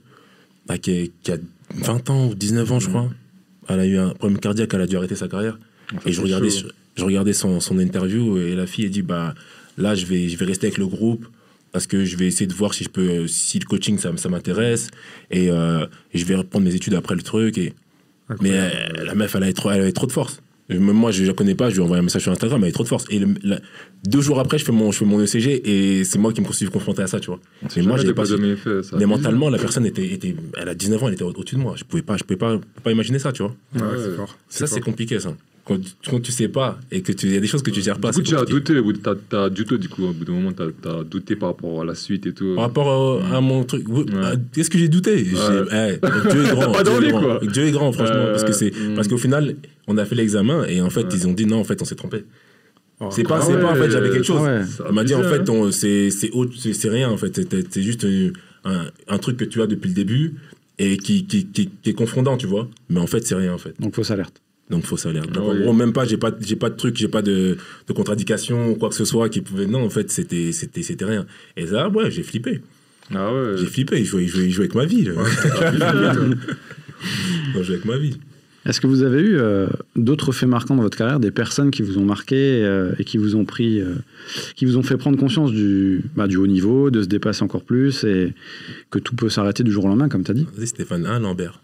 là, 0.69 0.77
qui, 0.77 0.91
est- 0.91 1.11
qui 1.23 1.31
a 1.31 1.37
20 1.75 2.09
ans 2.09 2.27
ou 2.29 2.35
19 2.35 2.71
ans, 2.71 2.79
je 2.79 2.89
crois. 2.89 3.09
Elle 3.69 3.79
a 3.79 3.85
eu 3.85 3.97
un 3.97 4.09
problème 4.09 4.39
cardiaque, 4.39 4.73
elle 4.73 4.81
a 4.81 4.87
dû 4.87 4.97
arrêter 4.97 5.15
sa 5.15 5.27
carrière. 5.27 5.57
Ça, 5.91 5.97
Et 6.09 6.11
je 6.11 6.21
regardais, 6.21 6.49
je 6.49 7.03
regardais 7.05 7.33
son, 7.33 7.59
son 7.59 7.77
interview 7.79 8.37
et 8.37 8.55
la 8.55 8.65
fille 8.67 8.85
a 8.85 8.89
dit 8.89 9.01
bah 9.01 9.33
là 9.77 9.93
je 9.95 10.05
vais 10.05 10.27
je 10.29 10.37
vais 10.37 10.45
rester 10.45 10.67
avec 10.67 10.77
le 10.77 10.87
groupe 10.87 11.25
parce 11.71 11.87
que 11.87 12.03
je 12.05 12.17
vais 12.17 12.27
essayer 12.27 12.47
de 12.47 12.53
voir 12.53 12.73
si 12.73 12.83
je 12.83 12.89
peux 12.89 13.27
si 13.27 13.59
le 13.59 13.65
coaching 13.65 13.97
ça, 13.97 14.11
ça 14.17 14.29
m'intéresse 14.29 14.89
et, 15.29 15.49
euh, 15.49 15.85
je 16.13 16.25
vais 16.25 16.35
reprendre 16.35 16.65
mes 16.65 16.75
études 16.75 16.93
après 16.95 17.15
le 17.15 17.21
truc 17.21 17.57
et 17.57 17.73
mais 18.41 18.51
euh, 18.53 18.69
la 19.05 19.15
meuf 19.15 19.35
elle 19.35 19.43
avait 19.43 19.53
trop 19.53 19.71
elle 19.71 19.81
avait 19.81 19.91
trop 19.91 20.07
de 20.07 20.11
force. 20.11 20.41
Même 20.69 20.79
moi 20.93 21.11
je 21.11 21.25
la 21.25 21.33
connais 21.33 21.53
pas, 21.55 21.69
je 21.69 21.75
lui 21.75 21.81
ai 21.81 21.83
envoyé 21.83 21.99
un 21.99 22.03
message 22.03 22.21
sur 22.21 22.31
Instagram, 22.31 22.59
elle 22.61 22.65
avait 22.65 22.71
trop 22.71 22.83
de 22.83 22.87
force 22.87 23.03
et 23.09 23.19
le- 23.19 23.33
la- 23.43 23.59
deux 24.05 24.21
jours 24.21 24.39
après 24.39 24.57
je 24.57 24.63
fais 24.63 24.71
mon 24.71 24.89
je 24.91 24.99
fais 24.99 25.05
mon 25.05 25.19
ECG 25.21 25.61
et 25.69 26.03
c'est 26.05 26.17
moi 26.17 26.31
qui 26.31 26.39
me 26.39 26.49
suis 26.53 26.65
confronté 26.67 27.01
à 27.01 27.07
ça, 27.07 27.19
tu 27.19 27.27
vois. 27.27 27.39
Mais 27.75 27.81
moi 27.83 27.97
j'ai 27.97 28.13
pas 28.13 28.23
jamais 28.23 28.55
fait 28.55 28.81
ça. 28.83 28.95
mais 28.97 29.05
mentalement 29.05 29.49
la 29.49 29.57
personne 29.57 29.85
était, 29.85 30.05
était 30.13 30.33
elle 30.57 30.69
a 30.69 30.73
19 30.75 31.03
ans, 31.03 31.07
elle 31.09 31.15
était 31.15 31.23
au- 31.23 31.33
au-dessus 31.33 31.55
de 31.55 31.59
moi. 31.61 31.73
Je 31.77 31.83
pouvais 31.83 32.03
pas 32.03 32.15
je 32.15 32.23
pouvais 32.23 32.37
pas 32.37 32.57
pas 32.83 32.91
imaginer 32.91 33.19
ça, 33.19 33.33
tu 33.33 33.43
vois. 33.43 33.53
Ouais, 33.75 33.81
Ouais. 33.81 33.87
c'est 33.97 34.15
fort. 34.15 34.37
Ça, 34.47 34.65
c'est 34.67 34.79
compliqué, 34.81 35.19
ça. 35.19 35.35
Quand, 35.71 36.09
quand 36.09 36.19
tu 36.19 36.31
sais 36.31 36.47
pas 36.49 36.79
et 36.91 37.01
que 37.01 37.11
tu 37.13 37.27
y 37.29 37.37
a 37.37 37.39
des 37.39 37.47
choses 37.47 37.63
que 37.63 37.71
tu 37.71 37.81
gères 37.81 37.99
pas, 37.99 38.11
Du 38.11 38.17
coup, 38.17 38.21
tu 38.23 38.35
as 38.35 38.43
douté, 38.43 38.77
au 38.77 38.83
bout 38.83 38.93
de- 38.93 38.97
t'as 38.97 39.15
t'as 39.29 39.49
douté, 39.49 39.77
du 39.77 39.87
coup, 39.89 40.03
au 40.05 40.11
bout 40.11 40.25
d'un 40.25 40.33
moment, 40.33 40.51
t'as 40.51 40.65
as 40.99 41.03
douté 41.03 41.35
par 41.35 41.49
rapport 41.49 41.81
à 41.81 41.85
la 41.85 41.95
suite 41.95 42.25
et 42.25 42.33
tout. 42.33 42.55
Par 42.55 42.65
rapport 42.65 43.21
à, 43.23 43.37
à 43.37 43.41
mon 43.41 43.63
truc, 43.63 43.87
Ouais. 43.87 44.03
à- 44.21 44.33
qu'est-ce 44.53 44.69
que 44.69 44.77
j'ai 44.77 44.87
douté? 44.89 45.19
Eh, 45.19 45.23
Dieu 45.23 46.45
est 46.45 46.55
grand. 46.55 46.71
Pas 46.71 46.83
Dieu, 46.83 47.07
est 47.07 47.11
grand. 47.11 47.21
quoi. 47.21 47.39
Dieu 47.51 47.63
est 47.63 47.71
grand, 47.71 47.91
franchement. 47.93 48.15
Euh, 48.15 48.31
parce 48.31 48.43
que 48.43 48.51
c'est 48.53 48.71
mm. 48.75 48.95
parce 48.95 49.07
qu'au 49.07 49.17
final, 49.17 49.55
on 49.87 49.97
a 49.97 50.05
fait 50.05 50.15
l'examen 50.15 50.65
et 50.65 50.81
en 50.81 50.89
fait, 50.89 51.03
Ouais. 51.03 51.09
ils 51.13 51.27
ont 51.27 51.33
dit 51.33 51.45
non, 51.45 51.59
en 51.59 51.63
fait, 51.63 51.81
on 51.81 51.85
s'est 51.85 51.95
trompé. 51.95 52.25
Oh, 52.99 53.09
C'est 53.11 53.23
pas, 53.23 53.37
Ah 53.41 53.45
c'est 53.45 53.53
ouais, 53.55 53.61
pas 53.61 53.71
en 53.71 53.75
fait, 53.75 53.89
j'avais 53.91 54.09
quelque 54.11 54.25
chose. 54.25 54.41
On 54.87 54.93
m'a 54.93 55.03
dit 55.03 55.15
en 55.15 55.23
fait, 55.23 55.49
hein. 55.49 55.69
c'est 55.71 56.89
rien 56.89 57.09
en 57.09 57.17
fait. 57.17 57.35
C'est- 57.71 57.81
juste 57.81 58.03
euh, 58.05 58.31
un, 58.65 58.85
un 59.07 59.17
truc 59.17 59.37
que 59.37 59.45
tu 59.45 59.61
as 59.61 59.67
depuis 59.67 59.87
le 59.89 59.93
début 59.95 60.35
et 60.77 60.97
qui, 60.97 61.25
qui, 61.25 61.45
qui, 61.47 61.69
qui 61.81 61.89
est 61.89 61.93
confondant, 61.93 62.37
tu 62.37 62.47
vois. 62.47 62.67
Mais 62.89 62.99
en 62.99 63.07
fait, 63.07 63.25
c'est 63.25 63.35
rien 63.35 63.53
en 63.53 63.57
fait. 63.57 63.73
Donc 63.79 63.95
fausse 63.95 64.11
alerte. 64.11 64.40
Donc 64.71 64.85
faut 64.85 64.97
salaire. 64.97 65.27
Donc 65.27 65.35
Ah 65.37 65.51
en 65.51 65.55
gros, 65.55 65.73
même 65.73 65.93
pas, 65.93 66.05
j'ai 66.05 66.17
pas, 66.17 66.31
j'ai 66.39 66.55
pas 66.55 66.69
de 66.69 66.75
truc, 66.77 66.95
j'ai 66.95 67.09
pas 67.09 67.21
de, 67.21 67.57
de 67.87 67.93
contradiction 67.93 68.71
ou 68.71 68.75
quoi 68.75 68.89
que 68.89 68.95
ce 68.95 69.05
soit 69.05 69.29
qui 69.29 69.41
pouvait. 69.41 69.67
Non, 69.67 69.83
en 69.83 69.89
fait, 69.89 70.09
c'était, 70.09 70.51
c'était, 70.53 70.81
c'était 70.81 71.05
rien. 71.05 71.25
Et 71.57 71.67
ça, 71.67 71.89
ouais, 71.89 72.09
j'ai 72.09 72.23
flippé. 72.23 72.61
Ah 73.13 73.33
ouais. 73.33 73.57
J'ai 73.57 73.65
flippé. 73.65 73.99
Il 73.99 74.05
jouait, 74.05 74.23
il 74.23 74.29
jouait, 74.29 74.45
il 74.45 74.51
jouait 74.51 74.63
avec 74.63 74.75
ma 74.75 74.85
vie. 74.85 75.03
là. 75.03 75.13
Je 77.53 77.63
jouais 77.63 77.75
avec 77.75 77.85
ma 77.85 77.97
vie. 77.97 78.17
Est-ce 78.65 78.79
que 78.79 78.85
vous 78.85 79.01
avez 79.01 79.21
eu 79.21 79.37
euh, 79.39 79.67
d'autres 79.95 80.31
faits 80.31 80.47
marquants 80.47 80.75
dans 80.75 80.83
votre 80.83 80.97
carrière, 80.97 81.19
des 81.19 81.31
personnes 81.31 81.71
qui 81.71 81.81
vous 81.81 81.97
ont 81.97 82.05
marqué 82.05 82.63
euh, 82.63 82.91
et 82.99 83.03
qui 83.03 83.17
vous 83.17 83.35
ont 83.35 83.43
pris, 83.43 83.81
euh, 83.81 83.95
qui 84.55 84.65
vous 84.65 84.77
ont 84.77 84.83
fait 84.83 84.97
prendre 84.97 85.17
conscience 85.17 85.51
du, 85.51 86.03
bah, 86.15 86.27
du 86.27 86.37
haut 86.37 86.45
niveau, 86.45 86.91
de 86.91 87.01
se 87.01 87.07
dépasser 87.07 87.43
encore 87.43 87.63
plus 87.63 88.03
et 88.03 88.33
que 88.91 88.99
tout 88.99 89.15
peut 89.15 89.29
s'arrêter 89.29 89.63
du 89.63 89.71
jour 89.71 89.85
au 89.85 89.87
lendemain, 89.87 90.09
comme 90.09 90.23
tu 90.23 90.29
as 90.31 90.35
dit? 90.35 90.45
Vas-y, 90.55 90.67
Stéphane, 90.67 91.07
hein, 91.07 91.19
Lambert. 91.19 91.60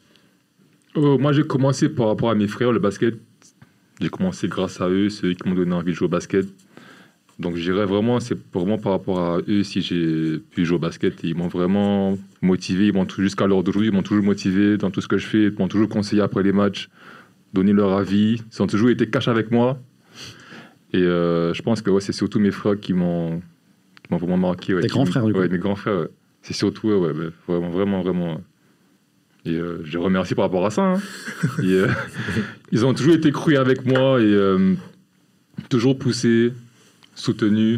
Euh, 0.98 1.18
moi, 1.18 1.32
j'ai 1.32 1.44
commencé 1.44 1.90
par 1.90 2.08
rapport 2.08 2.30
à 2.30 2.36
mes 2.36 2.48
frères, 2.48 2.72
le 2.72 2.80
basket. 2.80 3.16
J'ai 4.02 4.10
commencé 4.10 4.48
grâce 4.48 4.80
à 4.82 4.90
eux, 4.90 5.10
c'est 5.10 5.28
eux 5.28 5.34
qui 5.34 5.48
m'ont 5.48 5.56
donné 5.56 5.74
envie 5.74 5.92
de 5.92 5.98
jouer 5.98 6.06
au 6.06 6.10
basket. 6.10 6.46
Donc, 7.40 7.56
je 7.56 7.62
dirais 7.72 7.86
vraiment, 7.86 8.20
c'est 8.20 8.38
vraiment 8.54 8.78
par 8.80 8.94
rapport 8.94 9.20
à 9.20 9.40
eux 9.48 9.64
si 9.64 9.82
j'ai 9.82 10.40
pu 10.40 10.66
jouer 10.66 10.78
au 10.78 10.80
basket. 10.80 11.20
Ils 11.24 11.36
m'ont 11.36 11.48
vraiment 11.48 12.18
motivé, 12.42 12.88
ils 12.88 12.94
m'ont 12.94 13.06
tout- 13.06 13.22
jusqu'à 13.22 13.46
l'heure 13.46 13.64
d'aujourd'hui, 13.64 13.90
ils 13.90 13.94
m'ont 13.94 14.02
toujours 14.04 14.24
motivé 14.24 14.78
dans 14.78 14.90
tout 14.90 15.02
ce 15.02 15.08
que 15.08 15.18
je 15.18 15.26
fais, 15.28 15.44
ils 15.46 15.54
m'ont 15.58 15.68
toujours 15.68 15.90
conseillé 15.90 16.22
après 16.22 16.42
les 16.42 16.52
matchs, 16.52 16.90
donné 17.54 17.74
leur 17.74 17.94
avis. 17.94 18.42
Ils 18.52 18.62
ont 18.62 18.68
toujours 18.68 18.90
été 18.90 19.08
cash 19.10 19.28
avec 19.28 19.52
moi. 19.52 19.80
Et 20.94 21.02
euh, 21.04 21.54
je 21.54 21.62
pense 21.62 21.82
que 21.84 21.92
ouais, 21.92 22.02
c'est 22.02 22.14
surtout 22.14 22.40
mes 22.40 22.52
frères 22.52 22.80
qui 22.80 22.94
m'ont 22.94 23.42
vraiment 24.10 24.38
marqué. 24.38 24.74
Ouais, 24.74 24.82
Tes 24.82 24.88
grands 24.88 25.06
frères, 25.06 25.26
du 25.26 25.34
coup. 25.34 25.40
Ouais, 25.40 25.50
mes 25.50 25.58
grands 25.60 25.76
frères. 25.76 26.08
C'est 26.42 26.54
surtout, 26.54 26.88
ouais, 26.90 27.12
vraiment, 27.48 27.70
vraiment, 27.70 28.02
vraiment. 28.02 28.42
Et 29.48 29.56
euh, 29.56 29.78
je 29.86 29.92
les 29.98 30.04
remercie 30.04 30.36
par 30.36 30.46
rapport 30.46 30.66
à 30.66 30.70
ça. 30.72 30.82
hein. 30.84 31.02
Et, 31.64 31.66
euh, 31.72 31.88
ils 32.72 32.86
ont 32.86 32.94
toujours 32.94 33.14
été 33.16 33.32
crus 33.32 33.58
avec 33.58 33.86
moi 33.86 34.20
et 34.20 34.26
euh, 34.26 34.74
toujours 35.70 35.98
poussé, 35.98 36.52
soutenu. 37.16 37.76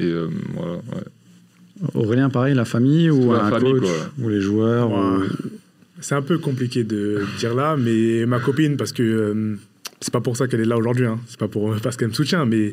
Et 0.00 0.04
euh, 0.06 0.28
voilà, 0.54 0.72
ouais. 0.74 1.04
Aurélien, 1.94 2.30
pareil, 2.30 2.54
la 2.54 2.64
famille 2.64 3.10
ou 3.10 3.32
la 3.32 3.44
un 3.44 3.50
famille, 3.50 3.72
coach 3.72 3.82
quoi. 3.82 4.24
ou 4.24 4.28
les 4.28 4.40
joueurs 4.40 4.90
Ouais. 4.90 4.96
ou- 4.96 5.48
C'est 6.00 6.14
un 6.16 6.22
peu 6.22 6.38
compliqué 6.38 6.82
de 6.84 7.22
dire 7.38 7.54
là, 7.54 7.76
mais 7.78 8.26
ma 8.26 8.40
copine, 8.40 8.76
parce 8.76 8.92
que 8.92 9.02
euh, 9.02 9.56
c'est 10.00 10.12
pas 10.12 10.20
pour 10.20 10.36
ça 10.36 10.48
qu'elle 10.48 10.60
est 10.60 10.64
là 10.66 10.76
aujourd'hui, 10.76 11.06
hein. 11.06 11.18
c'est 11.28 11.38
pas 11.38 11.48
pour, 11.48 11.74
parce 11.82 11.96
qu'elle 11.96 12.08
me 12.08 12.12
soutient, 12.14 12.44
mais 12.44 12.72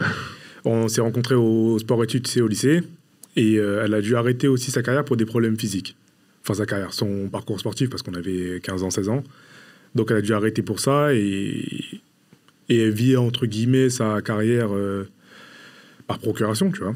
on 0.66 0.88
s'est 0.88 1.02
rencontrés 1.02 1.36
au 1.36 1.78
sport 1.80 2.04
études, 2.04 2.24
tu 2.24 2.32
sais, 2.32 2.42
au 2.42 2.48
lycée, 2.48 2.82
et 3.36 3.58
euh, 3.60 3.84
elle 3.86 3.94
a 3.94 4.02
dû 4.02 4.16
arrêter 4.16 4.48
aussi 4.48 4.72
sa 4.72 4.82
carrière 4.82 5.06
pour 5.06 5.16
des 5.18 5.26
problèmes 5.26 5.58
physiques. 5.58 5.96
Enfin, 6.44 6.56
sa 6.56 6.66
carrière, 6.66 6.94
son 6.94 7.30
parcours 7.30 7.60
sportif, 7.60 7.90
parce 7.90 8.02
qu'on 8.02 8.14
avait 8.14 8.60
15 8.62 8.84
ans, 8.84 8.90
16 8.90 9.10
ans. 9.10 9.24
Donc, 9.96 10.12
elle 10.12 10.18
a 10.18 10.22
dû 10.22 10.34
arrêter 10.34 10.62
pour 10.62 10.80
ça, 10.80 11.14
et, 11.14 12.02
elle 12.70 12.92
vit, 12.92 13.18
entre 13.18 13.46
guillemets, 13.46 13.90
sa 13.90 14.22
carrière 14.22 14.70
euh, 14.74 15.08
par 16.08 16.20
procuration, 16.20 16.72
tu 16.72 16.82
vois. 16.82 16.96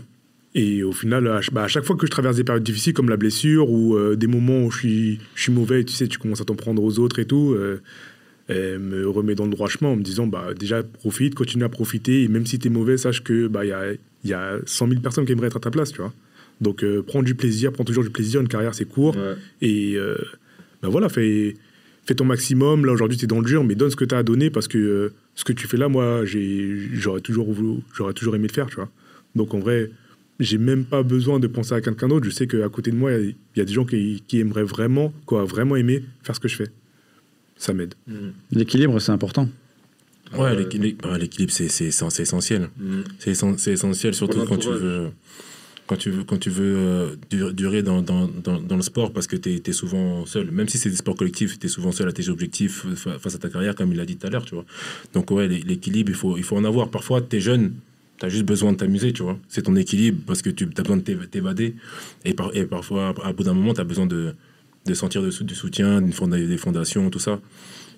Et 0.57 0.83
au 0.83 0.93
final, 0.93 1.41
bah, 1.51 1.63
à 1.63 1.67
chaque 1.67 1.83
fois 1.83 1.97
que 1.97 2.05
je 2.05 2.11
traverse 2.11 2.37
des 2.37 2.45
périodes 2.45 2.63
difficiles 2.63 2.93
comme 2.93 3.09
la 3.09 3.17
blessure 3.17 3.69
ou 3.69 3.97
euh, 3.97 4.15
des 4.15 4.27
moments 4.27 4.63
où 4.63 4.71
je 4.71 5.17
suis, 5.35 5.51
mauvais, 5.51 5.83
tu 5.83 5.91
sais, 5.91 6.07
tu 6.07 6.17
commences 6.17 6.39
à 6.39 6.45
t'en 6.45 6.55
prendre 6.55 6.81
aux 6.81 6.97
autres 6.97 7.19
et 7.19 7.25
tout, 7.25 7.53
euh, 7.53 7.81
elle 8.47 8.79
me 8.79 9.09
remet 9.09 9.35
dans 9.35 9.43
le 9.43 9.51
droit 9.51 9.67
chemin 9.67 9.91
en 9.91 9.95
me 9.97 10.01
disant 10.01 10.27
bah, 10.27 10.53
déjà 10.57 10.81
profite, 10.81 11.35
continue 11.35 11.65
à 11.65 11.69
profiter, 11.69 12.23
et 12.23 12.29
même 12.29 12.45
si 12.45 12.57
tu 12.57 12.67
es 12.67 12.69
mauvais, 12.69 12.95
sache 12.95 13.21
que 13.21 13.47
bah, 13.47 13.65
y, 13.65 13.73
a, 13.73 13.93
y 14.23 14.33
a 14.33 14.59
100 14.65 14.87
000 14.87 15.01
personnes 15.01 15.25
qui 15.25 15.33
aimeraient 15.33 15.47
être 15.47 15.57
à 15.57 15.59
ta 15.59 15.71
place, 15.71 15.91
tu 15.91 15.99
vois. 15.99 16.13
Donc 16.61 16.83
euh, 16.83 17.01
prends 17.05 17.23
du 17.23 17.35
plaisir, 17.35 17.71
prends 17.71 17.83
toujours 17.83 18.03
du 18.03 18.09
plaisir, 18.09 18.41
une 18.41 18.47
carrière 18.47 18.73
c'est 18.73 18.85
court, 18.85 19.15
Ouais. 19.15 19.35
et 19.61 19.95
euh, 19.97 20.15
bah, 20.81 20.89
voilà, 20.89 21.09
fais, 21.09 21.55
fais 22.05 22.15
ton 22.15 22.25
maximum. 22.25 22.85
Là 22.85 22.93
aujourd'hui 22.93 23.17
tu 23.17 23.25
es 23.25 23.27
dans 23.27 23.39
le 23.39 23.45
dur, 23.45 23.63
mais 23.63 23.75
donne 23.75 23.89
ce 23.91 23.95
que 23.95 24.05
tu 24.05 24.15
as 24.15 24.19
à 24.19 24.23
donner 24.23 24.49
parce 24.49 24.67
que 24.67 24.77
euh, 24.77 25.13
ce 25.35 25.43
que 25.43 25.53
tu 25.53 25.67
fais 25.67 25.77
là, 25.77 25.89
moi 25.89 26.23
j'ai- 26.25 26.77
j'aurais 26.93 27.21
toujours, 27.21 27.51
voulu- 27.51 27.81
j'aurais 27.95 28.13
toujours 28.13 28.35
aimé 28.35 28.47
le 28.47 28.53
faire, 28.53 28.67
tu 28.67 28.75
vois. 28.75 28.89
Donc 29.35 29.53
en 29.53 29.59
vrai, 29.59 29.91
j'ai 30.39 30.57
même 30.57 30.85
pas 30.85 31.03
besoin 31.03 31.39
de 31.39 31.47
penser 31.47 31.73
à 31.73 31.81
quelqu'un 31.81 32.07
d'autre. 32.07 32.25
Je 32.25 32.29
sais 32.31 32.47
qu'à 32.47 32.69
côté 32.69 32.91
de 32.91 32.95
moi, 32.95 33.11
il 33.13 33.15
y 33.15 33.17
a- 33.17 33.29
il 33.29 33.35
y, 33.59 33.61
a 33.61 33.65
des 33.65 33.73
gens 33.73 33.85
qui, 33.85 34.23
qui 34.27 34.39
aimeraient 34.39 34.63
vraiment, 34.63 35.13
quoi, 35.25 35.43
vraiment 35.45 35.75
aimer 35.75 36.03
faire 36.23 36.35
ce 36.35 36.39
que 36.39 36.47
je 36.47 36.55
fais. 36.55 36.67
Ça 37.57 37.73
m'aide. 37.73 37.93
L'équilibre, 38.51 38.99
c'est 38.99 39.11
important. 39.13 39.49
Ouais, 40.37 40.55
l'équilibre, 40.55 41.09
ouais, 41.09 41.19
l'équilibre, 41.19 41.51
c'est 41.53 41.69
c'est- 41.69 41.91
c'est- 41.91 42.09
c'est 42.09 42.23
essentiel. 42.23 42.69
Mm. 42.77 43.01
C'est 43.19 43.31
essen- 43.31 43.57
c'est 43.57 43.71
essentiel, 43.73 44.13
surtout 44.13 44.39
quand 44.45 44.57
tu 44.57 44.69
veux, 44.69 45.07
quand 45.87 45.97
tu 45.97 46.09
veux, 46.09 46.23
quand 46.23 46.37
tu 46.39 46.49
veux 46.49 46.75
euh, 46.77 47.15
dur- 47.29 47.53
durer 47.53 47.83
dans, 47.83 48.01
dans, 48.01 48.27
dans, 48.27 48.75
le 48.75 48.81
sport 48.81 49.13
parce 49.13 49.27
que 49.27 49.35
tu 49.35 49.61
es, 49.63 49.71
souvent 49.73 50.25
seul. 50.25 50.49
Même 50.51 50.67
si 50.67 50.77
c'est 50.77 50.89
des 50.89 50.95
sports 50.95 51.15
collectifs, 51.15 51.59
tu 51.59 51.67
es 51.67 51.69
souvent 51.69 51.91
seul 51.91 52.07
à 52.07 52.11
tes 52.11 52.27
objectifs 52.29 52.85
euh, 52.85 52.95
fa- 52.95 53.19
face 53.19 53.35
à 53.35 53.37
ta 53.37 53.49
carrière, 53.49 53.75
comme 53.75 53.91
il 53.91 53.97
l'a 53.97 54.05
dit 54.05 54.17
tout 54.17 54.25
à 54.25 54.29
l'heure. 54.29 54.45
Donc, 55.13 55.29
ouais, 55.31 55.47
l'é- 55.47 55.63
l'équilibre, 55.65 56.09
il 56.09 56.15
faut, 56.15 56.37
il 56.37 56.43
faut 56.43 56.57
en 56.57 56.63
avoir. 56.65 56.89
Parfois, 56.89 57.21
tu 57.21 57.35
es 57.35 57.39
jeune, 57.39 57.73
tu 58.19 58.25
as 58.25 58.29
juste 58.29 58.45
besoin 58.45 58.71
de 58.71 58.77
t'amuser, 58.77 59.13
tu 59.13 59.21
vois. 59.23 59.37
C'est 59.47 59.63
ton 59.63 59.75
équilibre 59.75 60.21
parce 60.25 60.41
que 60.41 60.49
tu 60.49 60.63
as 60.75 60.81
besoin 60.81 60.97
de 60.97 61.03
t'év- 61.03 61.27
t'évader. 61.27 61.75
Et, 62.23 62.33
par, 62.33 62.55
et 62.55 62.65
parfois, 62.65 63.13
à 63.23 63.33
bout 63.33 63.43
d'un 63.43 63.53
moment, 63.53 63.73
tu 63.73 63.81
as 63.81 63.85
besoin 63.85 64.07
de, 64.07 64.33
de 64.87 64.93
sentir 64.95 65.21
de 65.21 65.29
du 65.43 65.55
soutien, 65.55 66.01
fonda- 66.11 66.37
des 66.43 66.57
fondations, 66.57 67.09
tout 67.11 67.19
ça. 67.19 67.39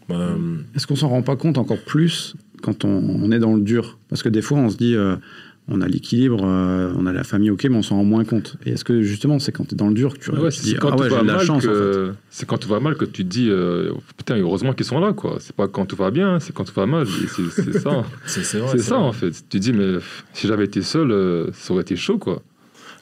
Bah, 0.10 0.38
Est-ce 0.76 0.88
qu'on 0.88 0.96
s'en 0.96 1.10
rend 1.10 1.22
pas 1.22 1.36
compte 1.36 1.58
encore 1.58 1.82
plus 1.82 2.36
quand 2.62 2.86
on, 2.86 3.30
est 3.32 3.40
dans 3.40 3.54
le 3.56 3.62
dur? 3.62 3.98
Parce 4.10 4.24
que 4.24 4.30
des 4.30 4.42
fois, 4.42 4.58
on 4.58 4.70
se 4.70 4.78
dit, 4.78 4.96
euh, 4.96 5.16
on 5.70 5.82
a 5.82 5.88
l'équilibre, 5.88 6.42
euh, 6.46 6.94
on 6.98 7.06
a 7.06 7.14
la 7.14 7.24
famille, 7.24 7.50
ok, 7.52 7.66
mais 7.66 7.76
on 7.78 7.82
s'en 7.82 7.98
rend 7.98 8.04
moins 8.06 8.24
compte. 8.24 8.56
Et 8.66 8.72
est-ce 8.72 8.86
que 8.86 9.02
justement, 9.02 9.38
c'est 9.40 9.52
quand 9.52 9.66
tu 9.66 9.74
es 9.74 9.78
dans 9.78 9.88
le 9.90 9.94
dur 9.94 10.14
que 10.14 10.20
tu, 10.20 10.32
Ouais, 10.32 10.50
tu 10.50 10.58
c'est 10.58 10.64
dis, 10.64 10.76
quand 10.76 10.92
ah 10.92 10.96
ouais, 10.98 11.04
j'ai 11.10 11.10
de 11.10 11.16
la 11.28 11.36
mal 11.36 11.46
chance 11.46 11.66
en 11.66 11.70
fait. 11.70 12.12
c'est 12.30 12.46
quand 12.48 12.58
tout 12.58 12.70
va 12.70 12.80
mal 12.80 12.96
que 12.96 13.06
tu 13.06 13.24
te 13.24 13.30
dis 13.30 13.50
euh, 13.50 13.92
putain 14.18 14.38
heureusement 14.38 14.74
qu'ils 14.74 14.86
sont 14.86 15.00
là 15.00 15.14
quoi. 15.14 15.38
C'est 15.40 15.56
pas 15.56 15.68
quand 15.68 15.86
tout 15.86 15.96
va 15.98 16.10
bien, 16.12 16.40
c'est 16.40 16.54
quand 16.54 16.64
tout 16.64 16.74
va 16.76 16.86
mal. 16.86 17.06
C'est 17.08 17.50
c'est 17.52 17.74
ça, 17.80 18.04
c'est 18.26 18.44
c'est 18.44 18.60
vrai, 18.60 18.72
c'est 18.78 18.84
ça 18.84 18.96
vrai. 18.96 19.04
en 19.04 19.12
fait. 19.12 19.32
Tu 19.32 19.42
te 19.44 19.58
dis 19.58 19.74
mais 19.74 19.98
si 20.34 20.48
j'avais 20.48 20.66
été 20.66 20.82
seul, 20.82 21.12
euh, 21.12 21.50
ça 21.54 21.74
aurait 21.74 21.82
été 21.82 21.96
chaud 21.96 22.18
quoi. 22.18 22.42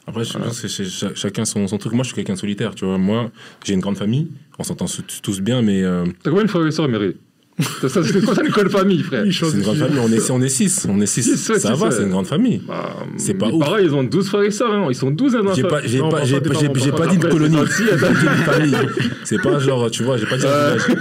Après, 0.08 0.24
je 0.24 0.38
pense 0.38 0.62
que 0.62 0.68
c'est 0.68 0.86
cha- 0.86 1.16
chacun 1.16 1.46
son, 1.46 1.68
son 1.68 1.80
truc. 1.80 1.94
Moi, 1.94 2.04
je 2.04 2.10
suis 2.10 2.16
quelqu'un 2.16 2.36
solitaire, 2.36 2.76
tu 2.76 2.86
vois. 2.86 3.00
Moi, 3.00 3.32
j'ai 3.64 3.74
une 3.74 3.80
grande 3.80 3.98
famille. 3.98 4.28
On 4.60 4.64
s'entend 4.64 4.86
tous 5.24 5.42
bien, 5.42 5.64
mais 5.64 5.82
euh, 5.84 6.06
T'as 6.22 6.30
combien 6.30 6.46
de 6.46 6.50
frères 6.50 6.64
et 6.68 6.70
sœurs, 6.72 6.88
Mary? 6.88 7.16
Ça, 7.58 7.88
ça, 7.88 8.04
C'est 8.04 8.22
quoi 8.22 8.36
ça 8.36 8.44
l'école 8.44 8.70
famille 8.70 9.02
frère 9.02 9.24
c'est 9.32 9.52
une 9.54 9.62
grande 9.62 9.78
famille. 9.78 10.00
On 10.04 10.12
est, 10.12 10.30
on 10.32 10.42
est 10.42 10.50
six. 10.50 10.86
On 10.90 11.00
est 11.00 11.06
six. 11.06 11.24
Six, 11.24 11.50
ouais, 11.50 11.58
ça 11.60 11.74
six, 11.74 11.80
va, 11.80 11.86
ouais. 11.88 11.92
c'est 11.96 12.04
une 12.04 12.10
grande 12.10 12.28
famille. 12.28 12.62
Bah, 12.68 12.98
C'est 13.16 13.34
pas 13.34 13.48
ouf. 13.48 13.60
parents, 13.64 13.78
ils 13.78 13.94
ont 13.96 14.04
12 14.04 14.28
frères 14.28 14.42
et 14.44 14.52
sœurs, 14.52 14.74
hein. 14.74 14.88
ils 14.90 14.96
sont 14.96 15.10
12 15.10 15.32
dans 15.34 15.42
la 15.44 15.54
J'ai 15.54 15.64
pas, 15.64 15.82
j'ai 15.86 16.00
Non, 16.00 16.10
pas, 16.10 16.26
j'ai, 16.26 16.36
j'ai- 16.36 16.42
j'ai 16.76 16.92
dit 17.08 17.18
de 17.18 17.28
colonie. 17.30 17.56
c'est 17.70 17.86
gentil, 17.86 17.90
J'ai 17.90 17.96
dit 17.96 18.26
de 18.26 18.44
famille. 18.52 18.76
C'est 19.24 19.42
pas 19.42 19.58
genre, 19.60 19.90
tu 19.90 20.04
vois, 20.04 20.18
j'ai 20.18 20.26
pas 20.26 20.36
dit 20.38 20.46
un 20.46 20.76
village. 20.76 20.98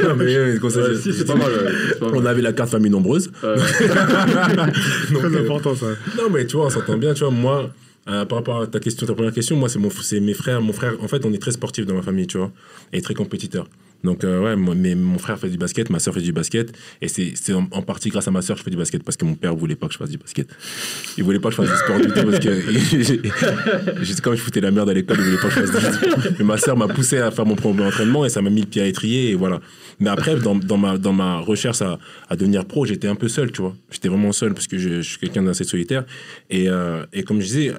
Non, 0.04 0.14
mais, 0.16 0.34
euh, 0.34 0.58
comme 0.58 0.70
ça, 0.70 0.80
Ouais, 0.80 0.94
j'ai- 0.94 1.12
si, 1.12 1.18
c'est 1.18 1.24
pas 1.26 1.34
mal. 1.34 1.48
ouais, 1.50 1.72
c'est 1.88 1.98
pas 2.00 2.06
mal. 2.06 2.14
On 2.16 2.24
avait 2.26 2.40
la 2.42 2.52
carte 2.54 2.70
famille 2.70 2.90
nombreuse. 2.90 3.30
Très 3.40 3.48
euh, 5.24 5.40
important 5.44 5.74
ça. 5.74 5.86
Non, 6.16 6.30
mais 6.32 6.46
tu 6.46 6.56
vois, 6.56 6.66
on 6.66 6.70
s'entend 6.70 6.96
bien. 6.96 7.12
Tu 7.14 7.20
vois, 7.24 7.30
moi, 7.30 7.70
euh, 8.08 8.24
par 8.24 8.38
rapport 8.38 8.62
à 8.62 8.66
ta 8.66 8.80
question, 8.80 9.06
ta 9.06 9.12
première 9.14 9.32
question, 9.32 9.56
moi, 9.56 9.68
c'est 9.68 9.78
mon, 9.78 9.90
c'est 9.90 10.20
mes 10.20 10.34
frères. 10.34 10.60
Mon 10.62 10.72
frère, 10.72 10.94
en 11.02 11.08
fait, 11.08 11.24
on 11.24 11.32
est 11.32 11.38
très 11.42 11.52
sportifs 11.52 11.86
dans 11.86 11.94
ma 11.94 12.02
famille, 12.02 12.26
tu 12.26 12.38
vois, 12.38 12.50
et 12.92 13.00
très 13.02 13.14
compétiteurs. 13.14 13.66
Donc, 14.04 14.22
euh, 14.22 14.40
ouais, 14.40 14.74
mais 14.76 14.94
mon 14.94 15.18
frère 15.18 15.38
fait 15.38 15.48
du 15.48 15.56
basket, 15.56 15.88
ma 15.90 15.98
soeur 15.98 16.14
fait 16.14 16.20
du 16.20 16.32
basket, 16.32 16.76
et 17.00 17.08
c'est 17.08 17.52
en, 17.54 17.66
en 17.70 17.82
partie 17.82 18.10
grâce 18.10 18.28
à 18.28 18.30
ma 18.30 18.42
soeur 18.42 18.56
que 18.56 18.60
je 18.60 18.64
fais 18.64 18.70
du 18.70 18.76
basket, 18.76 19.02
parce 19.02 19.16
que 19.16 19.24
mon 19.24 19.34
père 19.34 19.56
voulait 19.56 19.76
pas 19.76 19.86
que 19.86 19.94
je 19.94 19.98
fasse 19.98 20.10
du 20.10 20.18
basket. 20.18 20.48
Il 21.16 21.24
voulait 21.24 21.40
pas 21.40 21.48
que 21.48 21.56
je 21.56 21.62
fasse 21.62 21.70
du 21.70 21.76
sport 21.76 21.98
du 21.98 22.08
tout, 22.08 22.30
parce 22.30 22.38
que 22.38 24.04
juste 24.04 24.20
comme 24.20 24.34
je 24.34 24.40
foutais 24.42 24.60
la 24.60 24.70
merde 24.70 24.90
à 24.90 24.94
l'école, 24.94 25.16
il 25.18 25.24
voulait 25.24 25.36
pas 25.38 25.48
que 25.48 25.66
je 25.66 25.72
fasse 25.72 26.00
du 26.00 26.10
sport. 26.10 26.18
Mais 26.38 26.44
ma 26.44 26.58
soeur 26.58 26.76
m'a 26.76 26.86
poussé 26.86 27.18
à 27.18 27.30
faire 27.30 27.46
mon 27.46 27.56
premier 27.56 27.84
entraînement, 27.84 28.26
et 28.26 28.28
ça 28.28 28.42
m'a 28.42 28.50
mis 28.50 28.60
le 28.60 28.66
pied 28.66 28.82
à 28.82 28.86
étrier, 28.86 29.30
et 29.30 29.34
voilà. 29.34 29.60
Mais 30.00 30.10
après, 30.10 30.36
dans, 30.36 30.54
dans, 30.54 30.76
ma, 30.76 30.98
dans 30.98 31.12
ma 31.14 31.38
recherche 31.38 31.80
à, 31.80 31.98
à 32.28 32.36
devenir 32.36 32.66
pro, 32.66 32.84
j'étais 32.84 33.08
un 33.08 33.14
peu 33.14 33.28
seul, 33.28 33.52
tu 33.52 33.62
vois. 33.62 33.74
J'étais 33.90 34.08
vraiment 34.08 34.32
seul, 34.32 34.52
parce 34.52 34.66
que 34.66 34.76
je, 34.76 35.00
suis 35.00 35.18
quelqu'un 35.18 35.42
d'assez 35.42 35.64
solitaire. 35.64 36.04
Et, 36.50 36.68
euh, 36.68 37.06
et 37.12 37.22
comme 37.22 37.40
je 37.40 37.46
disais, 37.46 37.74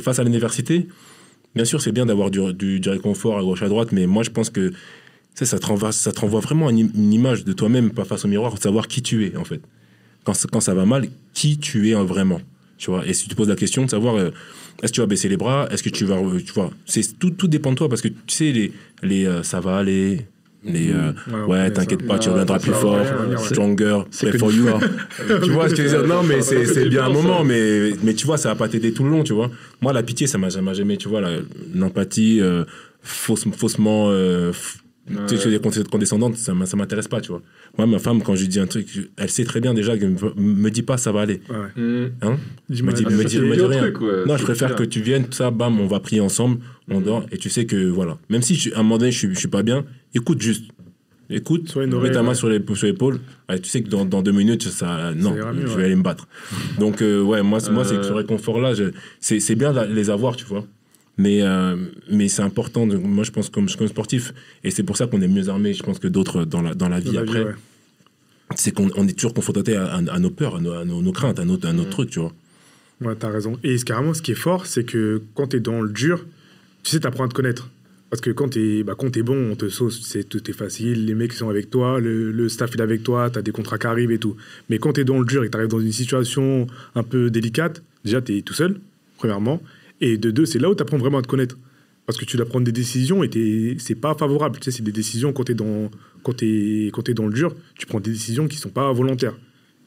face 0.00 0.18
à 0.18 0.24
l'université, 0.24 0.88
bien 1.54 1.64
sûr, 1.64 1.80
c'est 1.80 1.92
bien 1.92 2.06
d'avoir 2.06 2.30
du, 2.30 2.52
du, 2.52 2.80
du 2.80 2.88
réconfort 2.88 3.38
à 3.38 3.42
gauche, 3.42 3.62
à 3.62 3.68
droite, 3.68 3.92
mais 3.92 4.06
moi, 4.06 4.22
je 4.22 4.30
pense 4.30 4.50
que 4.50 4.72
ça, 5.34 5.46
ça, 5.46 5.58
te 5.58 5.66
renvoie, 5.66 6.40
vraiment 6.40 6.68
une, 6.70 7.12
image 7.12 7.44
de 7.44 7.52
toi-même, 7.52 7.90
pas 7.90 8.04
face 8.04 8.24
au 8.24 8.28
miroir, 8.28 8.56
savoir 8.58 8.88
qui 8.88 9.02
tu 9.02 9.26
es, 9.26 9.36
en 9.36 9.44
fait. 9.44 9.60
Quand, 10.24 10.34
quand 10.50 10.60
ça 10.60 10.74
va 10.74 10.84
mal, 10.84 11.08
qui 11.32 11.58
tu 11.58 11.90
es 11.90 11.94
hein, 11.94 12.04
vraiment. 12.04 12.40
Tu 12.78 12.90
vois 12.90 13.06
et 13.06 13.12
si 13.12 13.24
tu 13.24 13.30
te 13.30 13.34
poses 13.34 13.48
la 13.48 13.56
question 13.56 13.84
de 13.84 13.90
savoir 13.90 14.16
euh, 14.16 14.30
est-ce 14.82 14.90
que 14.92 14.96
tu 14.96 15.00
vas 15.00 15.06
baisser 15.06 15.28
les 15.28 15.36
bras, 15.36 15.68
est-ce 15.70 15.82
que 15.82 15.88
tu 15.88 16.04
vas. 16.04 16.16
euh, 16.16 16.40
Tu 16.44 16.52
vois, 16.52 16.70
tout, 17.18 17.30
tout 17.30 17.48
dépend 17.48 17.70
de 17.70 17.76
toi, 17.76 17.88
parce 17.88 18.02
que 18.02 18.08
tu 18.08 18.16
sais, 18.28 18.52
les, 18.52 18.72
les 19.02 19.26
euh, 19.26 19.42
ça 19.42 19.60
va 19.60 19.78
aller. 19.78 20.26
Les, 20.64 20.92
euh, 20.92 21.12
Ouais, 21.32 21.44
ouais, 21.62 21.70
t'inquiète 21.72 22.06
pas, 22.06 22.18
tu 22.20 22.28
reviendras 22.30 22.58
plus 22.60 22.72
fort, 22.72 22.94
ouais. 22.94 23.36
stronger, 23.46 23.98
C'est 24.12 24.26
pray 24.28 24.32
que 24.32 24.38
for 24.38 24.50
du 24.50 24.58
you. 24.58 24.68
sport. 24.68 24.80
tu 25.42 25.50
vois, 25.50 25.66
je 25.68 25.74
te 25.74 25.82
dis, 25.82 26.08
non, 26.08 26.22
mais 26.22 26.40
c'est, 26.40 26.64
c'est 26.66 26.88
bien 26.88 27.04
un 27.06 27.08
moment, 27.08 27.40
hein. 27.40 27.44
mais, 27.44 27.92
mais 28.04 28.14
tu 28.14 28.26
vois, 28.26 28.36
ça 28.38 28.50
va 28.50 28.54
pas 28.54 28.68
t'aider 28.68 28.92
tout 28.92 29.02
le 29.02 29.10
long, 29.10 29.24
tu 29.24 29.32
vois. 29.32 29.50
Moi, 29.80 29.92
la 29.92 30.02
pitié, 30.04 30.26
ça 30.28 30.38
m'a 30.38 30.50
jamais, 30.50 30.72
jamais, 30.74 30.96
tu 30.96 31.08
vois, 31.08 31.20
la- 31.20 31.38
l'empathie, 31.74 32.40
euh, 32.40 32.64
fausse- 33.02 33.46
faussement, 33.56 34.06
euh, 34.10 34.52
f- 34.52 34.76
tu 35.08 35.36
sais, 35.36 35.44
Ouais. 35.46 35.50
les 35.50 35.58
condes- 35.58 35.88
condescendantes, 35.88 36.36
ça 36.36 36.76
m'intéresse 36.76 37.08
pas, 37.08 37.20
tu 37.20 37.28
vois. 37.30 37.42
Moi, 37.76 37.86
ma 37.86 37.98
femme, 37.98 38.22
quand 38.22 38.34
je 38.36 38.42
lui 38.42 38.48
dis 38.48 38.60
un 38.60 38.66
truc, 38.66 38.86
je- 38.88 39.00
elle 39.16 39.28
sait 39.30 39.44
très 39.44 39.60
bien 39.60 39.74
déjà, 39.74 39.96
que 39.98 40.04
me, 40.06 40.16
me 40.40 40.70
dis 40.70 40.82
pas, 40.82 40.96
ça 40.96 41.10
va 41.10 41.22
aller. 41.22 41.40
Ouais. 41.50 41.82
Mmh. 41.82 42.10
Hein? 42.22 42.36
Dis-moi, 42.68 42.92
me 42.92 42.96
dis, 42.96 43.04
ah, 43.06 43.10
me 43.10 43.16
me 43.16 43.24
rien. 43.66 43.82
truc, 43.82 44.00
ouais, 44.00 44.24
non, 44.26 44.36
je 44.36 44.44
préfère 44.44 44.68
clair. 44.68 44.78
que 44.78 44.84
tu 44.84 45.00
viennes, 45.00 45.26
ça, 45.30 45.50
bam, 45.50 45.80
on 45.80 45.86
va 45.88 45.98
prier 46.00 46.20
ensemble, 46.20 46.58
on 46.88 47.00
dort, 47.00 47.26
et 47.32 47.36
tu 47.38 47.50
sais 47.50 47.66
que, 47.66 47.88
voilà. 47.88 48.18
Même 48.30 48.42
si, 48.42 48.54
je- 48.54 48.72
à 48.74 48.78
un 48.78 48.82
moment 48.84 48.98
donné, 48.98 49.10
je 49.10 49.18
suis, 49.18 49.34
je 49.34 49.38
suis 49.38 49.48
pas 49.48 49.62
bien, 49.64 49.84
écoute 50.14 50.40
juste. 50.40 50.64
Écoute, 51.30 51.68
mets 51.86 51.94
oreille, 51.94 52.12
ta 52.12 52.22
main 52.22 52.30
ouais. 52.30 52.34
sur 52.34 52.48
l'épaule, 52.50 52.76
sur 52.76 52.86
tu 53.58 53.68
sais 53.70 53.82
que 53.82 53.88
dans, 53.88 54.04
dans 54.04 54.20
deux 54.22 54.32
minutes, 54.32 54.64
ça, 54.68 55.12
non, 55.16 55.30
mieux, 55.34 55.62
je 55.62 55.66
vais 55.68 55.74
ouais. 55.76 55.84
aller 55.84 55.96
me 55.96 56.02
battre. 56.02 56.28
Donc, 56.78 57.00
euh, 57.00 57.22
ouais, 57.22 57.42
moi, 57.42 57.58
c'est- 57.58 57.70
moi 57.70 57.84
c'est 57.86 57.94
Euh. 57.94 58.02
ce 58.02 58.12
réconfort-là, 58.12 58.74
je- 58.74 58.90
c'est 59.18 59.40
c'est 59.40 59.54
bien 59.54 59.72
de 59.72 59.80
les 59.94 60.10
avoir, 60.10 60.36
tu 60.36 60.44
vois. 60.44 60.66
Mais, 61.22 61.38
euh, 61.42 61.76
mais 62.10 62.26
c'est 62.34 62.42
important, 62.50 62.84
moi, 63.16 63.24
je 63.24 63.30
pense, 63.30 63.48
comme, 63.54 63.68
comme 63.78 63.88
sportif, 63.96 64.24
et 64.64 64.70
c'est 64.74 64.82
pour 64.88 64.96
ça 64.96 65.06
qu'on 65.06 65.20
est 65.26 65.28
mieux 65.36 65.48
armé, 65.48 65.72
je 65.72 65.82
pense, 65.82 65.98
que 65.98 66.08
d'autres 66.16 66.44
dans 66.44 66.62
la, 66.66 66.74
dans 66.74 66.88
la 66.88 67.00
vie 67.00 67.12
Dans 67.12 67.20
la 67.20 67.24
vie, 67.24 67.30
après. 67.38 67.44
ouais. 67.44 67.54
C'est 68.56 68.72
qu'on 68.76 68.90
on 68.96 69.06
est 69.08 69.12
toujours 69.18 69.34
confronté 69.34 69.76
à, 69.76 69.84
à- 69.98 70.12
à 70.16 70.18
nos 70.18 70.30
peurs, 70.30 70.56
à 70.56 70.60
nos, 70.60 70.72
à 70.72 70.84
nos- 70.84 71.00
nos 71.00 71.12
craintes, 71.12 71.38
à 71.38 71.44
nos, 71.44 71.58
à 71.64 71.72
nos 71.72 71.84
trucs, 71.84 72.10
tu 72.10 72.18
vois. 72.20 72.32
Ouais, 73.02 73.14
t'as 73.18 73.30
raison. 73.30 73.58
Et 73.64 73.76
carrément, 73.78 74.14
ce 74.14 74.22
qui 74.22 74.32
est 74.32 74.42
fort, 74.48 74.66
c'est 74.66 74.84
que 74.84 75.22
quand 75.34 75.48
t'es 75.48 75.60
dans 75.60 75.80
le 75.80 75.90
dur, 75.90 76.24
tu 76.82 76.90
sais, 76.90 77.00
t'apprends 77.00 77.24
à 77.24 77.28
te 77.28 77.34
connaître. 77.34 77.70
Parce 78.10 78.20
que 78.20 78.30
quand 78.30 78.50
t'es 78.50 78.82
bah, 78.82 78.94
quand 78.98 79.10
t'es 79.10 79.22
bon, 79.22 79.52
on 79.52 79.56
te 79.56 79.68
sauce, 79.70 80.02
c'est, 80.04 80.24
tout 80.28 80.42
est 80.50 80.52
facile, 80.52 81.06
les 81.06 81.14
mecs 81.14 81.32
sont 81.32 81.48
avec 81.48 81.70
toi, 81.70 81.98
le, 81.98 82.30
le 82.30 82.48
staff 82.50 82.74
est 82.76 82.80
avec 82.82 83.02
toi, 83.02 83.30
t'as 83.30 83.40
des 83.42 83.52
contrats 83.52 83.78
qui 83.78 83.86
arrivent 83.86 84.12
et 84.12 84.18
tout. 84.18 84.36
Mais 84.68 84.78
quand 84.78 84.92
t'es 84.94 85.04
dans 85.04 85.18
le 85.18 85.24
dur 85.24 85.42
et 85.42 85.46
que 85.46 85.52
t'arrives 85.52 85.68
dans 85.70 85.80
une 85.80 85.92
situation 85.92 86.66
un 86.94 87.02
peu 87.02 87.30
délicate, 87.30 87.82
déjà 88.04 88.20
t'es 88.20 88.42
tout 88.42 88.52
seul, 88.54 88.78
premièrement. 89.16 89.62
Et 90.02 90.18
de 90.18 90.30
deux, 90.30 90.44
c'est 90.44 90.58
là 90.58 90.68
où 90.68 90.74
t'apprends 90.74 90.98
vraiment 90.98 91.18
à 91.18 91.22
te 91.22 91.28
connaître. 91.28 91.56
Parce 92.04 92.18
que 92.18 92.24
tu 92.24 92.36
dois 92.36 92.44
prendre 92.46 92.64
des 92.66 92.72
décisions 92.72 93.22
et 93.22 93.30
t'es- 93.30 93.76
c'est 93.78 93.94
pas 93.94 94.14
favorable. 94.14 94.58
Tu 94.58 94.64
sais, 94.64 94.76
c'est 94.76 94.82
des 94.82 94.92
décisions 94.92 95.32
quand 95.32 95.44
t'es 95.44 95.54
dans, 95.54 95.90
quand 96.24 96.34
t'es, 96.34 96.90
quand 96.92 97.02
t'es 97.02 97.14
dans 97.14 97.26
le 97.28 97.32
dur, 97.32 97.54
tu 97.78 97.86
prends 97.86 98.00
des 98.00 98.10
décisions 98.10 98.48
qui 98.48 98.56
sont 98.56 98.70
pas 98.70 98.92
volontaires. 98.92 99.38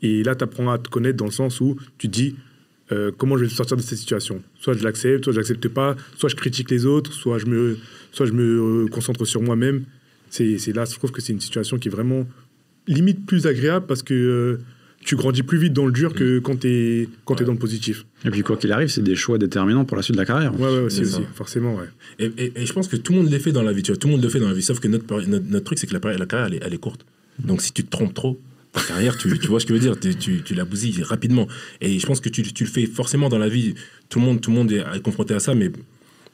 Et 0.01 0.23
là, 0.23 0.33
tu 0.35 0.43
apprends 0.45 0.71
à 0.71 0.77
te 0.77 0.89
connaître 0.89 1.17
dans 1.17 1.25
le 1.25 1.31
sens 1.31 1.59
où 1.59 1.75
tu 1.97 2.07
dis 2.07 2.35
euh, 2.93 3.11
comment 3.17 3.35
je 3.37 3.43
vais 3.43 3.49
sortir 3.49 3.75
de 3.75 3.81
cette 3.81 3.97
situation. 3.97 4.41
Soit 4.59 4.73
je 4.75 4.83
l'accepte, 4.83 5.25
soit 5.25 5.33
je 5.33 5.39
l'accepte 5.39 5.67
pas, 5.67 5.95
soit 6.15 6.29
je 6.29 6.35
critique 6.35 6.71
les 6.71 6.85
autres, 6.85 7.11
soit 7.11 7.37
je 7.37 7.47
me, 7.47 7.77
soit 8.13 8.25
je 8.25 8.31
me 8.31 8.83
euh, 8.85 8.87
concentre 8.87 9.25
sur 9.25 9.41
moi-même. 9.41 9.83
C'est 10.29 10.73
là, 10.73 10.85
je 10.85 10.95
trouve 10.97 11.11
que 11.11 11.21
c'est 11.21 11.33
une 11.33 11.39
situation 11.41 11.77
qui 11.77 11.87
est 11.89 11.91
vraiment 11.91 12.25
limite 12.87 13.25
plus 13.25 13.47
agréable 13.47 13.87
parce 13.87 14.03
que 14.03 14.13
euh, 14.13 14.57
tu 15.05 15.15
grandis 15.15 15.43
plus 15.43 15.57
vite 15.59 15.71
dans 15.73 15.85
le 15.85 15.91
dur 15.91 16.13
que 16.13 16.39
quand 16.39 16.59
tu 16.61 16.67
es, 16.67 17.09
quand 17.25 17.35
t'es 17.35 17.45
dans 17.45 17.53
le 17.53 17.57
positif. 17.59 18.05
Et 18.25 18.31
puis 18.31 18.41
quoi 18.41 18.57
qu'il 18.57 18.71
arrive, 18.71 18.89
c'est 18.89 19.03
des 19.03 19.15
choix 19.15 19.37
déterminants 19.37 19.85
pour 19.85 19.95
la 19.97 20.03
suite 20.03 20.15
de 20.15 20.19
la 20.21 20.25
carrière. 20.25 20.53
Ouais, 20.59 20.67
ouais, 20.67 20.79
aussi, 20.79 21.01
aussi, 21.01 21.21
forcément, 21.35 21.75
ouais. 21.75 21.85
Et, 22.19 22.25
et- 22.37 22.53
et 22.61 22.65
je 22.65 22.73
pense 22.73 22.87
que 22.87 22.95
tout 22.97 23.13
le 23.13 23.19
monde 23.19 23.31
le 23.31 23.39
fait 23.39 23.51
dans 23.51 23.61
la 23.63 23.71
vie, 23.71 23.83
tu 23.83 23.91
vois, 23.91 23.97
tout 23.99 24.07
le 24.07 24.13
monde 24.13 24.23
le 24.23 24.29
fait 24.29 24.39
dans 24.39 24.47
la 24.49 24.53
vie, 24.55 24.63
sauf 24.63 24.79
que 24.79 24.87
notre, 24.87 25.05
notre, 25.27 25.45
notre 25.47 25.65
truc, 25.65 25.77
c'est 25.79 25.87
que 25.87 25.93
la, 25.93 26.17
la 26.17 26.25
carrière, 26.25 26.47
elle 26.47 26.55
est, 26.55 26.61
elle 26.65 26.73
est 26.73 26.77
courte. 26.79 27.05
Donc 27.39 27.61
si 27.61 27.71
tu 27.71 27.83
te 27.83 27.89
trompes 27.91 28.13
trop, 28.13 28.39
ta 28.73 28.81
carrière, 28.81 29.15
tu, 29.17 29.37
tu 29.39 29.47
vois 29.47 29.59
ce 29.59 29.65
que 29.65 29.75
je 29.75 29.79
veux 29.79 29.85
dire, 29.87 29.99
tu, 29.99 30.15
tu, 30.15 30.41
tu 30.41 30.53
la 30.55 30.65
bousilles 30.65 31.03
rapidement. 31.03 31.47
Et 31.81 31.99
je 31.99 32.05
pense 32.07 32.19
que 32.19 32.29
tu, 32.29 32.41
tu 32.41 32.63
le 32.63 32.69
fais 32.69 32.85
forcément 32.87 33.29
dans 33.29 33.37
la 33.37 33.47
vie, 33.47 33.75
tout 34.09 34.19
le 34.19 34.25
monde, 34.25 34.41
tout 34.41 34.49
le 34.51 34.57
monde 34.57 34.71
est 34.71 35.01
confronté 35.03 35.33
à 35.33 35.39
ça, 35.39 35.53
mais, 35.55 35.71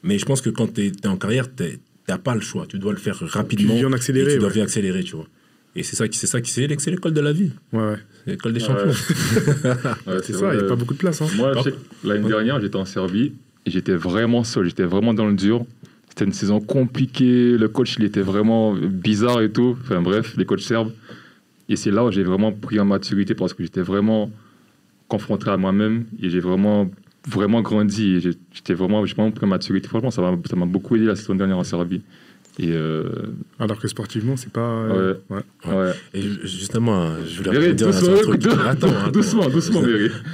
mais 0.02 0.18
je 0.18 0.24
pense 0.24 0.40
que 0.40 0.50
quand 0.50 0.72
tu 0.74 0.86
es, 0.86 1.06
en 1.06 1.16
carrière, 1.16 1.46
tu 1.54 1.64
n'as 2.08 2.18
pas 2.18 2.34
le 2.34 2.40
choix, 2.40 2.66
tu 2.66 2.78
dois 2.78 2.92
le 2.92 2.98
faire 2.98 3.18
rapidement. 3.20 3.74
Tu 3.74 3.78
vis 3.80 3.84
en 3.84 3.92
et 3.92 3.98
Tu 3.98 4.12
dois 4.38 4.48
ouais. 4.48 4.54
vivre 4.54 4.64
accéléré, 4.64 5.04
tu 5.04 5.14
vois. 5.16 5.28
Et 5.74 5.82
c'est 5.82 5.96
ça, 5.96 6.06
qui- 6.08 6.18
c'est 6.18 6.26
ça 6.26 6.40
qui 6.40 6.50
c'est 6.50 6.66
l'école 6.66 7.14
de 7.14 7.20
la 7.20 7.32
vie, 7.32 7.50
Ouais, 7.72 7.80
ouais. 7.80 7.96
c'est 8.24 8.30
l'école 8.32 8.52
des 8.52 8.60
champions. 8.60 8.92
Ouais, 10.06 10.18
C'est 10.22 10.34
ça, 10.34 10.52
il 10.54 10.58
n'y 10.60 10.64
a 10.64 10.68
pas 10.68 10.76
beaucoup 10.76 10.94
de 10.94 10.98
place. 10.98 11.22
Hein. 11.22 11.26
Moi, 11.36 11.52
je 11.56 11.62
sais 11.62 11.72
que 11.72 11.76
l'année 12.08 12.28
dernière, 12.28 12.60
j'étais 12.60 12.76
en 12.76 12.84
Serbie 12.84 13.32
et 13.64 13.70
j'étais 13.70 13.94
vraiment 13.94 14.44
seul, 14.44 14.66
j'étais 14.66 14.84
vraiment 14.84 15.14
dans 15.14 15.26
le 15.26 15.34
dur. 15.34 15.64
C'était 16.08 16.26
une 16.26 16.32
saison 16.34 16.60
compliquée, 16.60 17.56
le 17.56 17.68
coach 17.68 17.96
il 17.98 18.04
était 18.04 18.20
vraiment 18.20 18.74
bizarre 18.74 19.40
et 19.40 19.50
tout. 19.50 19.78
Enfin 19.80 20.02
bref, 20.02 20.34
les 20.36 20.44
coachs 20.44 20.60
serbes. 20.60 20.92
Et 21.70 21.76
c'est 21.76 21.90
là 21.90 22.04
où 22.04 22.10
j'ai 22.12 22.22
vraiment 22.22 22.52
pris 22.52 22.78
en 22.78 22.84
maturité 22.84 23.34
parce 23.34 23.54
que 23.54 23.62
j'étais 23.62 23.80
vraiment 23.80 24.30
confronté 25.08 25.48
à 25.48 25.56
moi-même 25.56 26.04
et 26.20 26.28
j'ai 26.28 26.40
vraiment 26.40 26.90
vraiment 27.26 27.62
grandi. 27.62 28.20
J'étais 28.52 28.74
vraiment, 28.74 29.06
j'ai 29.06 29.14
vraiment 29.14 29.30
pris 29.30 29.46
en 29.46 29.48
maturité. 29.48 29.88
Franchement, 29.88 30.10
ça 30.10 30.20
m'a 30.20 30.36
ça 30.50 30.54
m'a 30.56 30.66
beaucoup 30.66 30.96
aidé 30.96 31.06
la 31.06 31.16
saison 31.16 31.34
dernière 31.34 31.56
en 31.56 31.64
Serbie. 31.64 32.02
Et 32.58 32.68
euh, 32.72 33.04
Alors 33.58 33.78
que 33.78 33.88
sportivement, 33.88 34.36
c'est 34.36 34.52
pas. 34.52 34.60
euh, 34.60 35.14
ouais. 35.30 35.40
ouais. 35.72 35.92
Et 36.12 36.20
ju- 36.20 36.40
justement, 36.44 37.08
je 37.26 37.42
voulais 37.42 37.76
sur 37.78 37.86
doucement, 37.86 38.12
un 38.12 38.22
truc. 38.22 38.40
dou- 38.42 38.50
Attends, 38.50 38.88
attends. 38.88 39.10
doucement, 39.10 39.48
doucement. 39.48 39.82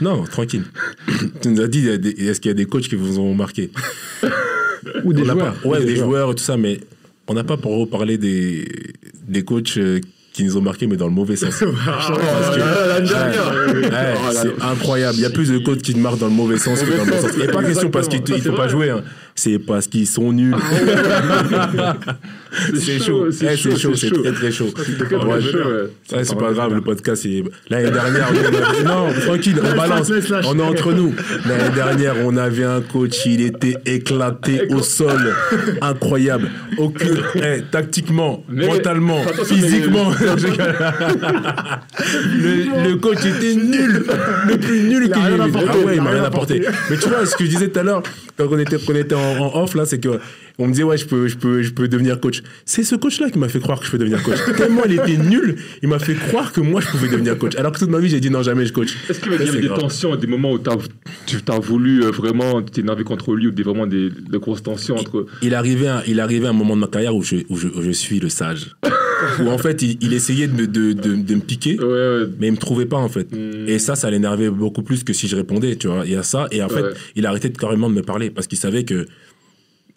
Non, 0.00 0.24
tranquille. 0.24 0.64
tu 1.42 1.48
nous 1.48 1.60
as 1.60 1.68
dit, 1.68 1.86
est-ce 1.88 2.40
qu'il 2.40 2.48
y 2.48 2.52
a 2.52 2.54
des 2.54 2.66
coachs 2.66 2.88
qui 2.88 2.96
vous 2.96 3.20
ont 3.20 3.34
marqué? 3.34 3.70
Ou 5.04 5.12
des 5.12 5.22
On 5.22 5.26
n'a 5.26 5.32
joueurs. 5.34 5.54
pas- 5.54 5.68
Ouais, 5.68 5.78
Ou 5.80 5.84
des 5.84 5.96
joueurs 5.96 6.30
et 6.32 6.34
tout 6.34 6.42
ça, 6.42 6.56
mais 6.56 6.80
on 7.28 7.34
n'a 7.34 7.44
pas 7.44 7.56
pour 7.56 7.78
reparler 7.78 8.18
des, 8.18 8.66
des 9.28 9.44
coachs 9.44 9.76
euh, 9.76 10.00
qui 10.32 10.44
nous 10.44 10.56
ont 10.56 10.60
marqué, 10.62 10.86
mais 10.86 10.96
dans 10.96 11.06
le 11.08 11.12
mauvais 11.14 11.36
sens. 11.36 11.62
Parce 11.84 12.08
que- 12.08 12.58
Ouais, 12.58 13.90
ouais, 13.90 14.32
c'est 14.32 14.62
incroyable. 14.64 15.16
Il 15.18 15.22
y 15.22 15.26
a 15.26 15.30
plus 15.30 15.50
de 15.50 15.58
coachs 15.58 15.82
qui 15.82 15.94
te 15.94 15.98
marquent 15.98 16.18
dans 16.18 16.28
le 16.28 16.32
mauvais 16.34 16.58
sens 16.58 16.80
que 16.82 16.96
dans 16.96 17.04
le 17.04 17.10
bon 17.10 17.20
sens. 17.20 17.30
Et 17.42 17.46
pas 17.48 17.62
question 17.62 17.90
parce 17.90 18.08
qu'ils 18.08 18.20
ne 18.22 18.38
font 18.40 18.54
pas 18.56 18.68
jouer, 18.68 18.90
hein. 18.90 19.02
C'est 19.38 19.60
parce 19.60 19.86
qu'ils 19.86 20.06
sont 20.08 20.32
nuls. 20.32 20.56
c'est 22.74 22.98
chaud, 22.98 23.30
c'est 23.30 23.46
Eh, 23.52 23.56
chaud, 23.56 23.94
c'est 23.94 24.10
très 24.10 24.32
très 24.32 24.50
chaud. 24.50 24.66
Ouais, 24.66 26.24
c'est 26.24 26.36
pas 26.36 26.52
grave, 26.52 26.74
le 26.74 26.80
podcast, 26.80 27.22
c'est. 27.22 27.44
L'année 27.70 27.92
dernière, 27.92 28.28
on 28.32 28.36
avait- 28.36 28.82
non, 28.82 29.06
tranquille, 29.26 29.60
on 29.62 29.76
balance. 29.76 30.10
On 30.44 30.58
est 30.58 30.62
entre 30.62 30.92
nous. 30.92 31.14
L'année 31.46 31.72
dernière, 31.72 32.16
on 32.24 32.36
avait 32.36 32.64
un 32.64 32.80
coach, 32.80 33.26
il 33.26 33.42
était 33.42 33.76
éclaté 33.86 34.62
au 34.70 34.82
sol. 34.82 35.34
Incroyable. 35.82 36.50
Aucune. 36.76 37.18
eh, 37.36 37.62
tactiquement, 37.70 38.42
mentalement, 38.48 39.22
physiquement. 39.44 40.10
le, 42.42 42.94
coach 42.96 43.18
était 43.24 43.54
nul. 43.54 44.04
Le 44.48 44.56
plus 44.56 44.80
nul 44.82 45.04
qu'il 45.10 45.22
ait 45.22 45.38
Ah 45.68 45.76
ouais, 45.86 45.94
il 45.96 46.02
m'a 46.02 46.10
rien 46.10 46.24
apporté. 46.24 46.60
Mais 46.90 46.96
tu 46.96 47.08
vois, 47.08 47.24
ce 47.24 47.36
que 47.36 47.44
je 47.44 47.50
disais 47.50 47.68
tout 47.68 47.78
à 47.78 47.82
l'heure, 47.84 48.02
quand 48.36 48.46
on 48.50 48.58
était, 48.58 48.78
quand 48.78 48.92
on 48.92 48.96
était 48.96 49.14
en, 49.28 49.54
en 49.54 49.62
off, 49.62 49.74
là, 49.74 49.86
c'est 49.86 50.00
que. 50.00 50.20
On 50.60 50.66
me 50.66 50.72
disait, 50.72 50.82
ouais, 50.82 50.98
je 50.98 51.06
peux, 51.06 51.28
je, 51.28 51.36
peux, 51.36 51.62
je 51.62 51.70
peux 51.70 51.86
devenir 51.86 52.18
coach. 52.18 52.42
C'est 52.64 52.82
ce 52.82 52.96
coach-là 52.96 53.30
qui 53.30 53.38
m'a 53.38 53.48
fait 53.48 53.60
croire 53.60 53.78
que 53.78 53.86
je 53.86 53.92
peux 53.92 53.98
devenir 53.98 54.20
coach. 54.24 54.38
Tellement 54.56 54.82
il 54.86 54.94
était 54.94 55.16
nul, 55.16 55.56
il 55.82 55.88
m'a 55.88 56.00
fait 56.00 56.14
croire 56.14 56.52
que 56.52 56.60
moi, 56.60 56.80
je 56.80 56.88
pouvais 56.88 57.08
devenir 57.08 57.38
coach. 57.38 57.54
Alors 57.54 57.70
que 57.70 57.78
toute 57.78 57.90
ma 57.90 58.00
vie, 58.00 58.08
j'ai 58.08 58.18
dit 58.18 58.28
non, 58.28 58.42
jamais 58.42 58.66
je 58.66 58.72
coach. 58.72 58.96
Est-ce 59.08 59.20
qu'il 59.20 59.30
y 59.30 59.34
avait 59.36 59.60
des 59.60 59.68
grave. 59.68 59.78
tensions, 59.78 60.16
des 60.16 60.26
moments 60.26 60.50
où 60.50 60.58
tu 60.58 61.36
as 61.46 61.58
voulu 61.60 62.02
euh, 62.02 62.10
vraiment 62.10 62.60
t'énerver 62.60 63.04
contre 63.04 63.34
lui 63.34 63.46
ou 63.46 63.50
des, 63.52 63.62
vraiment 63.62 63.86
des, 63.86 64.10
de 64.10 64.38
grosses 64.38 64.64
tensions 64.64 64.96
entre. 64.96 65.26
Il 65.42 65.54
arrivait, 65.54 65.86
un, 65.86 66.02
il 66.08 66.18
arrivait 66.18 66.48
un 66.48 66.52
moment 66.52 66.74
de 66.74 66.80
ma 66.80 66.88
carrière 66.88 67.14
où 67.14 67.22
je, 67.22 67.36
où 67.48 67.56
je, 67.56 67.68
où 67.68 67.82
je 67.82 67.92
suis 67.92 68.18
le 68.18 68.28
sage. 68.28 68.74
où 69.40 69.48
en 69.48 69.58
fait, 69.58 69.82
il, 69.82 69.98
il 70.00 70.12
essayait 70.12 70.46
de, 70.48 70.52
me- 70.62 70.66
de, 70.66 70.92
de, 70.92 71.14
de 71.16 71.34
me 71.34 71.40
piquer, 71.40 71.78
Ouais, 71.78 71.84
ouais. 71.86 72.26
mais 72.38 72.48
il 72.48 72.52
me 72.52 72.56
trouvait 72.56 72.86
pas 72.86 72.96
en 72.96 73.08
fait. 73.08 73.30
Mm. 73.32 73.68
Et 73.68 73.78
ça, 73.78 73.94
ça 73.96 74.10
l'énervait 74.10 74.50
beaucoup 74.50 74.82
plus 74.82 75.04
que 75.04 75.12
si 75.12 75.28
je 75.28 75.36
répondais, 75.36 75.76
tu 75.76 75.86
vois. 75.88 76.04
Il 76.06 76.12
y 76.12 76.16
a 76.16 76.22
ça, 76.22 76.46
et 76.50 76.62
en 76.62 76.68
fait, 76.68 76.82
Ouais. 76.82 76.92
il 77.16 77.26
a 77.26 77.30
arrêté 77.30 77.48
de, 77.48 77.56
carrément 77.58 77.88
de 77.90 77.94
me 77.94 78.02
parler 78.02 78.30
parce 78.30 78.46
qu'il 78.46 78.58
savait 78.58 78.84
que. 78.84 79.06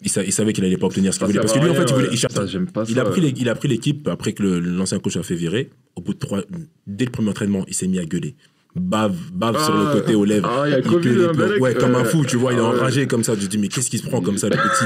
Il, 0.04 0.10
sa- 0.10 0.24
il 0.24 0.32
savait 0.32 0.52
qu'il 0.52 0.64
allait 0.64 0.76
pas 0.76 0.86
obtenir 0.86 1.14
ce 1.14 1.18
qu'il 1.20 1.28
voulait. 1.28 1.38
Parce 1.38 1.52
que 1.52 1.60
lui, 1.60 1.70
en 1.70 1.74
fait, 1.74 1.84
il, 1.86 1.92
voulait, 1.94 2.06
ouais. 2.08 2.12
il 2.14 2.18
cherchait- 2.18 2.34
Ça, 2.34 2.46
j'aime 2.46 2.66
pas 2.68 2.82
il 2.88 2.94
ça, 2.96 3.02
a 3.02 3.04
pris 3.04 3.20
ouais. 3.20 3.28
les- 3.28 3.40
il 3.40 3.48
a 3.48 3.54
pris 3.54 3.68
l'équipe 3.68 4.08
après 4.08 4.32
que 4.32 4.42
le- 4.42 4.58
l'ancien 4.58 4.98
coach 4.98 5.16
a 5.16 5.22
fait 5.22 5.36
virer. 5.36 5.70
Au 5.94 6.00
bout 6.00 6.14
de 6.14 6.18
trois, 6.18 6.42
dès 6.88 7.04
le 7.04 7.10
premier 7.12 7.28
entraînement, 7.30 7.64
il 7.68 7.74
s'est 7.74 7.86
mis 7.86 8.00
à 8.00 8.04
gueuler. 8.04 8.34
Bave, 8.74 9.14
bave 9.34 9.62
sur 9.62 9.74
le 9.74 9.86
Ah. 9.88 9.92
côté 9.92 10.14
aux 10.14 10.24
lèvres. 10.24 10.48
Ah, 10.50 10.66
il 10.66 10.70
y 10.70 10.74
a 10.74 10.78
Il 10.78 10.84
Covid, 10.86 11.58
ouais, 11.60 11.74
comme 11.74 11.94
un 11.94 12.00
Euh, 12.00 12.04
fou, 12.04 12.24
tu 12.24 12.36
vois, 12.36 12.52
il 12.54 12.58
est 12.58 12.62
ah 12.62 12.64
enragé 12.68 13.06
comme 13.06 13.22
ça. 13.22 13.34
Je 13.38 13.46
dis, 13.46 13.58
mais 13.58 13.68
qu'est-ce 13.68 13.90
qui 13.90 13.98
se 13.98 14.06
prend 14.06 14.22
comme 14.22 14.38
ça, 14.38 14.48
le 14.48 14.56
petit? 14.56 14.84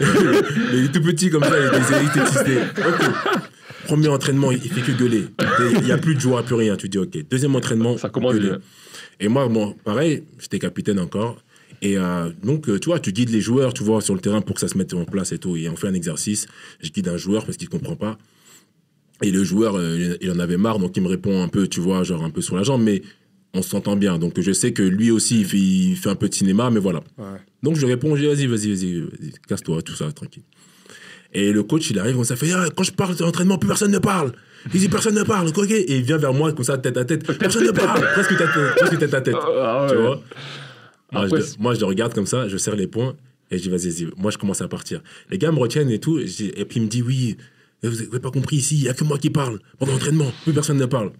Il 0.72 0.84
est 0.84 0.92
tout 0.92 1.02
petit 1.02 1.28
comme 1.30 1.42
ça, 1.44 1.52
il 1.58 1.66
était, 1.66 1.78
il 2.02 2.08
était 2.08 2.30
tisté. 2.30 2.58
Ok. 2.78 3.10
Premier 3.86 4.08
entraînement, 4.08 4.50
il 4.52 4.60
fait 4.60 4.80
que 4.80 4.92
gueuler. 4.92 5.24
Il 5.78 5.84
n'y 5.84 5.92
a 5.92 5.98
plus 5.98 6.14
de 6.14 6.20
joie, 6.20 6.42
plus 6.42 6.54
rien. 6.56 6.76
Tu 6.76 6.88
dis, 6.88 6.98
ok. 6.98 7.28
Deuxième 7.30 7.54
entraînement, 7.54 7.96
Ça 7.98 8.08
commence 8.08 8.32
gueuler. 8.34 8.48
bien. 8.48 8.58
Et 9.20 9.28
moi, 9.28 9.46
bon, 9.48 9.74
pareil, 9.84 10.24
j'étais 10.38 10.58
capitaine 10.58 10.98
encore. 10.98 11.36
Et 11.82 11.98
euh, 11.98 12.30
donc, 12.42 12.68
euh, 12.68 12.78
tu 12.80 12.86
vois, 12.88 12.98
tu 13.00 13.12
guides 13.12 13.30
les 13.30 13.40
joueurs, 13.42 13.74
tu 13.74 13.84
vois, 13.84 14.00
sur 14.00 14.14
le 14.14 14.20
terrain 14.20 14.40
pour 14.40 14.54
que 14.54 14.60
ça 14.60 14.68
se 14.68 14.76
mette 14.78 14.92
en 14.94 15.04
place 15.04 15.32
et 15.32 15.38
tout. 15.38 15.56
Et 15.56 15.68
on 15.68 15.76
fait 15.76 15.88
un 15.88 15.94
exercice. 15.94 16.46
Je 16.80 16.90
guide 16.90 17.08
un 17.08 17.16
joueur 17.18 17.44
parce 17.44 17.56
qu'il 17.58 17.68
ne 17.68 17.72
comprend 17.78 17.96
pas. 17.96 18.16
Et 19.22 19.30
le 19.30 19.44
joueur, 19.44 19.76
euh, 19.76 20.16
il 20.20 20.30
en 20.30 20.38
avait 20.38 20.56
marre, 20.56 20.78
donc 20.78 20.96
il 20.96 21.02
me 21.02 21.08
répond 21.08 21.42
un 21.42 21.48
peu, 21.48 21.68
tu 21.68 21.80
vois, 21.80 22.02
genre 22.02 22.24
un 22.24 22.30
peu 22.30 22.40
sur 22.42 22.56
la 22.56 22.62
jambe, 22.64 22.82
mais 22.82 23.02
on 23.56 23.62
s'entend 23.62 23.96
bien. 23.96 24.18
Donc 24.18 24.40
je 24.40 24.52
sais 24.52 24.72
que 24.72 24.82
lui 24.82 25.10
aussi, 25.10 25.40
il 25.40 25.46
fait, 25.46 25.58
il 25.58 25.96
fait 25.96 26.08
un 26.10 26.14
peu 26.14 26.28
de 26.28 26.34
cinéma, 26.34 26.70
mais 26.70 26.80
voilà. 26.80 27.00
Ouais. 27.18 27.24
Donc 27.62 27.76
je 27.76 27.86
réponds, 27.86 28.14
je 28.16 28.20
dis, 28.34 28.46
vas-y, 28.46 28.46
vas-y, 28.46 29.00
vas-y, 29.00 29.32
casse-toi, 29.48 29.82
tout 29.82 29.94
ça, 29.94 30.10
tranquille. 30.12 30.42
Et 31.32 31.52
le 31.52 31.62
coach, 31.62 31.90
il 31.90 31.98
arrive, 31.98 32.18
on 32.18 32.24
s'est 32.24 32.36
fait, 32.36 32.52
Ah, 32.52 32.66
quand 32.74 32.82
je 32.84 32.92
parle 32.92 33.16
d'entraînement, 33.16 33.58
plus 33.58 33.68
personne 33.68 33.90
ne 33.90 33.98
parle. 33.98 34.32
Il 34.72 34.80
dit, 34.80 34.88
personne 34.88 35.14
ne 35.14 35.22
parle, 35.22 35.48
ok 35.48 35.70
Et 35.70 35.96
il 35.98 36.02
vient 36.02 36.16
vers 36.16 36.32
moi, 36.32 36.52
comme 36.52 36.64
ça, 36.64 36.78
tête 36.78 36.96
à 36.96 37.04
tête, 37.04 37.26
personne 37.38 37.64
ne 37.64 37.72
parle, 37.72 38.00
presque 38.14 38.36
tête, 38.36 38.48
presque 38.76 38.98
tête 38.98 39.14
à 39.14 39.20
tête. 39.20 39.36
Ah, 39.36 39.86
Tu 39.90 39.96
vois? 39.96 40.22
Moi 41.12 41.24
Après, 41.24 41.40
je, 41.40 41.46
moi, 41.60 41.74
je 41.74 41.80
le 41.80 41.86
regarde 41.86 42.14
comme 42.14 42.26
ça, 42.26 42.48
je 42.48 42.56
serre 42.56 42.76
les 42.76 42.86
poings 42.86 43.14
et 43.50 43.58
je 43.58 43.62
dis, 43.62 43.68
vas-y, 43.68 43.90
vas-y. 43.90 44.08
Moi, 44.16 44.30
je 44.30 44.38
commence 44.38 44.60
à 44.60 44.68
partir. 44.68 45.02
Les 45.30 45.38
gars 45.38 45.52
me 45.52 45.58
retiennent 45.58 45.90
et 45.90 45.98
tout. 46.00 46.18
Et 46.18 46.64
puis, 46.64 46.80
il 46.80 46.82
me 46.82 46.88
dit, 46.88 47.02
oui, 47.02 47.36
vous 47.82 47.90
n'avez 47.90 48.20
pas 48.20 48.30
compris 48.30 48.56
ici, 48.56 48.76
il 48.76 48.82
n'y 48.82 48.88
a 48.88 48.94
que 48.94 49.04
moi 49.04 49.18
qui 49.18 49.30
parle. 49.30 49.60
Pendant 49.78 49.92
l'entraînement, 49.92 50.32
plus 50.44 50.52
personne 50.52 50.78
ne 50.78 50.86
parle. 50.86 51.12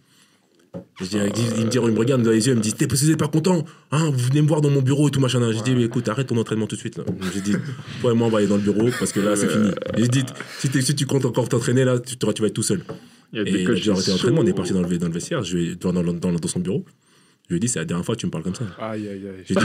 Je 1.01 1.05
dis, 1.07 1.17
il, 1.25 1.33
dit- 1.33 1.43
il 1.59 1.65
me 1.67 1.71
dit, 1.71 1.79
il 1.83 1.91
me 1.93 1.99
regarde 1.99 2.23
dans 2.23 2.31
les 2.31 2.47
yeux, 2.47 2.53
il 2.53 2.57
me 2.59 2.63
dit, 2.63 2.73
T'es- 2.73 2.87
vous 2.87 3.07
n'êtes 3.07 3.19
pas 3.19 3.29
content 3.29 3.65
hein, 3.93 4.11
Vous 4.13 4.19
venez 4.29 4.43
me 4.43 4.49
voir 4.49 4.61
dans 4.61 4.71
mon 4.71 4.83
bureau 4.83 5.09
et 5.09 5.11
tout 5.11 5.21
machin. 5.21 5.41
Je 5.53 5.63
dis, 5.63 5.75
mais 5.75 5.85
écoute, 5.85 6.09
arrête 6.09 6.27
ton 6.29 6.37
entraînement 6.37 6.67
tout 6.67 6.77
de 6.77 6.81
suite. 6.81 6.97
là. 6.99 7.05
J'ai 7.35 7.41
dit, 7.41 7.55
toi 8.01 8.13
et 8.13 8.15
moi, 8.15 8.27
on 8.27 8.31
va 8.31 8.39
aller 8.39 8.47
dans 8.47 8.57
le 8.57 8.63
bureau 8.63 8.89
parce 8.99 9.13
que 9.13 9.21
là, 9.21 9.37
c'est 9.37 9.49
fini. 9.49 9.71
Je 9.97 10.07
dis, 10.07 10.25
si, 10.59 10.83
si 10.83 10.95
tu 10.95 11.07
comptes 11.07 11.25
encore 11.25 11.49
t'entraîner, 11.49 11.85
là, 11.85 11.99
tu, 11.99 12.17
tu 12.17 12.27
vas 12.43 12.49
être 12.49 12.55
tout 12.55 12.63
seul. 12.63 12.83
Et 13.41 13.51
déjà 13.75 13.93
arrêté 13.93 14.11
l'entraînement, 14.13 14.41
on 14.43 14.47
est 14.47 14.53
parti 14.57 14.73
dans 14.73 14.83
le, 14.83 14.99
dans 14.99 15.07
le 15.09 15.13
vestiaire, 15.13 15.43
je 15.43 15.57
vais, 15.59 15.75
dans, 15.75 15.93
dans, 15.93 16.03
dans, 16.05 16.33
dans 16.33 16.49
son 16.49 16.61
bureau. 16.61 16.85
Je 17.49 17.55
lui 17.55 17.59
ai 17.59 17.61
dit, 17.61 17.69
c'est 17.69 17.79
la 17.79 17.85
dernière 17.85 18.05
fois 18.05 18.17
que 18.17 18.21
tu 18.21 18.27
me 18.27 18.33
parles 18.33 18.43
comme 18.43 18.57
ça. 18.57 18.65
Aïe, 18.81 19.07
aïe, 19.09 19.23
aïe. 19.25 19.45
J'ai 19.45 19.55
dit, 19.55 19.61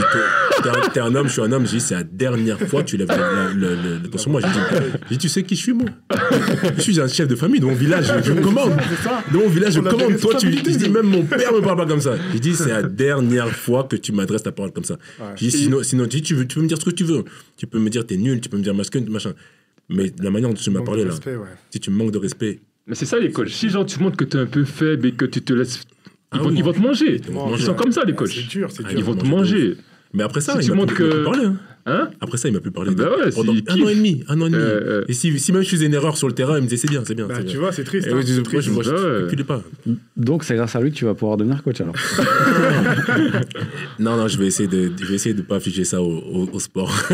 t'es 0.62 0.68
un, 0.68 0.88
t'es 0.88 1.00
un 1.00 1.12
homme, 1.16 1.26
je 1.26 1.32
suis 1.32 1.42
un 1.42 1.50
homme. 1.50 1.66
J'ai 1.66 1.78
dit, 1.78 1.80
c'est 1.80 1.94
la 1.94 2.04
dernière 2.04 2.60
fois 2.60 2.84
que 2.84 2.88
tu 2.90 2.96
lèves 2.96 3.08
le, 3.10 3.54
le, 3.54 3.74
le- 3.74 3.98
le- 3.98 4.08
ton 4.08 4.18
sur 4.18 4.30
moi. 4.30 4.40
J'ai 4.40 4.46
dit, 4.46 4.54
j'ai 5.08 5.16
dit, 5.16 5.18
tu 5.18 5.28
sais 5.28 5.42
qui 5.42 5.56
je 5.56 5.62
suis, 5.62 5.72
moi? 5.72 5.86
Je 6.76 6.80
suis 6.80 7.00
un 7.00 7.08
chef 7.08 7.26
de 7.26 7.34
famille 7.34 7.58
de 7.60 7.66
mon 7.66 7.74
village, 7.74 8.06
je, 8.06 8.22
je 8.34 8.40
commande. 8.40 8.72
De 9.32 9.36
mon 9.36 9.48
village, 9.48 9.72
je 9.72 9.80
On 9.80 9.82
commande. 9.82 10.16
Toi, 10.20 10.36
tu. 10.36 10.46
nous. 10.48 10.92
même 10.92 11.06
mon 11.06 11.24
père 11.24 11.52
me 11.52 11.60
parle 11.60 11.76
pas 11.78 11.86
comme 11.86 12.00
ça. 12.00 12.14
J'ai 12.32 12.38
dit, 12.38 12.54
c'est 12.54 12.68
la 12.68 12.84
dernière 12.84 13.48
fois 13.50 13.82
que 13.82 13.96
tu 13.96 14.12
m'adresses 14.12 14.44
ta 14.44 14.52
parole 14.52 14.70
comme 14.72 14.84
ça. 14.84 14.96
J'ai 15.34 15.46
dit, 15.48 15.58
sinon, 15.58 15.82
sinon 15.82 16.04
j'ai 16.04 16.20
dit, 16.20 16.22
tu, 16.22 16.34
veux, 16.34 16.46
tu 16.46 16.54
peux 16.56 16.62
me 16.62 16.68
dire 16.68 16.78
ce 16.78 16.84
que 16.84 16.90
tu 16.90 17.02
veux. 17.02 17.24
Tu 17.56 17.66
peux 17.66 17.80
me 17.80 17.90
dire, 17.90 18.06
t'es 18.06 18.16
nul, 18.16 18.40
tu 18.40 18.48
peux 18.48 18.58
me 18.58 18.62
dire 18.62 18.74
machin, 18.74 19.00
machin. 19.08 19.32
Mais 19.88 20.12
la 20.20 20.30
manière 20.30 20.48
dont 20.50 20.54
tu 20.54 20.70
m'as 20.70 20.82
parlé 20.82 21.04
là, 21.04 21.14
ouais. 21.14 21.36
si 21.70 21.80
tu 21.80 21.90
me 21.90 21.96
manques 21.96 22.12
de 22.12 22.18
respect, 22.18 22.60
Mais 22.86 22.94
c'est 22.94 23.06
ça 23.06 23.18
les 23.18 23.32
coachs. 23.32 23.48
Si 23.48 23.68
genre 23.68 23.84
tu 23.84 23.98
montres 23.98 24.16
que 24.16 24.24
tu 24.24 24.36
es 24.36 24.40
un 24.40 24.46
peu 24.46 24.64
faible 24.64 25.08
et 25.08 25.12
que 25.12 25.24
tu 25.24 25.42
te 25.42 25.52
laisses. 25.52 25.80
Ils, 26.34 26.38
Ah 26.40 26.42
vont, 26.42 26.50
ils 26.50 26.64
vont 26.64 26.72
te 26.72 26.80
manger. 26.80 27.20
Ils 27.56 27.62
sont 27.62 27.74
comme 27.74 27.92
ça 27.92 28.02
les 28.04 28.12
C'est 28.12 28.16
coachs. 28.16 28.48
dur, 28.48 28.68
c'est 28.70 28.82
Ah, 28.86 28.90
dur. 28.90 28.98
Ils 28.98 29.04
vont 29.04 29.14
te 29.14 29.26
manger. 29.26 29.74
Mais 30.14 30.22
après 30.22 30.40
ça, 30.42 30.60
Si 30.60 30.68
il 30.68 30.74
m'a 30.74 30.84
plus, 30.86 30.94
que- 30.96 31.10
plus 31.10 31.24
parlé. 31.24 31.44
hein. 31.46 31.56
Hein 31.84 32.10
Après 32.20 32.36
ça, 32.38 32.48
il 32.48 32.54
m'a 32.54 32.60
plus 32.60 32.70
parlé. 32.70 32.94
Bah 32.94 33.08
ouais, 33.10 33.30
Pendant 33.34 33.54
un 33.54 33.80
an 33.82 33.88
et 33.88 33.94
demi, 33.96 34.22
un 34.28 34.40
an 34.40 34.46
et 34.46 34.50
demi. 34.50 34.62
Euh, 34.62 35.00
euh. 35.00 35.04
Et 35.08 35.14
si, 35.14 35.36
si 35.40 35.52
même 35.52 35.62
je 35.62 35.68
faisais 35.70 35.86
une 35.86 35.94
erreur 35.94 36.16
sur 36.16 36.28
le 36.28 36.34
terrain, 36.34 36.56
il 36.58 36.62
me 36.62 36.68
disait 36.68 36.76
c'est 36.76 36.88
bien, 36.88 37.02
c'est 37.04 37.14
bien. 37.16 37.26
Bah, 37.26 37.34
c'est 37.38 37.44
tu 37.44 37.52
bien. 37.52 37.60
vois, 37.60 37.72
c'est 37.72 37.82
triste. 37.82 38.06
Et 38.06 38.12
hein, 38.12 38.18
je- 38.20 38.26
c'est 38.26 38.34
moi, 38.34 38.42
triste. 38.44 38.62
je 38.68 38.70
moi, 38.70 38.82
je 38.84 38.90
Ouais. 39.36 39.42
pas. 39.44 39.62
Donc 40.16 40.44
c'est 40.44 40.54
grâce 40.54 40.76
à 40.76 40.80
lui 40.80 40.92
que 40.92 40.96
tu 40.96 41.06
vas 41.06 41.14
pouvoir 41.14 41.38
devenir 41.38 41.60
coach 41.64 41.80
alors. 41.80 41.94
Non, 43.98 44.16
non, 44.16 44.28
je 44.28 44.38
vais 44.38 44.46
essayer 44.46 44.68
de, 44.68 44.92
je 45.00 45.06
vais 45.06 45.14
essayer 45.14 45.34
de 45.34 45.42
pas 45.42 45.56
afficher 45.56 45.84
ça 45.84 46.00
au, 46.02 46.06
au- 46.18 46.48
au 46.52 46.58
sport. 46.60 46.92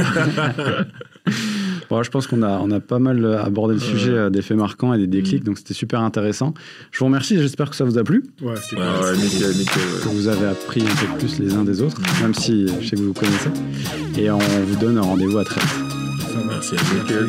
Bon, 1.90 2.02
je 2.02 2.10
pense 2.10 2.26
qu'on 2.26 2.42
a, 2.42 2.58
on 2.58 2.70
a 2.70 2.80
pas 2.80 2.98
mal 2.98 3.24
abordé 3.42 3.74
le 3.74 3.80
sujet 3.80 4.10
euh, 4.12 4.30
des 4.30 4.42
faits 4.42 4.56
marquants 4.58 4.92
et 4.92 4.98
des 4.98 5.06
déclics, 5.06 5.42
donc 5.44 5.56
c'était 5.58 5.72
super 5.74 6.00
intéressant. 6.00 6.52
Je 6.90 6.98
vous 6.98 7.06
remercie, 7.06 7.38
j'espère 7.38 7.70
que 7.70 7.76
ça 7.76 7.84
vous 7.84 7.96
a 7.98 8.04
plu. 8.04 8.24
Ouais, 8.42 8.54
c'était 8.56 8.76
Ouais, 8.82 8.88
ouais, 9.04 9.16
nickel, 9.16 9.52
nickel. 9.56 9.82
ouais. 9.82 10.00
que 10.02 10.08
vous 10.08 10.28
avez 10.28 10.46
appris 10.46 10.82
un 10.82 11.06
peu 11.06 11.18
plus 11.18 11.38
les 11.38 11.54
uns 11.54 11.64
des 11.64 11.80
autres, 11.80 12.00
même 12.20 12.34
si 12.34 12.66
je 12.80 12.86
sais 12.86 12.96
que 12.96 13.00
vous 13.00 13.08
vous 13.08 13.14
connaissez. 13.14 13.50
Et 14.18 14.30
on 14.30 14.38
vous 14.38 14.76
donne 14.76 14.98
rendez-vous 14.98 15.38
à 15.38 15.44
très 15.44 15.60
vite. 15.60 15.70
Ça 16.30 16.44
marche. 16.44 16.72
Merci 16.72 16.76
à 16.76 17.20
vous. 17.20 17.28